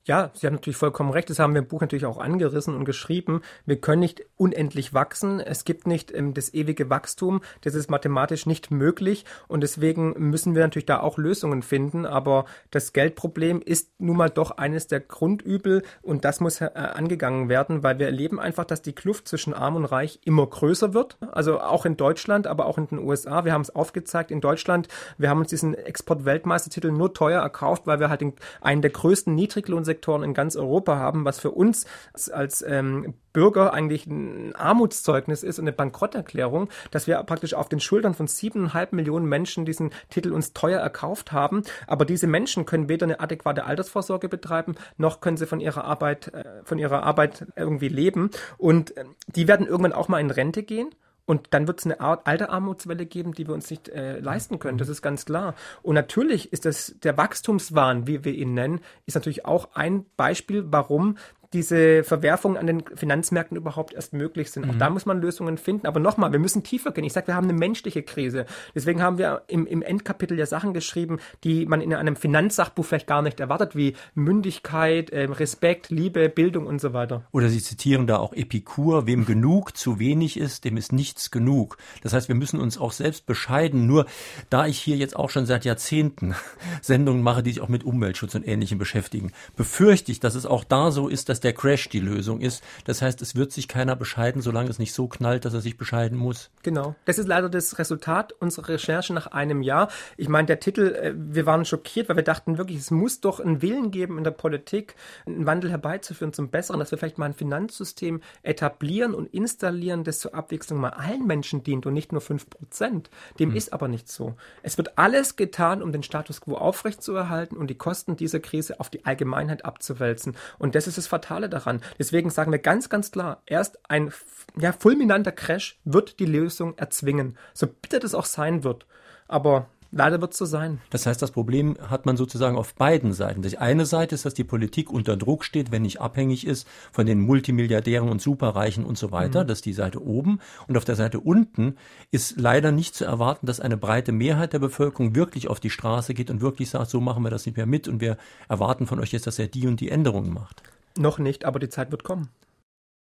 Ja, 0.05 0.32
Sie 0.34 0.48
haben 0.48 0.55
natürlich 0.55 0.76
vollkommen 0.76 1.11
recht. 1.11 1.30
Das 1.30 1.38
haben 1.38 1.55
wir 1.55 1.61
im 1.61 1.68
Buch 1.68 1.80
natürlich 1.80 2.07
auch 2.07 2.18
angerissen 2.18 2.74
und 2.74 2.84
geschrieben. 2.84 3.40
Wir 3.66 3.80
können 3.80 4.00
nicht 4.00 4.24
unendlich 4.36 4.92
wachsen. 4.92 5.38
Es 5.38 5.64
gibt 5.64 5.86
nicht 5.86 6.12
ähm, 6.12 6.34
das 6.34 6.53
ewige 6.55 6.90
Wachstum. 6.90 7.40
Das 7.61 7.76
ist 7.76 7.88
mathematisch 7.88 8.44
nicht 8.44 8.72
möglich. 8.72 9.24
Und 9.46 9.61
deswegen 9.61 10.14
müssen 10.18 10.57
wir 10.57 10.62
natürlich 10.62 10.86
da 10.86 10.98
auch 10.98 11.18
Lösungen 11.18 11.62
finden. 11.62 12.05
Aber 12.05 12.46
das 12.72 12.92
Geldproblem 12.92 13.62
ist 13.62 13.92
nun 14.00 14.16
mal 14.16 14.28
doch 14.28 14.50
eines 14.50 14.88
der 14.88 14.98
Grundübel. 14.98 15.84
Und 16.03 16.24
das 16.24 16.40
muss 16.40 16.61
äh, 16.61 16.70
angegangen 16.74 17.48
werden, 17.48 17.84
weil 17.84 18.00
wir 18.00 18.07
erleben 18.07 18.40
einfach, 18.40 18.64
dass 18.64 18.82
die 18.82 18.94
Kluft 18.94 19.28
zwischen 19.28 19.55
Arm 19.55 19.76
und 19.76 19.84
Reich 19.84 20.18
immer 20.24 20.44
größer 20.44 20.94
wird. 20.94 21.16
Also 21.30 21.61
auch 21.61 21.86
in 21.86 21.96
Deutschland, 21.96 22.48
aber 22.48 22.66
auch 22.66 22.76
in 22.76 22.88
den 22.88 22.98
USA. 22.98 23.44
Wir 23.44 23.53
haben 23.53 23.62
es 23.62 23.72
aufgezeigt 23.72 24.32
in 24.32 24.40
Deutschland. 24.40 24.88
Wir 25.16 25.30
haben 25.30 25.38
uns 25.38 25.50
diesen 25.50 25.74
Export-Weltmeistertitel 25.74 26.90
nur 26.90 27.14
teuer 27.14 27.40
erkauft, 27.40 27.86
weil 27.86 28.00
wir 28.00 28.11
halt 28.11 28.20
den, 28.20 28.32
einen 28.61 28.82
der 28.82 28.90
größten 28.90 29.32
Niedriglohn 29.32 29.84
Sektoren 29.93 30.22
in 30.22 30.34
ganz 30.34 30.57
Europa 30.57 30.97
haben, 30.97 31.24
was 31.24 31.38
für 31.38 31.51
uns 31.51 31.86
als, 32.12 32.30
als 32.30 32.62
ähm, 32.66 33.14
Bürger 33.32 33.72
eigentlich 33.72 34.07
ein 34.07 34.55
Armutszeugnis 34.55 35.43
ist 35.43 35.59
und 35.59 35.64
eine 35.64 35.72
Bankrotterklärung, 35.72 36.68
dass 36.90 37.07
wir 37.07 37.22
praktisch 37.24 37.55
auf 37.55 37.68
den 37.68 37.80
Schultern 37.80 38.14
von 38.14 38.26
siebeneinhalb 38.26 38.93
Millionen 38.93 39.26
Menschen 39.26 39.64
diesen 39.64 39.90
Titel 40.11 40.32
uns 40.32 40.53
teuer 40.53 40.80
erkauft 40.80 41.32
haben. 41.32 41.62
Aber 41.86 42.05
diese 42.05 42.26
Menschen 42.26 42.66
können 42.66 42.88
weder 42.88 43.05
eine 43.05 43.20
adäquate 43.20 43.64
Altersvorsorge 43.64 44.28
betreiben, 44.28 44.74
noch 44.97 45.20
können 45.20 45.36
sie 45.36 45.47
von 45.47 45.61
ihrer 45.61 45.84
Arbeit, 45.84 46.32
äh, 46.34 46.62
von 46.64 46.78
ihrer 46.78 47.03
Arbeit 47.03 47.47
irgendwie 47.57 47.88
leben. 47.88 48.30
Und 48.59 48.97
äh, 48.97 49.05
die 49.26 49.49
werden 49.49 49.66
irgendwann 49.66 49.93
auch 49.93 50.09
mal 50.09 50.20
in 50.20 50.30
Rente 50.30 50.62
gehen. 50.62 50.90
Und 51.32 51.46
dann 51.48 51.66
wird 51.66 51.78
es 51.78 51.86
eine 51.86 51.98
Art 51.98 52.26
alte 52.26 52.50
Armutswelle 52.50 53.06
geben, 53.06 53.32
die 53.32 53.46
wir 53.46 53.54
uns 53.54 53.70
nicht 53.70 53.88
äh, 53.88 54.18
leisten 54.18 54.58
können. 54.58 54.76
Das 54.76 54.90
ist 54.90 55.00
ganz 55.00 55.24
klar. 55.24 55.54
Und 55.82 55.94
natürlich 55.94 56.52
ist 56.52 56.66
das 56.66 56.94
der 57.02 57.16
Wachstumswahn, 57.16 58.06
wie 58.06 58.22
wir 58.22 58.34
ihn 58.34 58.52
nennen, 58.52 58.80
ist 59.06 59.14
natürlich 59.14 59.46
auch 59.46 59.70
ein 59.72 60.04
Beispiel, 60.18 60.66
warum 60.66 61.16
diese 61.53 62.05
Verwerfungen 62.05 62.57
an 62.57 62.66
den 62.66 62.84
Finanzmärkten 62.94 63.57
überhaupt 63.57 63.94
erst 63.94 64.12
möglich 64.12 64.50
sind. 64.50 64.64
Mhm. 64.64 64.70
Auch 64.70 64.78
da 64.78 64.90
muss 64.90 65.07
man 65.07 65.20
Lösungen 65.20 65.59
finden. 65.59 65.86
Aber 65.86 66.00
nochmal, 66.00 66.32
wir 66.32 66.38
müssen 66.38 66.62
tiefer 66.62 66.92
gehen. 66.92 67.05
Ich 67.05 67.12
sage, 67.12 67.28
wir 67.28 67.34
haben 67.34 67.48
eine 67.48 67.59
menschliche 67.59 68.03
Krise. 68.03 68.46
Deswegen 68.74 69.03
haben 69.03 69.18
wir 69.18 69.42
im, 69.48 69.66
im 69.66 69.82
Endkapitel 69.82 70.38
ja 70.38 70.46
Sachen 70.46 70.74
geschrieben, 70.74 71.18
die 71.44 71.66
man 71.66 71.80
in 71.80 71.92
einem 71.94 72.16
Finanzsachbuch 72.16 72.84
vielleicht 72.84 73.07
gar 73.07 73.22
nicht 73.22 73.40
erwartet, 73.40 73.76
wie 73.76 73.94
Mündigkeit, 74.14 75.11
äh, 75.11 75.24
Respekt, 75.24 75.90
Liebe, 75.90 76.28
Bildung 76.28 76.66
und 76.66 76.80
so 76.80 76.92
weiter. 76.92 77.24
Oder 77.32 77.48
Sie 77.48 77.62
zitieren 77.62 78.07
da 78.07 78.16
auch 78.16 78.32
Epikur, 78.32 79.07
wem 79.07 79.26
genug 79.26 79.76
zu 79.76 79.98
wenig 79.98 80.38
ist, 80.38 80.64
dem 80.64 80.76
ist 80.76 80.92
nichts 80.92 81.30
genug. 81.30 81.76
Das 82.03 82.12
heißt, 82.12 82.28
wir 82.28 82.34
müssen 82.34 82.61
uns 82.61 82.78
auch 82.78 82.92
selbst 82.92 83.26
bescheiden. 83.26 83.86
Nur 83.86 84.07
da 84.50 84.66
ich 84.66 84.78
hier 84.78 84.96
jetzt 84.96 85.16
auch 85.16 85.30
schon 85.30 85.46
seit 85.46 85.64
Jahrzehnten 85.64 86.34
Sendungen 86.82 87.22
mache, 87.22 87.42
die 87.42 87.53
sich 87.53 87.61
auch 87.61 87.68
mit 87.68 87.84
Umweltschutz 87.84 88.34
und 88.34 88.46
Ähnlichem 88.46 88.78
beschäftigen, 88.78 89.32
befürchte 89.57 90.12
ich, 90.12 90.20
dass 90.20 90.34
es 90.34 90.46
auch 90.46 90.64
da 90.64 90.90
so 90.90 91.09
ist, 91.09 91.28
dass 91.28 91.40
der 91.45 91.53
Crash 91.53 91.88
die 91.88 92.01
Lösung 92.01 92.40
ist. 92.40 92.62
Das 92.84 93.03
heißt, 93.03 93.22
es 93.22 93.36
wird 93.36 93.53
sich 93.53 93.68
keiner 93.68 93.97
bescheiden, 93.97 94.43
solange 94.43 94.70
es 94.70 94.78
nicht 94.78 94.93
so 94.93 95.09
knallt, 95.09 95.45
dass 95.45 95.55
er 95.55 95.61
sich 95.61 95.76
bescheiden 95.76 96.18
muss. 96.18 96.51
Genau. 96.62 96.95
Das 97.05 97.18
ist 97.18 97.26
leider 97.26 97.49
das 97.49 97.78
Resultat 97.78 98.32
unserer 98.32 98.70
Recherche 98.70 99.12
nach 99.12 99.28
einem 99.28 99.62
Jahr. 99.62 99.88
Ich 100.16 100.28
meine, 100.28 100.47
der 100.47 100.61
Titel, 100.61 100.95
äh, 100.95 101.14
wir 101.16 101.47
waren 101.47 101.64
schockiert, 101.64 102.09
weil 102.09 102.16
wir 102.16 102.22
dachten 102.22 102.59
wirklich, 102.59 102.78
es 102.78 102.90
muss 102.90 103.20
doch 103.20 103.40
einen 103.40 103.62
Willen 103.62 103.90
geben 103.90 104.18
in 104.18 104.24
der 104.24 104.30
Politik, 104.30 104.95
einen 105.26 105.47
Wandel 105.47 105.70
herbeizuführen 105.70 106.32
zum 106.32 106.51
Besseren, 106.51 106.80
dass 106.80 106.90
wir 106.90 106.99
vielleicht 106.99 107.18
mal 107.18 107.26
ein 107.26 107.34
Finanzsystem 107.34 108.20
etablieren 108.43 109.14
und 109.14 109.32
installieren, 109.32 110.05
das 110.05 110.20
zur 110.20 110.34
Abwechslung 110.34 110.80
mal 110.80 110.90
allen 110.90 111.26
Menschen 111.26 111.62
dient 111.62 111.86
und 111.86 111.95
nicht 111.95 112.12
nur 112.12 112.20
fünf 112.20 112.49
Prozent. 112.49 113.11
Dem 113.38 113.51
hm. 113.51 113.57
ist 113.57 113.72
aber 113.72 113.88
nicht 113.88 114.09
so. 114.09 114.34
Es 114.62 114.78
wird 114.78 114.99
alles 114.99 115.36
getan, 115.36 115.82
um 115.82 115.93
den 115.93 116.03
Status 116.03 116.40
quo 116.40 116.57
aufrechtzuerhalten 116.57 117.57
und 117.57 117.68
die 117.68 117.74
Kosten 117.74 118.16
dieser 118.16 118.40
Krise 118.40 118.80
auf 118.80 118.90
die 118.90 119.05
Allgemeinheit 119.05 119.64
abzuwälzen. 119.64 120.36
Und 120.59 120.74
das 120.74 120.86
ist 120.86 120.99
das 120.99 121.07
Fatale 121.07 121.31
Fatale 121.32 121.48
daran. 121.48 121.80
Deswegen 121.98 122.30
sagen 122.30 122.52
wir 122.52 122.58
ganz, 122.58 122.88
ganz 122.88 123.10
klar, 123.10 123.42
erst 123.46 123.78
ein 123.88 124.12
ja, 124.58 124.72
fulminanter 124.72 125.32
Crash 125.32 125.78
wird 125.84 126.18
die 126.18 126.26
Lösung 126.26 126.76
erzwingen. 126.76 127.36
So 127.54 127.66
bitter 127.66 128.00
das 128.00 128.14
auch 128.14 128.26
sein 128.26 128.64
wird. 128.64 128.86
Aber 129.28 129.66
Leider 129.94 130.22
wird 130.22 130.32
es 130.32 130.38
so 130.38 130.46
sein. 130.46 130.80
Das 130.88 131.04
heißt, 131.04 131.20
das 131.20 131.32
Problem 131.32 131.76
hat 131.86 132.06
man 132.06 132.16
sozusagen 132.16 132.56
auf 132.56 132.74
beiden 132.74 133.12
Seiten. 133.12 133.42
Die 133.42 133.58
eine 133.58 133.84
Seite 133.84 134.14
ist, 134.14 134.24
dass 134.24 134.32
die 134.32 134.42
Politik 134.42 134.90
unter 134.90 135.18
Druck 135.18 135.44
steht, 135.44 135.70
wenn 135.70 135.82
nicht 135.82 136.00
abhängig 136.00 136.46
ist 136.46 136.66
von 136.92 137.04
den 137.04 137.20
Multimilliardären 137.20 138.08
und 138.08 138.22
Superreichen 138.22 138.86
und 138.86 138.96
so 138.96 139.12
weiter. 139.12 139.44
Mhm. 139.44 139.48
Das 139.48 139.58
ist 139.58 139.66
die 139.66 139.74
Seite 139.74 140.02
oben. 140.02 140.40
Und 140.66 140.78
auf 140.78 140.86
der 140.86 140.96
Seite 140.96 141.20
unten 141.20 141.76
ist 142.10 142.40
leider 142.40 142.72
nicht 142.72 142.94
zu 142.94 143.04
erwarten, 143.04 143.44
dass 143.44 143.60
eine 143.60 143.76
breite 143.76 144.12
Mehrheit 144.12 144.54
der 144.54 144.60
Bevölkerung 144.60 145.14
wirklich 145.14 145.48
auf 145.48 145.60
die 145.60 145.68
Straße 145.68 146.14
geht 146.14 146.30
und 146.30 146.40
wirklich 146.40 146.70
sagt, 146.70 146.88
so 146.88 147.02
machen 147.02 147.22
wir 147.22 147.30
das 147.30 147.44
nicht 147.44 147.58
mehr 147.58 147.66
mit 147.66 147.86
und 147.86 148.00
wir 148.00 148.16
erwarten 148.48 148.86
von 148.86 148.98
euch 148.98 149.12
jetzt, 149.12 149.26
dass 149.26 149.38
er 149.38 149.48
die 149.48 149.66
und 149.66 149.78
die 149.78 149.90
Änderungen 149.90 150.32
macht. 150.32 150.62
Noch 150.97 151.18
nicht, 151.18 151.45
aber 151.45 151.59
die 151.59 151.68
Zeit 151.68 151.90
wird 151.90 152.05
kommen. 152.05 152.30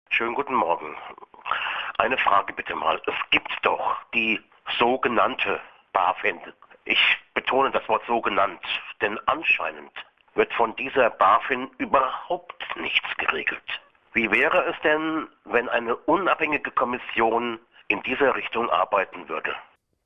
Schönen 0.10 0.34
guten 0.34 0.56
Morgen. 0.56 0.96
Eine 1.98 2.18
Frage 2.18 2.54
bitte 2.54 2.76
mal. 2.76 3.02
Es 3.06 3.30
gibt 3.32 3.52
doch 3.64 3.98
die 4.14 4.40
sogenannte 4.78 5.60
BaFin. 5.94 6.40
Ich 6.86 7.00
betone 7.34 7.72
das 7.72 7.88
Wort 7.90 8.04
sogenannt, 8.06 8.62
denn 9.02 9.20
anscheinend 9.28 9.92
wird 10.36 10.54
von 10.54 10.76
dieser 10.76 11.10
BaFin 11.10 11.70
überhaupt 11.78 12.64
nichts 12.78 13.08
geregelt. 13.18 13.64
Wie 14.14 14.32
wäre 14.32 14.64
es 14.66 14.76
denn, 14.82 15.28
wenn 15.46 15.68
eine 15.70 15.96
unabhängige 15.96 16.72
Kommission 16.72 17.60
in 17.88 18.02
dieser 18.04 18.36
Richtung 18.36 18.70
arbeiten 18.70 19.28
würde? 19.28 19.56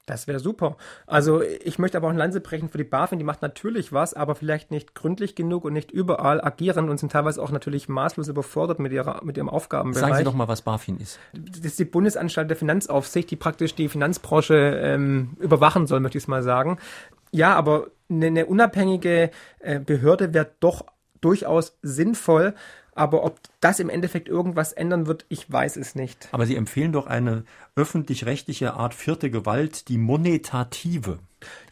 Das 0.10 0.26
wäre 0.26 0.40
super. 0.40 0.76
Also 1.06 1.44
ich 1.44 1.78
möchte 1.78 1.98
aber 1.98 2.08
auch 2.08 2.12
ein 2.12 2.18
Lanze 2.18 2.42
brechen 2.42 2.68
für 2.68 2.80
die 2.80 2.84
BaFin. 2.84 3.20
Die 3.20 3.24
macht 3.24 3.44
natürlich 3.44 3.94
was, 3.94 4.16
aber 4.16 4.34
vielleicht 4.34 4.72
nicht 4.72 4.96
gründlich 4.96 5.36
genug 5.36 5.66
und 5.66 5.74
nicht 5.74 5.92
überall 5.92 6.44
agieren 6.44 6.90
und 6.90 7.00
sind 7.00 7.12
teilweise 7.12 7.40
auch 7.44 7.52
natürlich 7.52 7.88
maßlos 7.88 8.28
überfordert 8.28 8.80
mit, 8.80 8.92
ihrer, 8.92 9.24
mit 9.24 9.38
ihrem 9.38 9.50
Aufgabenbereich. 9.50 10.02
Sagen 10.02 10.16
Sie 10.16 10.24
doch 10.24 10.34
mal, 10.34 10.48
was 10.48 10.64
BaFin 10.64 10.98
ist. 10.98 11.20
Das 11.34 11.60
ist 11.60 11.78
die 11.78 11.86
Bundesanstalt 11.86 12.50
der 12.50 12.58
Finanzaufsicht, 12.58 13.30
die 13.30 13.36
praktisch 13.36 13.76
die 13.76 13.88
Finanzbranche 13.88 14.56
ähm, 14.56 15.38
überwachen 15.40 15.86
soll, 15.86 16.00
möchte 16.00 16.18
ich 16.18 16.24
es 16.24 16.28
mal 16.28 16.42
sagen. 16.42 16.80
Ja, 17.32 17.54
aber 17.54 17.88
eine, 18.10 18.26
eine 18.26 18.46
unabhängige 18.48 19.30
äh, 19.60 19.80
Behörde 19.80 20.34
wäre 20.34 20.50
doch 20.60 20.86
durchaus 21.22 21.78
sinnvoll. 21.84 22.56
Aber 23.00 23.24
ob 23.24 23.40
das 23.62 23.80
im 23.80 23.88
Endeffekt 23.88 24.28
irgendwas 24.28 24.74
ändern 24.74 25.08
wird, 25.08 25.26
ich 25.30 25.50
weiß 25.50 25.78
es 25.78 25.96
nicht. 25.96 26.28
Aber 26.34 26.46
Sie 26.46 26.58
empfehlen 26.58 26.92
doch 26.92 27.08
eine 27.08 27.46
öffentlich-rechtliche 27.78 28.74
Art 28.74 28.94
vierte 28.94 29.32
Gewalt, 29.32 29.88
die 29.88 29.98
monetative. 29.98 31.20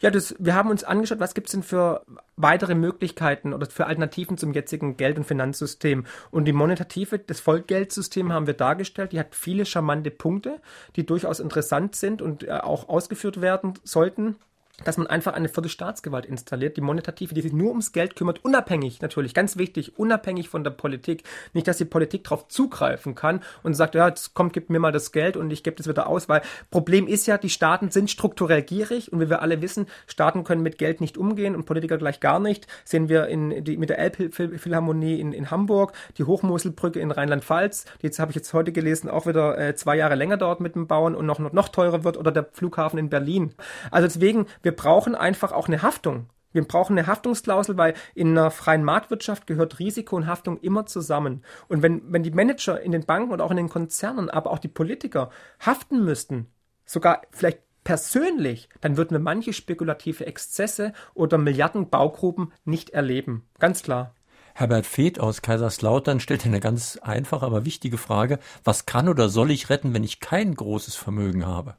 Ja, 0.00 0.10
das, 0.10 0.34
wir 0.38 0.54
haben 0.54 0.70
uns 0.70 0.84
angeschaut, 0.84 1.20
was 1.20 1.34
gibt 1.34 1.48
es 1.48 1.52
denn 1.52 1.62
für 1.62 2.00
weitere 2.36 2.74
Möglichkeiten 2.74 3.52
oder 3.52 3.66
für 3.66 3.84
Alternativen 3.84 4.38
zum 4.38 4.54
jetzigen 4.54 4.96
Geld- 4.96 5.18
und 5.18 5.24
Finanzsystem. 5.24 6.06
Und 6.30 6.46
die 6.46 6.54
monetative, 6.54 7.18
das 7.18 7.40
Vollgeldsystem 7.40 8.32
haben 8.32 8.46
wir 8.46 8.54
dargestellt. 8.54 9.12
Die 9.12 9.18
hat 9.18 9.34
viele 9.34 9.66
charmante 9.66 10.10
Punkte, 10.10 10.62
die 10.96 11.04
durchaus 11.04 11.40
interessant 11.40 11.94
sind 11.94 12.22
und 12.22 12.44
äh, 12.44 12.52
auch 12.52 12.88
ausgeführt 12.88 13.42
werden 13.42 13.74
sollten 13.84 14.36
dass 14.84 14.96
man 14.96 15.06
einfach 15.06 15.34
eine 15.34 15.48
vierte 15.48 15.68
Staatsgewalt 15.68 16.26
installiert, 16.26 16.76
die 16.76 16.80
monetative, 16.80 17.34
die 17.34 17.42
sich 17.42 17.52
nur 17.52 17.70
ums 17.70 17.92
Geld 17.92 18.14
kümmert, 18.16 18.44
unabhängig 18.44 19.00
natürlich, 19.00 19.34
ganz 19.34 19.56
wichtig, 19.56 19.98
unabhängig 19.98 20.48
von 20.48 20.62
der 20.62 20.70
Politik. 20.70 21.24
Nicht, 21.52 21.66
dass 21.66 21.78
die 21.78 21.84
Politik 21.84 22.24
darauf 22.24 22.48
zugreifen 22.48 23.14
kann 23.14 23.40
und 23.62 23.74
sagt, 23.74 23.94
ja, 23.94 24.08
jetzt 24.08 24.34
kommt, 24.34 24.52
gib 24.52 24.70
mir 24.70 24.78
mal 24.78 24.92
das 24.92 25.12
Geld 25.12 25.36
und 25.36 25.50
ich 25.50 25.64
gebe 25.64 25.76
das 25.76 25.88
wieder 25.88 26.06
aus, 26.06 26.28
weil 26.28 26.42
Problem 26.70 27.08
ist 27.08 27.26
ja, 27.26 27.38
die 27.38 27.50
Staaten 27.50 27.90
sind 27.90 28.10
strukturell 28.10 28.62
gierig 28.62 29.12
und 29.12 29.20
wie 29.20 29.28
wir 29.28 29.42
alle 29.42 29.60
wissen, 29.62 29.86
Staaten 30.06 30.44
können 30.44 30.62
mit 30.62 30.78
Geld 30.78 31.00
nicht 31.00 31.18
umgehen 31.18 31.56
und 31.56 31.64
Politiker 31.64 31.98
gleich 31.98 32.20
gar 32.20 32.38
nicht. 32.38 32.66
Sehen 32.84 33.08
wir 33.08 33.26
in 33.26 33.64
die, 33.64 33.76
mit 33.76 33.90
der 33.90 33.98
Elbphilharmonie 33.98 35.20
in, 35.20 35.32
in 35.32 35.50
Hamburg, 35.50 35.92
die 36.18 36.24
Hochmoselbrücke 36.24 37.00
in 37.00 37.10
Rheinland-Pfalz, 37.10 37.84
die 38.00 38.06
jetzt 38.06 38.18
habe 38.20 38.30
ich 38.30 38.36
jetzt 38.36 38.52
heute 38.52 38.72
gelesen, 38.72 39.10
auch 39.10 39.26
wieder 39.26 39.58
äh, 39.58 39.74
zwei 39.74 39.96
Jahre 39.96 40.14
länger 40.14 40.36
dauert 40.36 40.60
mit 40.60 40.76
dem 40.76 40.86
Bauen 40.86 41.16
und 41.16 41.26
noch, 41.26 41.40
noch, 41.40 41.52
noch 41.52 41.68
teurer 41.68 42.04
wird 42.04 42.16
oder 42.16 42.30
der 42.30 42.46
Flughafen 42.52 42.98
in 42.98 43.10
Berlin. 43.10 43.54
Also 43.90 44.06
deswegen, 44.06 44.46
wir 44.68 44.76
brauchen 44.76 45.14
einfach 45.14 45.52
auch 45.52 45.66
eine 45.66 45.80
Haftung. 45.80 46.28
Wir 46.52 46.62
brauchen 46.62 46.98
eine 46.98 47.06
Haftungsklausel, 47.06 47.78
weil 47.78 47.94
in 48.14 48.36
einer 48.36 48.50
freien 48.50 48.84
Marktwirtschaft 48.84 49.46
gehört 49.46 49.78
Risiko 49.78 50.14
und 50.14 50.26
Haftung 50.26 50.60
immer 50.60 50.84
zusammen. 50.84 51.42
Und 51.68 51.82
wenn, 51.82 52.12
wenn 52.12 52.22
die 52.22 52.32
Manager 52.32 52.78
in 52.78 52.92
den 52.92 53.06
Banken 53.06 53.32
und 53.32 53.40
auch 53.40 53.50
in 53.50 53.56
den 53.56 53.70
Konzernen, 53.70 54.28
aber 54.28 54.50
auch 54.50 54.58
die 54.58 54.68
Politiker 54.68 55.30
haften 55.58 56.04
müssten, 56.04 56.48
sogar 56.84 57.22
vielleicht 57.30 57.60
persönlich, 57.82 58.68
dann 58.82 58.98
würden 58.98 59.12
wir 59.12 59.20
manche 59.20 59.54
spekulative 59.54 60.26
Exzesse 60.26 60.92
oder 61.14 61.38
Milliardenbaugruben 61.38 62.52
nicht 62.66 62.90
erleben. 62.90 63.48
Ganz 63.58 63.82
klar. 63.82 64.14
Herbert 64.58 64.86
Feeth 64.86 65.20
aus 65.20 65.40
Kaiserslautern 65.40 66.18
stellt 66.18 66.44
eine 66.44 66.58
ganz 66.58 66.98
einfache, 67.00 67.46
aber 67.46 67.64
wichtige 67.64 67.96
Frage. 67.96 68.40
Was 68.64 68.86
kann 68.86 69.08
oder 69.08 69.28
soll 69.28 69.52
ich 69.52 69.70
retten, 69.70 69.94
wenn 69.94 70.02
ich 70.02 70.18
kein 70.18 70.52
großes 70.52 70.96
Vermögen 70.96 71.46
habe? 71.46 71.76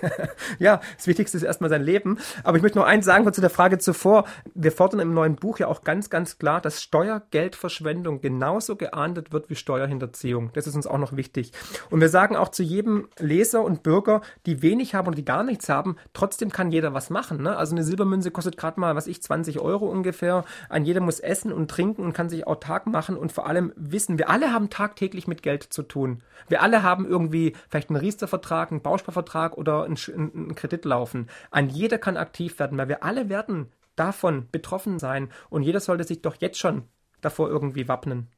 ja, 0.58 0.80
das 0.96 1.06
Wichtigste 1.06 1.36
ist 1.36 1.42
erstmal 1.42 1.68
sein 1.68 1.82
Leben. 1.82 2.16
Aber 2.42 2.56
ich 2.56 2.62
möchte 2.62 2.78
noch 2.78 2.86
eins 2.86 3.04
sagen 3.04 3.30
zu 3.30 3.42
der 3.42 3.50
Frage 3.50 3.76
zuvor. 3.76 4.24
Wir 4.54 4.72
fordern 4.72 5.00
im 5.00 5.12
neuen 5.12 5.36
Buch 5.36 5.58
ja 5.58 5.68
auch 5.68 5.84
ganz, 5.84 6.08
ganz 6.08 6.38
klar, 6.38 6.62
dass 6.62 6.82
Steuergeldverschwendung 6.82 8.22
genauso 8.22 8.76
geahndet 8.76 9.30
wird 9.34 9.50
wie 9.50 9.56
Steuerhinterziehung. 9.56 10.48
Das 10.54 10.66
ist 10.66 10.76
uns 10.76 10.86
auch 10.86 10.96
noch 10.96 11.16
wichtig. 11.16 11.52
Und 11.90 12.00
wir 12.00 12.08
sagen 12.08 12.36
auch 12.36 12.48
zu 12.48 12.62
jedem 12.62 13.06
Leser 13.18 13.62
und 13.62 13.82
Bürger, 13.82 14.22
die 14.46 14.62
wenig 14.62 14.94
haben 14.94 15.08
oder 15.08 15.16
die 15.16 15.26
gar 15.26 15.44
nichts 15.44 15.68
haben, 15.68 15.96
trotzdem 16.14 16.50
kann 16.50 16.72
jeder 16.72 16.94
was 16.94 17.10
machen. 17.10 17.42
Ne? 17.42 17.54
Also 17.54 17.74
eine 17.74 17.84
Silbermünze 17.84 18.30
kostet 18.30 18.56
gerade 18.56 18.80
mal, 18.80 18.96
was 18.96 19.08
ich, 19.08 19.22
20 19.22 19.60
Euro 19.60 19.90
ungefähr. 19.90 20.46
Ein 20.70 20.86
jeder 20.86 21.02
muss 21.02 21.20
essen 21.20 21.52
und 21.52 21.70
trinken 21.70 22.13
kann 22.14 22.30
sich 22.30 22.46
autark 22.46 22.86
machen 22.86 23.16
und 23.16 23.32
vor 23.32 23.46
allem 23.46 23.72
wissen, 23.76 24.18
wir 24.18 24.30
alle 24.30 24.52
haben 24.52 24.70
tagtäglich 24.70 25.28
mit 25.28 25.42
Geld 25.42 25.64
zu 25.64 25.82
tun. 25.82 26.22
Wir 26.48 26.62
alle 26.62 26.82
haben 26.82 27.06
irgendwie 27.06 27.54
vielleicht 27.68 27.90
einen 27.90 27.98
Riester-Vertrag, 28.00 28.70
einen 28.70 28.82
Bausparvertrag 28.82 29.58
oder 29.58 29.84
einen, 29.84 29.98
einen 30.16 30.54
Kredit 30.54 30.84
laufen. 30.86 31.28
Ein 31.50 31.68
jeder 31.68 31.98
kann 31.98 32.16
aktiv 32.16 32.58
werden, 32.58 32.78
weil 32.78 32.88
wir 32.88 33.04
alle 33.04 33.28
werden 33.28 33.70
davon 33.96 34.48
betroffen 34.50 34.98
sein 34.98 35.30
und 35.50 35.62
jeder 35.62 35.80
sollte 35.80 36.04
sich 36.04 36.22
doch 36.22 36.36
jetzt 36.40 36.58
schon 36.58 36.88
davor 37.20 37.48
irgendwie 37.48 37.88
wappnen. 37.88 38.28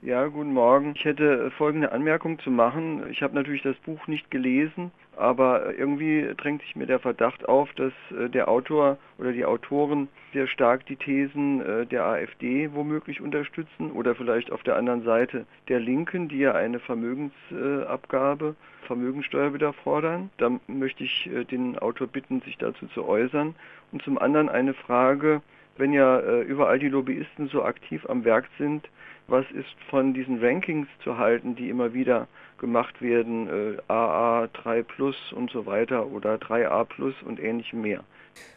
Ja, 0.00 0.28
guten 0.28 0.52
Morgen. 0.52 0.92
Ich 0.94 1.04
hätte 1.04 1.50
folgende 1.50 1.90
Anmerkung 1.90 2.38
zu 2.38 2.52
machen. 2.52 3.02
Ich 3.10 3.20
habe 3.20 3.34
natürlich 3.34 3.62
das 3.62 3.74
Buch 3.78 4.06
nicht 4.06 4.30
gelesen, 4.30 4.92
aber 5.16 5.76
irgendwie 5.76 6.24
drängt 6.36 6.62
sich 6.62 6.76
mir 6.76 6.86
der 6.86 7.00
Verdacht 7.00 7.48
auf, 7.48 7.72
dass 7.72 7.92
äh, 8.16 8.28
der 8.28 8.46
Autor 8.46 8.96
oder 9.18 9.32
die 9.32 9.44
Autoren 9.44 10.06
sehr 10.32 10.46
stark 10.46 10.86
die 10.86 10.94
Thesen 10.94 11.62
äh, 11.62 11.84
der 11.84 12.04
AfD 12.04 12.70
womöglich 12.74 13.20
unterstützen 13.20 13.90
oder 13.90 14.14
vielleicht 14.14 14.52
auf 14.52 14.62
der 14.62 14.76
anderen 14.76 15.02
Seite 15.02 15.46
der 15.66 15.80
Linken, 15.80 16.28
die 16.28 16.38
ja 16.38 16.52
eine 16.52 16.78
Vermögensabgabe, 16.78 18.54
Vermögensteuer 18.86 19.52
wieder 19.52 19.72
fordern. 19.72 20.30
Da 20.38 20.60
möchte 20.68 21.02
ich 21.02 21.28
äh, 21.28 21.42
den 21.42 21.76
Autor 21.76 22.06
bitten, 22.06 22.40
sich 22.42 22.56
dazu 22.56 22.86
zu 22.94 23.04
äußern. 23.04 23.56
Und 23.90 24.02
zum 24.02 24.16
anderen 24.16 24.48
eine 24.48 24.74
Frage, 24.74 25.42
wenn 25.76 25.92
ja 25.92 26.40
überall 26.42 26.80
die 26.80 26.88
Lobbyisten 26.88 27.46
so 27.48 27.62
aktiv 27.62 28.04
am 28.08 28.24
Werk 28.24 28.48
sind, 28.58 28.88
was 29.28 29.44
ist 29.52 29.68
von 29.90 30.14
diesen 30.14 30.42
Rankings 30.42 30.88
zu 31.04 31.18
halten, 31.18 31.54
die 31.54 31.68
immer 31.68 31.92
wieder 31.92 32.26
gemacht 32.58 33.00
werden, 33.00 33.48
äh, 33.48 33.92
AA 33.92 34.48
3 34.48 34.82
Plus 34.82 35.16
und 35.32 35.50
so 35.50 35.66
weiter 35.66 36.06
oder 36.06 36.34
3A 36.34 36.84
Plus 36.84 37.14
und 37.24 37.38
ähnlichem 37.38 37.80
mehr. 37.82 38.02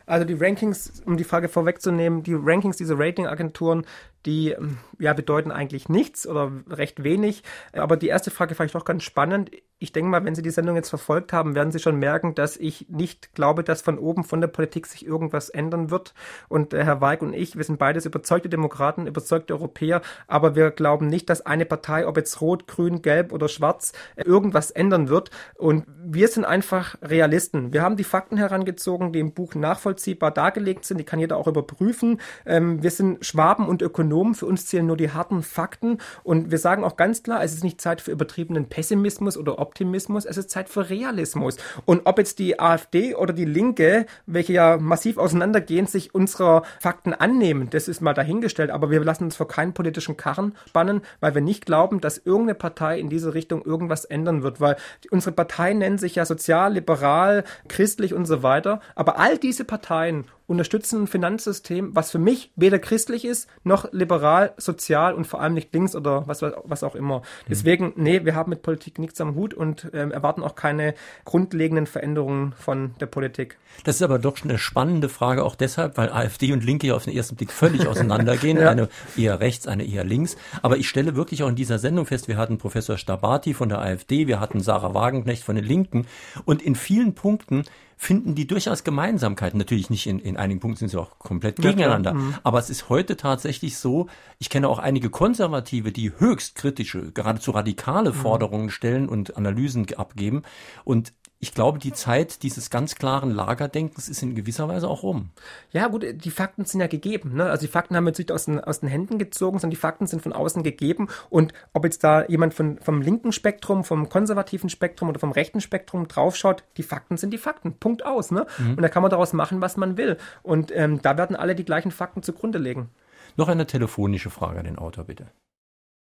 Also 0.05 0.25
die 0.25 0.33
Rankings, 0.33 1.01
um 1.05 1.17
die 1.17 1.23
Frage 1.23 1.49
vorwegzunehmen, 1.49 2.23
die 2.23 2.35
Rankings 2.35 2.77
dieser 2.77 2.97
Ratingagenturen, 2.97 3.85
die 4.25 4.51
ähm, 4.51 4.77
ja 4.99 5.13
bedeuten 5.13 5.51
eigentlich 5.51 5.89
nichts 5.89 6.27
oder 6.27 6.51
recht 6.69 7.03
wenig. 7.03 7.43
Aber 7.73 7.97
die 7.97 8.07
erste 8.07 8.31
Frage 8.31 8.55
fand 8.55 8.69
ich 8.69 8.73
doch 8.73 8.85
ganz 8.85 9.03
spannend. 9.03 9.51
Ich 9.81 9.91
denke 9.91 10.11
mal, 10.11 10.23
wenn 10.23 10.35
Sie 10.35 10.43
die 10.43 10.51
Sendung 10.51 10.75
jetzt 10.75 10.89
verfolgt 10.89 11.33
haben, 11.33 11.55
werden 11.55 11.71
Sie 11.71 11.79
schon 11.79 11.97
merken, 11.97 12.35
dass 12.35 12.55
ich 12.55 12.85
nicht 12.89 13.33
glaube, 13.33 13.63
dass 13.63 13.81
von 13.81 13.97
oben 13.97 14.23
von 14.23 14.39
der 14.39 14.47
Politik 14.47 14.85
sich 14.85 15.03
irgendwas 15.03 15.49
ändern 15.49 15.89
wird. 15.89 16.13
Und 16.49 16.73
äh, 16.73 16.83
Herr 16.83 17.01
Weig 17.01 17.23
und 17.23 17.33
ich, 17.33 17.57
wir 17.57 17.63
sind 17.63 17.79
beides 17.79 18.05
überzeugte 18.05 18.47
Demokraten, 18.47 19.07
überzeugte 19.07 19.53
Europäer, 19.53 20.01
aber 20.27 20.55
wir 20.55 20.69
glauben 20.69 21.07
nicht, 21.07 21.31
dass 21.31 21.45
eine 21.45 21.65
Partei, 21.65 22.07
ob 22.07 22.15
jetzt 22.17 22.41
rot, 22.41 22.67
grün, 22.67 23.01
gelb 23.01 23.33
oder 23.33 23.47
schwarz, 23.47 23.93
äh, 24.15 24.23
irgendwas 24.23 24.69
ändern 24.69 25.09
wird. 25.09 25.31
Und 25.55 25.85
wir 25.87 26.27
sind 26.27 26.45
einfach 26.45 26.95
Realisten. 27.01 27.73
Wir 27.73 27.81
haben 27.81 27.97
die 27.97 28.03
Fakten 28.03 28.37
herangezogen, 28.37 29.11
die 29.11 29.19
im 29.19 29.33
Buch 29.33 29.55
nachvollziehbar 29.55 30.29
dargelegt 30.29 30.85
sind. 30.85 30.99
Die 30.99 31.05
kann 31.05 31.19
jeder 31.19 31.37
auch 31.37 31.47
überprüfen. 31.47 32.21
Ähm, 32.45 32.83
wir 32.83 32.91
sind 32.91 33.25
Schwaben 33.25 33.67
und 33.67 33.81
Ökonomen 33.81 34.35
für 34.35 34.45
uns 34.45 34.67
zählen 34.67 34.85
nur 34.85 34.97
die 34.97 35.11
harten 35.11 35.41
Fakten 35.41 35.97
und 36.23 36.51
wir 36.51 36.57
sagen 36.57 36.83
auch 36.83 36.97
ganz 36.97 37.23
klar, 37.23 37.43
es 37.43 37.53
ist 37.53 37.63
nicht 37.63 37.81
Zeit 37.81 38.01
für 38.01 38.11
übertriebenen 38.11 38.67
Pessimismus 38.67 39.37
oder 39.37 39.59
Optimismus, 39.71 40.25
es 40.25 40.35
ist 40.35 40.49
Zeit 40.49 40.67
für 40.67 40.89
Realismus. 40.89 41.55
Und 41.85 42.01
ob 42.03 42.17
jetzt 42.17 42.39
die 42.39 42.59
AfD 42.59 43.15
oder 43.15 43.31
die 43.31 43.45
Linke, 43.45 44.05
welche 44.25 44.51
ja 44.51 44.77
massiv 44.77 45.17
auseinandergehen, 45.17 45.87
sich 45.87 46.13
unserer 46.13 46.63
Fakten 46.81 47.13
annehmen, 47.13 47.69
das 47.69 47.87
ist 47.87 48.01
mal 48.01 48.13
dahingestellt, 48.13 48.69
aber 48.69 48.91
wir 48.91 49.01
lassen 49.01 49.23
uns 49.23 49.37
vor 49.37 49.47
keinen 49.47 49.73
politischen 49.73 50.17
Karren 50.17 50.57
spannen, 50.67 51.01
weil 51.21 51.35
wir 51.35 51.41
nicht 51.41 51.65
glauben, 51.65 52.01
dass 52.01 52.17
irgendeine 52.17 52.55
Partei 52.55 52.99
in 52.99 53.09
diese 53.09 53.33
Richtung 53.33 53.63
irgendwas 53.63 54.03
ändern 54.03 54.43
wird, 54.43 54.59
weil 54.59 54.75
unsere 55.09 55.33
Parteien 55.33 55.77
nennen 55.77 55.97
sich 55.97 56.15
ja 56.15 56.25
sozial, 56.25 56.73
liberal, 56.73 57.45
christlich 57.69 58.13
und 58.13 58.25
so 58.25 58.43
weiter, 58.43 58.81
aber 58.95 59.19
all 59.19 59.37
diese 59.37 59.63
Parteien 59.63 60.25
unterstützen 60.51 61.03
ein 61.03 61.07
Finanzsystem, 61.07 61.95
was 61.95 62.11
für 62.11 62.19
mich 62.19 62.51
weder 62.55 62.77
christlich 62.77 63.25
ist, 63.25 63.49
noch 63.63 63.91
liberal, 63.91 64.53
sozial 64.57 65.13
und 65.13 65.25
vor 65.25 65.41
allem 65.41 65.53
nicht 65.53 65.73
links 65.73 65.95
oder 65.95 66.27
was, 66.27 66.41
was 66.41 66.83
auch 66.83 66.95
immer. 66.95 67.19
Mhm. 67.19 67.23
Deswegen, 67.49 67.93
nee, 67.95 68.23
wir 68.25 68.35
haben 68.35 68.49
mit 68.49 68.61
Politik 68.61 68.99
nichts 68.99 69.19
am 69.21 69.35
Hut 69.35 69.53
und 69.53 69.89
ähm, 69.93 70.11
erwarten 70.11 70.43
auch 70.43 70.55
keine 70.55 70.93
grundlegenden 71.25 71.87
Veränderungen 71.87 72.53
von 72.57 72.93
der 72.99 73.07
Politik. 73.07 73.57
Das 73.83 73.95
ist 73.95 74.01
aber 74.01 74.19
doch 74.19 74.43
eine 74.43 74.57
spannende 74.57 75.09
Frage, 75.09 75.43
auch 75.43 75.55
deshalb, 75.55 75.97
weil 75.97 76.11
AfD 76.11 76.51
und 76.53 76.63
Linke 76.63 76.87
ja 76.87 76.95
auf 76.95 77.05
den 77.05 77.15
ersten 77.15 77.35
Blick 77.35 77.51
völlig 77.51 77.87
auseinandergehen. 77.87 78.57
ja. 78.57 78.69
Eine 78.69 78.89
eher 79.17 79.39
rechts, 79.39 79.67
eine 79.67 79.85
eher 79.85 80.03
links. 80.03 80.35
Aber 80.61 80.77
ich 80.77 80.87
stelle 80.87 81.15
wirklich 81.15 81.43
auch 81.43 81.49
in 81.49 81.55
dieser 81.55 81.79
Sendung 81.79 82.05
fest, 82.05 82.27
wir 82.27 82.37
hatten 82.37 82.57
Professor 82.57 82.97
Stabati 82.97 83.53
von 83.53 83.69
der 83.69 83.79
AfD, 83.79 84.27
wir 84.27 84.39
hatten 84.39 84.59
Sarah 84.59 84.93
Wagenknecht 84.93 85.43
von 85.43 85.55
den 85.55 85.65
Linken 85.65 86.05
und 86.45 86.61
in 86.61 86.75
vielen 86.75 87.15
Punkten 87.15 87.63
finden 88.01 88.33
die 88.33 88.47
durchaus 88.47 88.83
Gemeinsamkeiten. 88.83 89.59
Natürlich 89.59 89.91
nicht 89.91 90.07
in, 90.07 90.17
in 90.17 90.35
einigen 90.35 90.59
Punkten 90.59 90.79
sind 90.79 90.89
sie 90.89 90.99
auch 90.99 91.19
komplett 91.19 91.57
gegeneinander. 91.57 92.15
Mhm. 92.15 92.33
Aber 92.41 92.57
es 92.57 92.71
ist 92.71 92.89
heute 92.89 93.15
tatsächlich 93.15 93.77
so, 93.77 94.07
ich 94.39 94.49
kenne 94.49 94.69
auch 94.69 94.79
einige 94.79 95.11
Konservative, 95.11 95.91
die 95.91 96.11
höchst 96.17 96.55
kritische, 96.55 97.11
geradezu 97.11 97.51
radikale 97.51 98.09
mhm. 98.09 98.15
Forderungen 98.15 98.69
stellen 98.71 99.07
und 99.07 99.37
Analysen 99.37 99.85
abgeben. 99.93 100.41
Und 100.83 101.13
ich 101.43 101.55
glaube, 101.55 101.79
die 101.79 101.91
Zeit 101.91 102.43
dieses 102.43 102.69
ganz 102.69 102.93
klaren 102.93 103.31
Lagerdenkens 103.31 104.07
ist 104.07 104.21
in 104.21 104.35
gewisser 104.35 104.67
Weise 104.67 104.87
auch 104.87 105.01
rum. 105.01 105.31
Ja, 105.71 105.87
gut, 105.87 106.05
die 106.23 106.29
Fakten 106.29 106.65
sind 106.65 106.81
ja 106.81 106.87
gegeben. 106.87 107.33
Ne? 107.33 107.49
Also 107.49 107.65
die 107.65 107.71
Fakten 107.71 107.95
haben 107.95 108.03
wir 108.03 108.11
jetzt 108.11 108.19
nicht 108.19 108.31
aus 108.31 108.45
den, 108.45 108.59
aus 108.59 108.81
den 108.81 108.89
Händen 108.89 109.17
gezogen, 109.17 109.57
sondern 109.57 109.71
die 109.71 109.81
Fakten 109.81 110.05
sind 110.05 110.21
von 110.21 110.33
außen 110.33 110.61
gegeben. 110.61 111.07
Und 111.31 111.51
ob 111.73 111.83
jetzt 111.83 112.03
da 112.03 112.25
jemand 112.27 112.53
von, 112.53 112.77
vom 112.79 113.01
linken 113.01 113.31
Spektrum, 113.31 113.83
vom 113.83 114.07
konservativen 114.07 114.69
Spektrum 114.69 115.09
oder 115.09 115.19
vom 115.19 115.31
rechten 115.31 115.61
Spektrum 115.61 116.07
draufschaut, 116.07 116.63
die 116.77 116.83
Fakten 116.83 117.17
sind 117.17 117.31
die 117.31 117.39
Fakten. 117.39 117.73
Punkt 117.73 117.90
aus. 117.99 118.31
Ne? 118.31 118.45
Mhm. 118.57 118.75
Und 118.75 118.81
da 118.81 118.89
kann 118.89 119.01
man 119.01 119.11
daraus 119.11 119.33
machen, 119.33 119.61
was 119.61 119.77
man 119.77 119.97
will. 119.97 120.17
Und 120.43 120.75
ähm, 120.75 121.01
da 121.01 121.17
werden 121.17 121.35
alle 121.35 121.55
die 121.55 121.65
gleichen 121.65 121.91
Fakten 121.91 122.23
zugrunde 122.23 122.57
legen. 122.57 122.89
Noch 123.37 123.49
eine 123.49 123.65
telefonische 123.65 124.29
Frage 124.29 124.59
an 124.59 124.65
den 124.65 124.77
Autor, 124.77 125.05
bitte. 125.05 125.27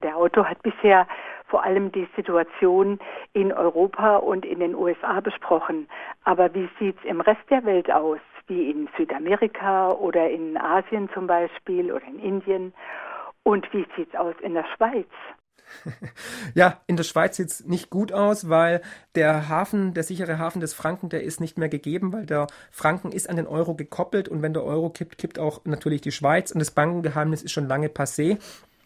Der 0.02 0.16
Autor 0.16 0.48
hat 0.48 0.62
bisher 0.62 1.06
vor 1.46 1.62
allem 1.64 1.92
die 1.92 2.08
Situation 2.16 2.98
in 3.34 3.52
Europa 3.52 4.16
und 4.16 4.44
in 4.44 4.60
den 4.60 4.74
USA 4.74 5.20
besprochen. 5.20 5.86
Aber 6.24 6.52
wie 6.54 6.68
sieht 6.78 6.96
es 6.98 7.04
im 7.04 7.20
Rest 7.20 7.42
der 7.50 7.64
Welt 7.64 7.90
aus, 7.90 8.20
wie 8.46 8.70
in 8.70 8.88
Südamerika 8.96 9.92
oder 9.92 10.30
in 10.30 10.56
Asien 10.56 11.10
zum 11.12 11.26
Beispiel 11.26 11.92
oder 11.92 12.06
in 12.06 12.18
Indien? 12.18 12.72
Und 13.44 13.70
wie 13.72 13.86
sieht 13.96 14.08
es 14.12 14.18
aus 14.18 14.34
in 14.40 14.54
der 14.54 14.64
Schweiz? 14.74 15.08
Ja, 16.54 16.80
in 16.86 16.96
der 16.96 17.04
Schweiz 17.04 17.36
sieht 17.36 17.48
es 17.48 17.64
nicht 17.64 17.90
gut 17.90 18.12
aus, 18.12 18.48
weil 18.48 18.82
der 19.14 19.48
Hafen, 19.48 19.94
der 19.94 20.02
sichere 20.02 20.38
Hafen 20.38 20.60
des 20.60 20.74
Franken, 20.74 21.08
der 21.08 21.22
ist 21.22 21.40
nicht 21.40 21.58
mehr 21.58 21.68
gegeben, 21.68 22.12
weil 22.12 22.26
der 22.26 22.46
Franken 22.70 23.12
ist 23.12 23.28
an 23.28 23.36
den 23.36 23.46
Euro 23.46 23.74
gekoppelt 23.74 24.28
und 24.28 24.42
wenn 24.42 24.52
der 24.52 24.64
Euro 24.64 24.90
kippt, 24.90 25.18
kippt 25.18 25.38
auch 25.38 25.64
natürlich 25.64 26.00
die 26.00 26.12
Schweiz 26.12 26.50
und 26.50 26.58
das 26.58 26.70
Bankengeheimnis 26.70 27.42
ist 27.42 27.52
schon 27.52 27.68
lange 27.68 27.88
passé. 27.88 28.38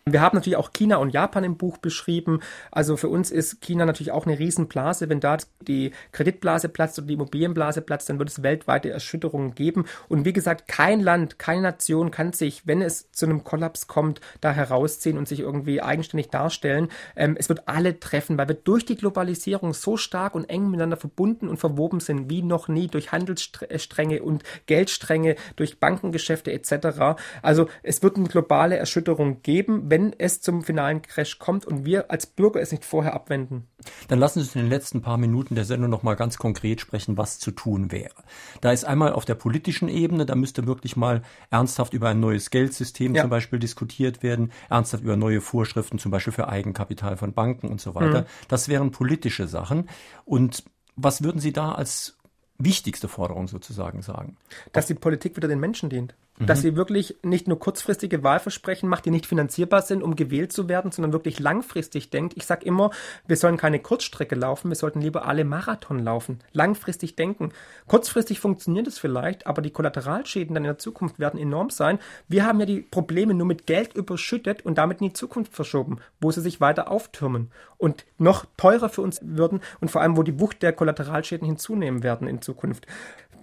Wir 0.08 0.20
haben 0.20 0.36
natürlich 0.36 0.56
auch 0.56 0.72
China 0.72 0.98
und 0.98 1.10
Japan 1.10 1.42
im 1.42 1.56
Buch 1.56 1.78
beschrieben. 1.78 2.38
Also 2.70 2.96
für 2.96 3.08
uns 3.08 3.32
ist 3.32 3.60
China 3.60 3.86
natürlich 3.86 4.12
auch 4.12 4.24
eine 4.24 4.38
Riesenblase. 4.38 5.08
Wenn 5.08 5.18
da 5.18 5.38
die 5.66 5.90
Kreditblase 6.12 6.68
platzt 6.68 6.96
oder 6.98 7.08
die 7.08 7.14
Immobilienblase 7.14 7.82
platzt, 7.82 8.08
dann 8.08 8.20
wird 8.20 8.28
es 8.28 8.44
weltweite 8.44 8.88
Erschütterungen 8.88 9.56
geben. 9.56 9.84
Und 10.08 10.24
wie 10.24 10.32
gesagt, 10.32 10.68
kein 10.68 11.00
Land, 11.00 11.40
keine 11.40 11.62
Nation 11.62 12.12
kann 12.12 12.32
sich, 12.32 12.68
wenn 12.68 12.82
es 12.82 13.10
zu 13.10 13.26
einem 13.26 13.42
Kollaps 13.42 13.88
kommt, 13.88 14.20
da 14.40 14.52
herausziehen 14.52 15.18
und 15.18 15.26
sich 15.26 15.40
irgendwie 15.40 15.82
eigenständig 15.82 16.28
darstellen. 16.30 16.86
Ähm, 17.16 17.34
es 17.36 17.48
wird 17.48 17.66
alle 17.66 17.98
treffen, 17.98 18.38
weil 18.38 18.46
wir 18.46 18.54
durch 18.54 18.84
die 18.84 18.94
Globalisierung 18.94 19.74
so 19.74 19.96
stark 19.96 20.36
und 20.36 20.44
eng 20.44 20.70
miteinander 20.70 20.98
verbunden 20.98 21.48
und 21.48 21.56
verwoben 21.56 21.98
sind 21.98 22.30
wie 22.30 22.42
noch 22.42 22.68
nie 22.68 22.86
durch 22.86 23.10
Handelsstränge 23.10 24.22
und 24.22 24.44
Geldstränge, 24.66 25.34
durch 25.56 25.80
Bankengeschäfte 25.80 26.52
etc. 26.52 27.18
Also 27.42 27.66
es 27.82 28.04
wird 28.04 28.18
eine 28.18 28.28
globale 28.28 28.76
Erschütterung 28.76 29.42
geben, 29.42 29.90
wenn 29.95 29.95
es 30.18 30.40
zum 30.40 30.62
finalen 30.62 31.02
Crash 31.02 31.38
kommt 31.38 31.64
und 31.64 31.84
wir 31.84 32.10
als 32.10 32.26
Bürger 32.26 32.60
es 32.60 32.70
nicht 32.70 32.84
vorher 32.84 33.14
abwenden. 33.14 33.66
Dann 34.08 34.18
lassen 34.18 34.40
Sie 34.40 34.46
uns 34.46 34.54
in 34.54 34.62
den 34.62 34.70
letzten 34.70 35.02
paar 35.02 35.16
Minuten 35.16 35.54
der 35.54 35.64
Sendung 35.64 35.90
noch 35.90 36.02
mal 36.02 36.14
ganz 36.14 36.38
konkret 36.38 36.80
sprechen, 36.80 37.16
was 37.16 37.38
zu 37.38 37.50
tun 37.50 37.92
wäre. 37.92 38.14
Da 38.60 38.72
ist 38.72 38.84
einmal 38.84 39.12
auf 39.12 39.24
der 39.24 39.34
politischen 39.34 39.88
Ebene, 39.88 40.26
da 40.26 40.34
müsste 40.34 40.66
wirklich 40.66 40.96
mal 40.96 41.22
ernsthaft 41.50 41.94
über 41.94 42.08
ein 42.08 42.20
neues 42.20 42.50
Geldsystem 42.50 43.14
ja. 43.14 43.22
zum 43.22 43.30
Beispiel 43.30 43.58
diskutiert 43.58 44.22
werden, 44.22 44.52
ernsthaft 44.68 45.02
über 45.02 45.16
neue 45.16 45.40
Vorschriften, 45.40 45.98
zum 45.98 46.10
Beispiel 46.10 46.32
für 46.32 46.48
Eigenkapital 46.48 47.16
von 47.16 47.32
Banken 47.32 47.68
und 47.68 47.80
so 47.80 47.94
weiter. 47.94 48.22
Mhm. 48.22 48.26
Das 48.48 48.68
wären 48.68 48.90
politische 48.90 49.48
Sachen. 49.48 49.88
Und 50.24 50.64
was 50.96 51.22
würden 51.22 51.40
Sie 51.40 51.52
da 51.52 51.72
als 51.72 52.16
wichtigste 52.58 53.08
Forderung 53.08 53.48
sozusagen 53.48 54.02
sagen? 54.02 54.36
Dass 54.72 54.86
die 54.86 54.94
Politik 54.94 55.36
wieder 55.36 55.48
den 55.48 55.60
Menschen 55.60 55.90
dient 55.90 56.14
dass 56.38 56.58
mhm. 56.58 56.62
sie 56.62 56.76
wirklich 56.76 57.16
nicht 57.22 57.48
nur 57.48 57.58
kurzfristige 57.58 58.22
Wahlversprechen 58.22 58.88
macht, 58.88 59.06
die 59.06 59.10
nicht 59.10 59.26
finanzierbar 59.26 59.82
sind, 59.82 60.02
um 60.02 60.16
gewählt 60.16 60.52
zu 60.52 60.68
werden, 60.68 60.92
sondern 60.92 61.12
wirklich 61.12 61.38
langfristig 61.38 62.10
denkt. 62.10 62.34
Ich 62.36 62.46
sage 62.46 62.64
immer, 62.64 62.90
wir 63.26 63.36
sollen 63.36 63.56
keine 63.56 63.80
Kurzstrecke 63.80 64.34
laufen, 64.34 64.68
wir 64.68 64.76
sollten 64.76 65.00
lieber 65.00 65.26
alle 65.26 65.44
Marathon 65.44 65.98
laufen. 65.98 66.40
Langfristig 66.52 67.16
denken. 67.16 67.52
Kurzfristig 67.86 68.40
funktioniert 68.40 68.86
es 68.86 68.98
vielleicht, 68.98 69.46
aber 69.46 69.62
die 69.62 69.70
Kollateralschäden 69.70 70.54
dann 70.54 70.64
in 70.64 70.68
der 70.68 70.78
Zukunft 70.78 71.18
werden 71.18 71.40
enorm 71.40 71.70
sein. 71.70 71.98
Wir 72.28 72.44
haben 72.44 72.60
ja 72.60 72.66
die 72.66 72.80
Probleme 72.80 73.34
nur 73.34 73.46
mit 73.46 73.66
Geld 73.66 73.94
überschüttet 73.94 74.64
und 74.64 74.78
damit 74.78 75.00
in 75.00 75.08
die 75.08 75.14
Zukunft 75.14 75.54
verschoben, 75.54 75.98
wo 76.20 76.30
sie 76.30 76.40
sich 76.40 76.60
weiter 76.60 76.90
auftürmen 76.90 77.50
und 77.78 78.04
noch 78.18 78.46
teurer 78.56 78.88
für 78.88 79.02
uns 79.02 79.20
würden 79.22 79.60
und 79.80 79.90
vor 79.90 80.00
allem, 80.00 80.16
wo 80.16 80.22
die 80.22 80.40
Wucht 80.40 80.62
der 80.62 80.72
Kollateralschäden 80.72 81.46
hinzunehmen 81.46 82.02
werden 82.02 82.26
in 82.26 82.42
Zukunft. 82.42 82.86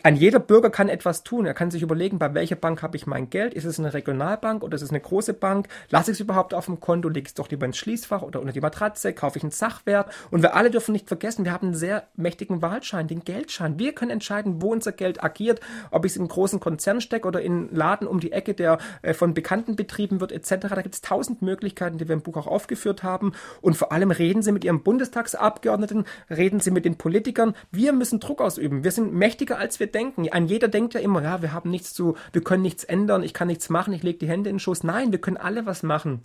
Ein 0.05 0.17
jeder 0.17 0.39
Bürger 0.39 0.69
kann 0.69 0.89
etwas 0.89 1.23
tun. 1.23 1.45
Er 1.45 1.53
kann 1.53 1.71
sich 1.71 1.81
überlegen, 1.81 2.19
bei 2.19 2.33
welcher 2.33 2.57
Bank 2.57 2.81
habe 2.81 2.97
ich 2.97 3.07
mein 3.07 3.29
Geld? 3.29 3.53
Ist 3.53 3.63
es 3.63 3.79
eine 3.79 3.93
Regionalbank 3.93 4.61
oder 4.61 4.75
ist 4.75 4.81
es 4.81 4.89
eine 4.89 4.99
große 4.99 5.33
Bank? 5.33 5.69
Lasse 5.89 6.11
ich 6.11 6.17
es 6.17 6.19
überhaupt 6.19 6.53
auf 6.53 6.65
dem 6.65 6.81
Konto? 6.81 7.07
Lege 7.07 7.21
ich 7.21 7.29
es 7.29 7.33
doch 7.35 7.49
lieber 7.49 7.65
ins 7.65 7.77
Schließfach 7.77 8.21
oder 8.21 8.41
unter 8.41 8.51
die 8.51 8.59
Matratze? 8.59 9.13
Kaufe 9.13 9.37
ich 9.37 9.45
einen 9.45 9.51
Sachwert? 9.51 10.11
Und 10.29 10.41
wir 10.41 10.57
alle 10.57 10.71
dürfen 10.71 10.91
nicht 10.91 11.07
vergessen, 11.07 11.45
wir 11.45 11.53
haben 11.53 11.67
einen 11.67 11.75
sehr 11.75 12.05
mächtigen 12.17 12.61
Wahlschein, 12.61 13.07
den 13.07 13.23
Geldschein. 13.23 13.79
Wir 13.79 13.93
können 13.93 14.11
entscheiden, 14.11 14.61
wo 14.61 14.73
unser 14.73 14.91
Geld 14.91 15.23
agiert, 15.23 15.61
ob 15.89 16.03
ich 16.03 16.11
es 16.11 16.17
in 16.17 16.23
einen 16.23 16.29
großen 16.29 16.59
Konzern 16.59 16.99
stecke 16.99 17.25
oder 17.25 17.41
in 17.41 17.53
einen 17.53 17.73
Laden 17.73 18.05
um 18.05 18.19
die 18.19 18.33
Ecke, 18.33 18.55
der 18.55 18.79
äh, 19.03 19.13
von 19.13 19.33
Bekannten 19.33 19.77
betrieben 19.77 20.19
wird, 20.19 20.33
etc. 20.33 20.67
Da 20.67 20.81
gibt 20.81 20.95
es 20.95 21.01
tausend 21.01 21.41
Möglichkeiten, 21.41 21.97
die 21.97 22.09
wir 22.09 22.13
im 22.13 22.23
Buch 22.23 22.35
auch 22.35 22.47
aufgeführt 22.47 23.03
haben. 23.03 23.31
Und 23.61 23.77
vor 23.77 23.93
allem 23.93 24.11
reden 24.11 24.41
Sie 24.41 24.51
mit 24.51 24.65
Ihrem 24.65 24.83
Bundestagsabgeordneten, 24.83 26.03
reden 26.29 26.59
Sie 26.59 26.71
mit 26.71 26.83
den 26.83 26.97
Politikern. 26.97 27.55
Wir 27.71 27.93
müssen 27.93 28.19
Druck 28.19 28.41
ausüben. 28.41 28.83
Wir 28.83 28.91
sind 28.91 29.13
mächtiger, 29.13 29.57
als 29.57 29.79
wir 29.79 29.92
denken. 29.93 30.27
Ein 30.31 30.47
jeder 30.47 30.67
denkt 30.67 30.93
ja 30.93 30.99
immer, 30.99 31.21
ja, 31.23 31.41
wir 31.41 31.53
haben 31.53 31.69
nichts 31.69 31.93
zu, 31.93 32.15
wir 32.31 32.43
können 32.43 32.63
nichts 32.63 32.83
ändern, 32.83 33.23
ich 33.23 33.33
kann 33.33 33.47
nichts 33.47 33.69
machen, 33.69 33.93
ich 33.93 34.03
lege 34.03 34.19
die 34.19 34.27
Hände 34.27 34.49
in 34.49 34.55
den 34.55 34.59
Schoß. 34.59 34.83
Nein, 34.83 35.11
wir 35.11 35.19
können 35.19 35.37
alle 35.37 35.65
was 35.65 35.83
machen. 35.83 36.23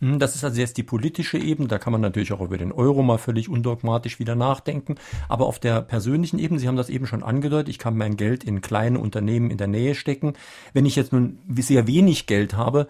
Hm, 0.00 0.18
das 0.18 0.36
ist 0.36 0.44
also 0.44 0.60
jetzt 0.60 0.76
die 0.76 0.82
politische 0.82 1.38
Ebene, 1.38 1.68
da 1.68 1.78
kann 1.78 1.92
man 1.92 2.00
natürlich 2.00 2.32
auch 2.32 2.40
über 2.40 2.56
den 2.56 2.72
Euro 2.72 3.02
mal 3.02 3.18
völlig 3.18 3.48
undogmatisch 3.48 4.18
wieder 4.20 4.34
nachdenken. 4.34 4.94
Aber 5.28 5.46
auf 5.46 5.58
der 5.58 5.82
persönlichen 5.82 6.38
Ebene, 6.38 6.60
Sie 6.60 6.68
haben 6.68 6.76
das 6.76 6.88
eben 6.88 7.06
schon 7.06 7.22
angedeutet, 7.22 7.68
ich 7.68 7.78
kann 7.78 7.96
mein 7.96 8.16
Geld 8.16 8.44
in 8.44 8.60
kleine 8.60 9.00
Unternehmen 9.00 9.50
in 9.50 9.58
der 9.58 9.66
Nähe 9.66 9.94
stecken. 9.94 10.34
Wenn 10.72 10.86
ich 10.86 10.96
jetzt 10.96 11.12
nun 11.12 11.38
sehr 11.56 11.86
wenig 11.86 12.26
Geld 12.26 12.56
habe, 12.56 12.86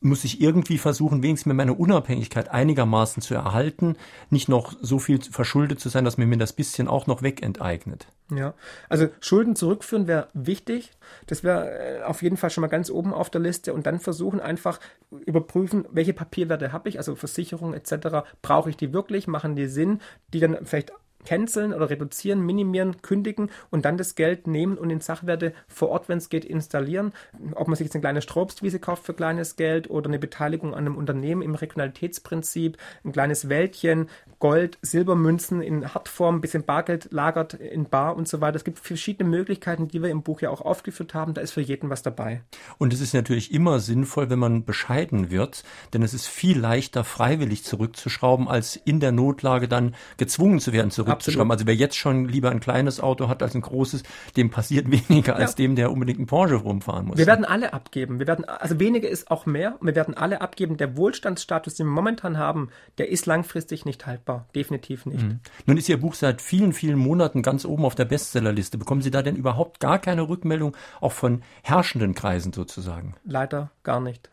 muss 0.00 0.24
ich 0.24 0.40
irgendwie 0.40 0.78
versuchen, 0.78 1.22
wenigstens 1.22 1.46
mir 1.46 1.54
meine 1.54 1.74
Unabhängigkeit 1.74 2.50
einigermaßen 2.50 3.22
zu 3.22 3.34
erhalten, 3.34 3.96
nicht 4.30 4.48
noch 4.48 4.74
so 4.80 4.98
viel 4.98 5.20
verschuldet 5.20 5.80
zu 5.80 5.88
sein, 5.88 6.04
dass 6.04 6.18
mir 6.18 6.26
mir 6.26 6.38
das 6.38 6.52
bisschen 6.52 6.88
auch 6.88 7.06
noch 7.06 7.22
wegenteignet. 7.22 8.06
Ja, 8.30 8.54
also 8.88 9.08
Schulden 9.20 9.56
zurückführen 9.56 10.06
wäre 10.06 10.28
wichtig. 10.34 10.92
Das 11.26 11.42
wäre 11.42 12.00
äh, 12.00 12.02
auf 12.02 12.22
jeden 12.22 12.36
Fall 12.36 12.50
schon 12.50 12.62
mal 12.62 12.68
ganz 12.68 12.90
oben 12.90 13.12
auf 13.12 13.30
der 13.30 13.40
Liste 13.40 13.72
und 13.72 13.86
dann 13.86 14.00
versuchen 14.00 14.40
einfach 14.40 14.78
überprüfen, 15.10 15.86
welche 15.90 16.12
Papierwerte 16.12 16.72
habe 16.72 16.88
ich, 16.88 16.98
also 16.98 17.16
Versicherung 17.16 17.74
etc. 17.74 18.28
Brauche 18.42 18.70
ich 18.70 18.76
die 18.76 18.92
wirklich? 18.92 19.26
Machen 19.26 19.56
die 19.56 19.66
Sinn? 19.66 20.00
Die 20.32 20.40
dann 20.40 20.58
vielleicht 20.64 20.92
canceln 21.28 21.74
oder 21.74 21.90
reduzieren, 21.90 22.40
minimieren, 22.40 23.02
kündigen 23.02 23.50
und 23.68 23.84
dann 23.84 23.98
das 23.98 24.14
Geld 24.14 24.46
nehmen 24.46 24.78
und 24.78 24.88
in 24.88 25.02
Sachwerte 25.02 25.52
vor 25.68 25.90
Ort, 25.90 26.08
wenn 26.08 26.16
es 26.16 26.30
geht, 26.30 26.46
installieren. 26.46 27.12
Ob 27.54 27.68
man 27.68 27.76
sich 27.76 27.84
jetzt 27.84 27.94
eine 27.94 28.00
kleine 28.00 28.22
Strobstwiese 28.22 28.78
kauft 28.78 29.04
für 29.04 29.12
kleines 29.12 29.56
Geld 29.56 29.90
oder 29.90 30.08
eine 30.08 30.18
Beteiligung 30.18 30.72
an 30.72 30.86
einem 30.86 30.96
Unternehmen 30.96 31.42
im 31.42 31.54
Regionalitätsprinzip, 31.54 32.78
ein 33.04 33.12
kleines 33.12 33.50
Wäldchen, 33.50 34.08
Gold, 34.38 34.78
Silbermünzen 34.80 35.60
in 35.60 35.92
Hartform, 35.92 36.36
ein 36.36 36.40
bisschen 36.40 36.64
Bargeld 36.64 37.08
lagert 37.12 37.52
in 37.52 37.90
Bar 37.90 38.16
und 38.16 38.26
so 38.26 38.40
weiter. 38.40 38.56
Es 38.56 38.64
gibt 38.64 38.78
verschiedene 38.78 39.28
Möglichkeiten, 39.28 39.88
die 39.88 40.02
wir 40.02 40.08
im 40.08 40.22
Buch 40.22 40.40
ja 40.40 40.48
auch 40.48 40.62
aufgeführt 40.62 41.12
haben. 41.12 41.34
Da 41.34 41.42
ist 41.42 41.50
für 41.50 41.60
jeden 41.60 41.90
was 41.90 42.00
dabei. 42.00 42.40
Und 42.78 42.94
es 42.94 43.02
ist 43.02 43.12
natürlich 43.12 43.52
immer 43.52 43.80
sinnvoll, 43.80 44.30
wenn 44.30 44.38
man 44.38 44.64
bescheiden 44.64 45.30
wird, 45.30 45.62
denn 45.92 46.00
es 46.00 46.14
ist 46.14 46.26
viel 46.26 46.58
leichter, 46.58 47.04
freiwillig 47.04 47.64
zurückzuschrauben, 47.64 48.48
als 48.48 48.76
in 48.76 48.98
der 48.98 49.12
Notlage 49.12 49.68
dann 49.68 49.94
gezwungen 50.16 50.60
zu 50.60 50.72
werden, 50.72 50.90
zurückzuschrauben 50.90 51.17
abzuschreiben. 51.18 51.50
Also 51.50 51.66
wer 51.66 51.74
jetzt 51.74 51.96
schon 51.96 52.28
lieber 52.28 52.50
ein 52.50 52.60
kleines 52.60 53.00
Auto 53.00 53.28
hat 53.28 53.42
als 53.42 53.54
ein 53.54 53.60
großes, 53.60 54.02
dem 54.36 54.50
passiert 54.50 54.90
weniger 55.08 55.36
als 55.36 55.52
ja. 55.52 55.56
dem, 55.56 55.76
der 55.76 55.92
unbedingt 55.92 56.18
einen 56.18 56.26
Porsche 56.26 56.56
rumfahren 56.56 57.06
muss. 57.06 57.18
Wir 57.18 57.26
werden 57.26 57.44
alle 57.44 57.72
abgeben. 57.72 58.18
Wir 58.18 58.26
werden, 58.26 58.44
also 58.44 58.78
weniger 58.80 59.08
ist 59.08 59.30
auch 59.30 59.46
mehr. 59.46 59.76
Wir 59.80 59.94
werden 59.94 60.14
alle 60.14 60.40
abgeben. 60.40 60.76
Der 60.76 60.96
Wohlstandsstatus, 60.96 61.74
den 61.74 61.86
wir 61.86 61.92
momentan 61.92 62.38
haben, 62.38 62.70
der 62.98 63.08
ist 63.10 63.26
langfristig 63.26 63.84
nicht 63.84 64.06
haltbar. 64.06 64.46
Definitiv 64.54 65.06
nicht. 65.06 65.22
Mhm. 65.22 65.40
Nun 65.66 65.76
ist 65.76 65.88
Ihr 65.88 66.00
Buch 66.00 66.14
seit 66.14 66.40
vielen, 66.40 66.72
vielen 66.72 66.98
Monaten 66.98 67.42
ganz 67.42 67.64
oben 67.64 67.84
auf 67.84 67.94
der 67.94 68.04
Bestsellerliste. 68.04 68.78
Bekommen 68.78 69.02
Sie 69.02 69.10
da 69.10 69.22
denn 69.22 69.36
überhaupt 69.36 69.80
gar 69.80 69.98
keine 69.98 70.28
Rückmeldung, 70.28 70.76
auch 71.00 71.12
von 71.12 71.42
herrschenden 71.62 72.14
Kreisen 72.14 72.52
sozusagen? 72.52 73.14
Leider 73.24 73.70
gar 73.82 74.00
nicht. 74.00 74.30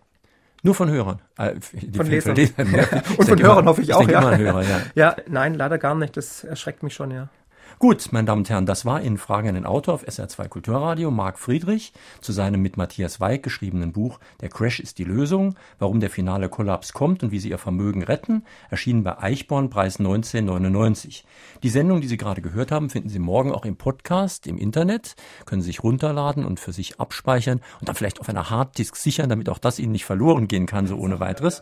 Nur 0.66 0.74
von 0.74 0.90
Hörern. 0.90 1.22
Äh, 1.38 1.54
von 1.96 2.08
Lesern. 2.08 2.36
Lesern 2.36 2.72
ja. 2.76 2.86
Und 3.18 3.30
von 3.30 3.40
Hörern 3.40 3.68
hoffe 3.68 3.84
ich 3.84 3.94
auch, 3.94 4.10
ja. 4.10 4.36
Hörer, 4.36 4.64
ja. 4.64 4.82
ja. 4.96 5.16
nein, 5.28 5.54
leider 5.54 5.78
gar 5.78 5.94
nicht. 5.94 6.18
Das 6.18 6.44
erschreckt 6.44 6.82
mich 6.82 6.96
schon, 6.96 7.12
ja. 7.12 7.30
Gut, 7.78 8.08
meine 8.12 8.26
Damen 8.26 8.40
und 8.40 8.50
Herren, 8.50 8.66
das 8.66 8.86
war 8.86 9.02
in 9.02 9.18
Fragen 9.18 9.50
an 9.50 9.56
den 9.56 9.66
Autor 9.66 9.96
auf 9.96 10.08
SR2 10.08 10.48
Kulturradio 10.48 11.12
Marc 11.12 11.38
Friedrich 11.38 11.92
zu 12.22 12.32
seinem 12.32 12.62
mit 12.62 12.78
Matthias 12.78 13.20
Weig 13.20 13.44
geschriebenen 13.44 13.92
Buch 13.92 14.22
Der 14.40 14.48
Crash 14.48 14.80
ist 14.80 14.98
die 14.98 15.04
Lösung, 15.04 15.56
warum 15.78 16.00
der 16.00 16.10
finale 16.10 16.48
Kollaps 16.48 16.94
kommt 16.94 17.22
und 17.22 17.32
wie 17.32 17.40
Sie 17.40 17.50
Ihr 17.50 17.58
Vermögen 17.58 18.02
retten, 18.02 18.46
erschienen 18.70 19.04
bei 19.04 19.22
Eichborn, 19.22 19.70
Preis 19.70 20.00
1999. 20.00 21.26
Die 21.64 21.70
Sendung, 21.70 22.00
die 22.00 22.08
Sie 22.08 22.16
gerade 22.16 22.42
gehört 22.42 22.72
haben, 22.72 22.90
finden 22.90 23.10
Sie 23.10 23.20
morgen 23.20 23.52
auch 23.52 23.66
im 23.66 23.76
Podcast, 23.76 24.48
im 24.48 24.58
Internet, 24.58 25.16
können 25.46 25.62
Sie 25.62 25.68
sich 25.68 25.84
runterladen 25.84 26.46
und 26.46 26.62
für 26.62 26.72
sich 26.72 27.02
abspeichern 27.02 27.60
und 27.82 27.90
dann 27.90 27.96
vielleicht 27.96 28.22
auf 28.22 28.30
einer 28.30 28.50
Harddisk 28.50 28.96
sichern, 28.96 29.28
damit 29.28 29.50
auch 29.50 29.60
das 29.60 29.80
Ihnen 29.80 29.92
nicht 29.92 30.06
verloren 30.06 30.48
gehen 30.48 30.66
kann, 30.66 30.88
so 30.88 30.96
ohne 30.96 31.20
weiteres. 31.20 31.62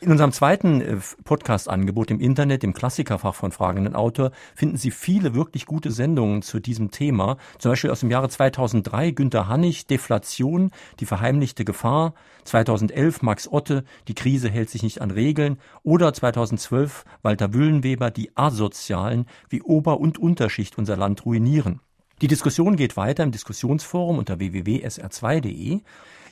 In 0.00 0.10
unserem 0.10 0.32
zweiten 0.32 0.80
äh, 0.80 0.96
Podcast-Angebot 1.24 2.10
im 2.10 2.20
Internet, 2.20 2.64
im 2.64 2.72
Klassikerfach 2.72 3.34
von 3.34 3.52
Fragen 3.52 3.78
an 3.78 3.84
den 3.84 3.94
Autor, 3.94 4.30
finden 4.54 4.78
Sie 4.78 4.90
viele 4.90 5.34
wirklich 5.42 5.66
gute 5.66 5.90
Sendungen 5.90 6.42
zu 6.42 6.60
diesem 6.60 6.92
Thema. 6.92 7.36
Zum 7.58 7.72
Beispiel 7.72 7.90
aus 7.90 8.00
dem 8.00 8.10
Jahre 8.10 8.28
2003 8.28 9.10
Günter 9.10 9.48
Hannig, 9.48 9.88
Deflation, 9.88 10.70
die 11.00 11.06
verheimlichte 11.06 11.64
Gefahr. 11.64 12.14
2011 12.44 13.22
Max 13.22 13.48
Otte, 13.48 13.84
die 14.06 14.14
Krise 14.14 14.48
hält 14.48 14.70
sich 14.70 14.84
nicht 14.84 15.00
an 15.00 15.10
Regeln. 15.10 15.58
Oder 15.82 16.14
2012 16.14 17.04
Walter 17.22 17.52
Wüllenweber, 17.52 18.12
die 18.12 18.30
Asozialen, 18.36 19.26
wie 19.48 19.62
Ober- 19.62 19.98
und 19.98 20.18
Unterschicht 20.18 20.78
unser 20.78 20.96
Land 20.96 21.26
ruinieren. 21.26 21.80
Die 22.20 22.28
Diskussion 22.28 22.76
geht 22.76 22.96
weiter 22.96 23.24
im 23.24 23.32
Diskussionsforum 23.32 24.18
unter 24.18 24.38
www.sr2.de. 24.38 25.80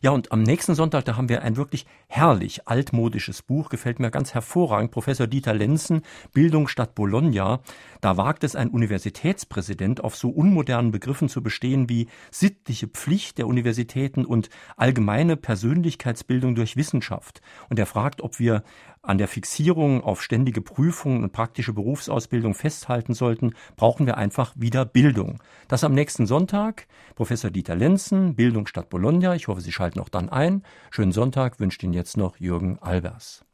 Ja, 0.02 0.12
und 0.12 0.32
am 0.32 0.42
nächsten 0.42 0.74
Sonntag, 0.74 1.04
da 1.04 1.18
haben 1.18 1.28
wir 1.28 1.42
ein 1.42 1.58
wirklich 1.58 1.84
herrlich 2.08 2.66
altmodisches 2.66 3.42
Buch, 3.42 3.68
gefällt 3.68 3.98
mir 4.00 4.10
ganz 4.10 4.32
hervorragend. 4.32 4.92
Professor 4.92 5.26
Dieter 5.26 5.52
Lenzen, 5.52 6.00
Bildung 6.32 6.68
statt 6.68 6.94
Bologna. 6.94 7.60
Da 8.00 8.16
wagt 8.16 8.42
es 8.42 8.56
ein 8.56 8.70
Universitätspräsident 8.70 10.02
auf 10.02 10.16
so 10.16 10.30
unmodernen 10.30 10.90
Begriffen 10.90 11.28
zu 11.28 11.42
bestehen 11.42 11.90
wie 11.90 12.08
sittliche 12.30 12.86
Pflicht 12.86 13.36
der 13.36 13.46
Universitäten 13.46 14.24
und 14.24 14.48
allgemeine 14.78 15.36
Persönlichkeitsbildung 15.36 16.54
durch 16.54 16.76
Wissenschaft. 16.76 17.42
Und 17.68 17.78
er 17.78 17.84
fragt, 17.84 18.22
ob 18.22 18.38
wir 18.38 18.62
an 19.02 19.18
der 19.18 19.28
Fixierung 19.28 20.02
auf 20.02 20.22
ständige 20.22 20.60
Prüfungen 20.60 21.22
und 21.22 21.32
praktische 21.32 21.72
Berufsausbildung 21.72 22.54
festhalten 22.54 23.14
sollten, 23.14 23.54
brauchen 23.76 24.06
wir 24.06 24.16
einfach 24.16 24.52
wieder 24.56 24.84
Bildung. 24.84 25.42
Das 25.68 25.84
am 25.84 25.94
nächsten 25.94 26.26
Sonntag. 26.26 26.86
Professor 27.14 27.50
Dieter 27.50 27.76
Lenzen, 27.76 28.34
Bildung 28.36 28.66
statt 28.66 28.90
Bologna. 28.90 29.34
Ich 29.34 29.48
hoffe, 29.48 29.60
Sie 29.60 29.72
schalten 29.72 30.00
auch 30.00 30.08
dann 30.08 30.28
ein. 30.28 30.62
Schönen 30.90 31.12
Sonntag 31.12 31.60
wünscht 31.60 31.82
Ihnen 31.82 31.94
jetzt 31.94 32.16
noch 32.16 32.36
Jürgen 32.36 32.78
Albers. 32.78 33.44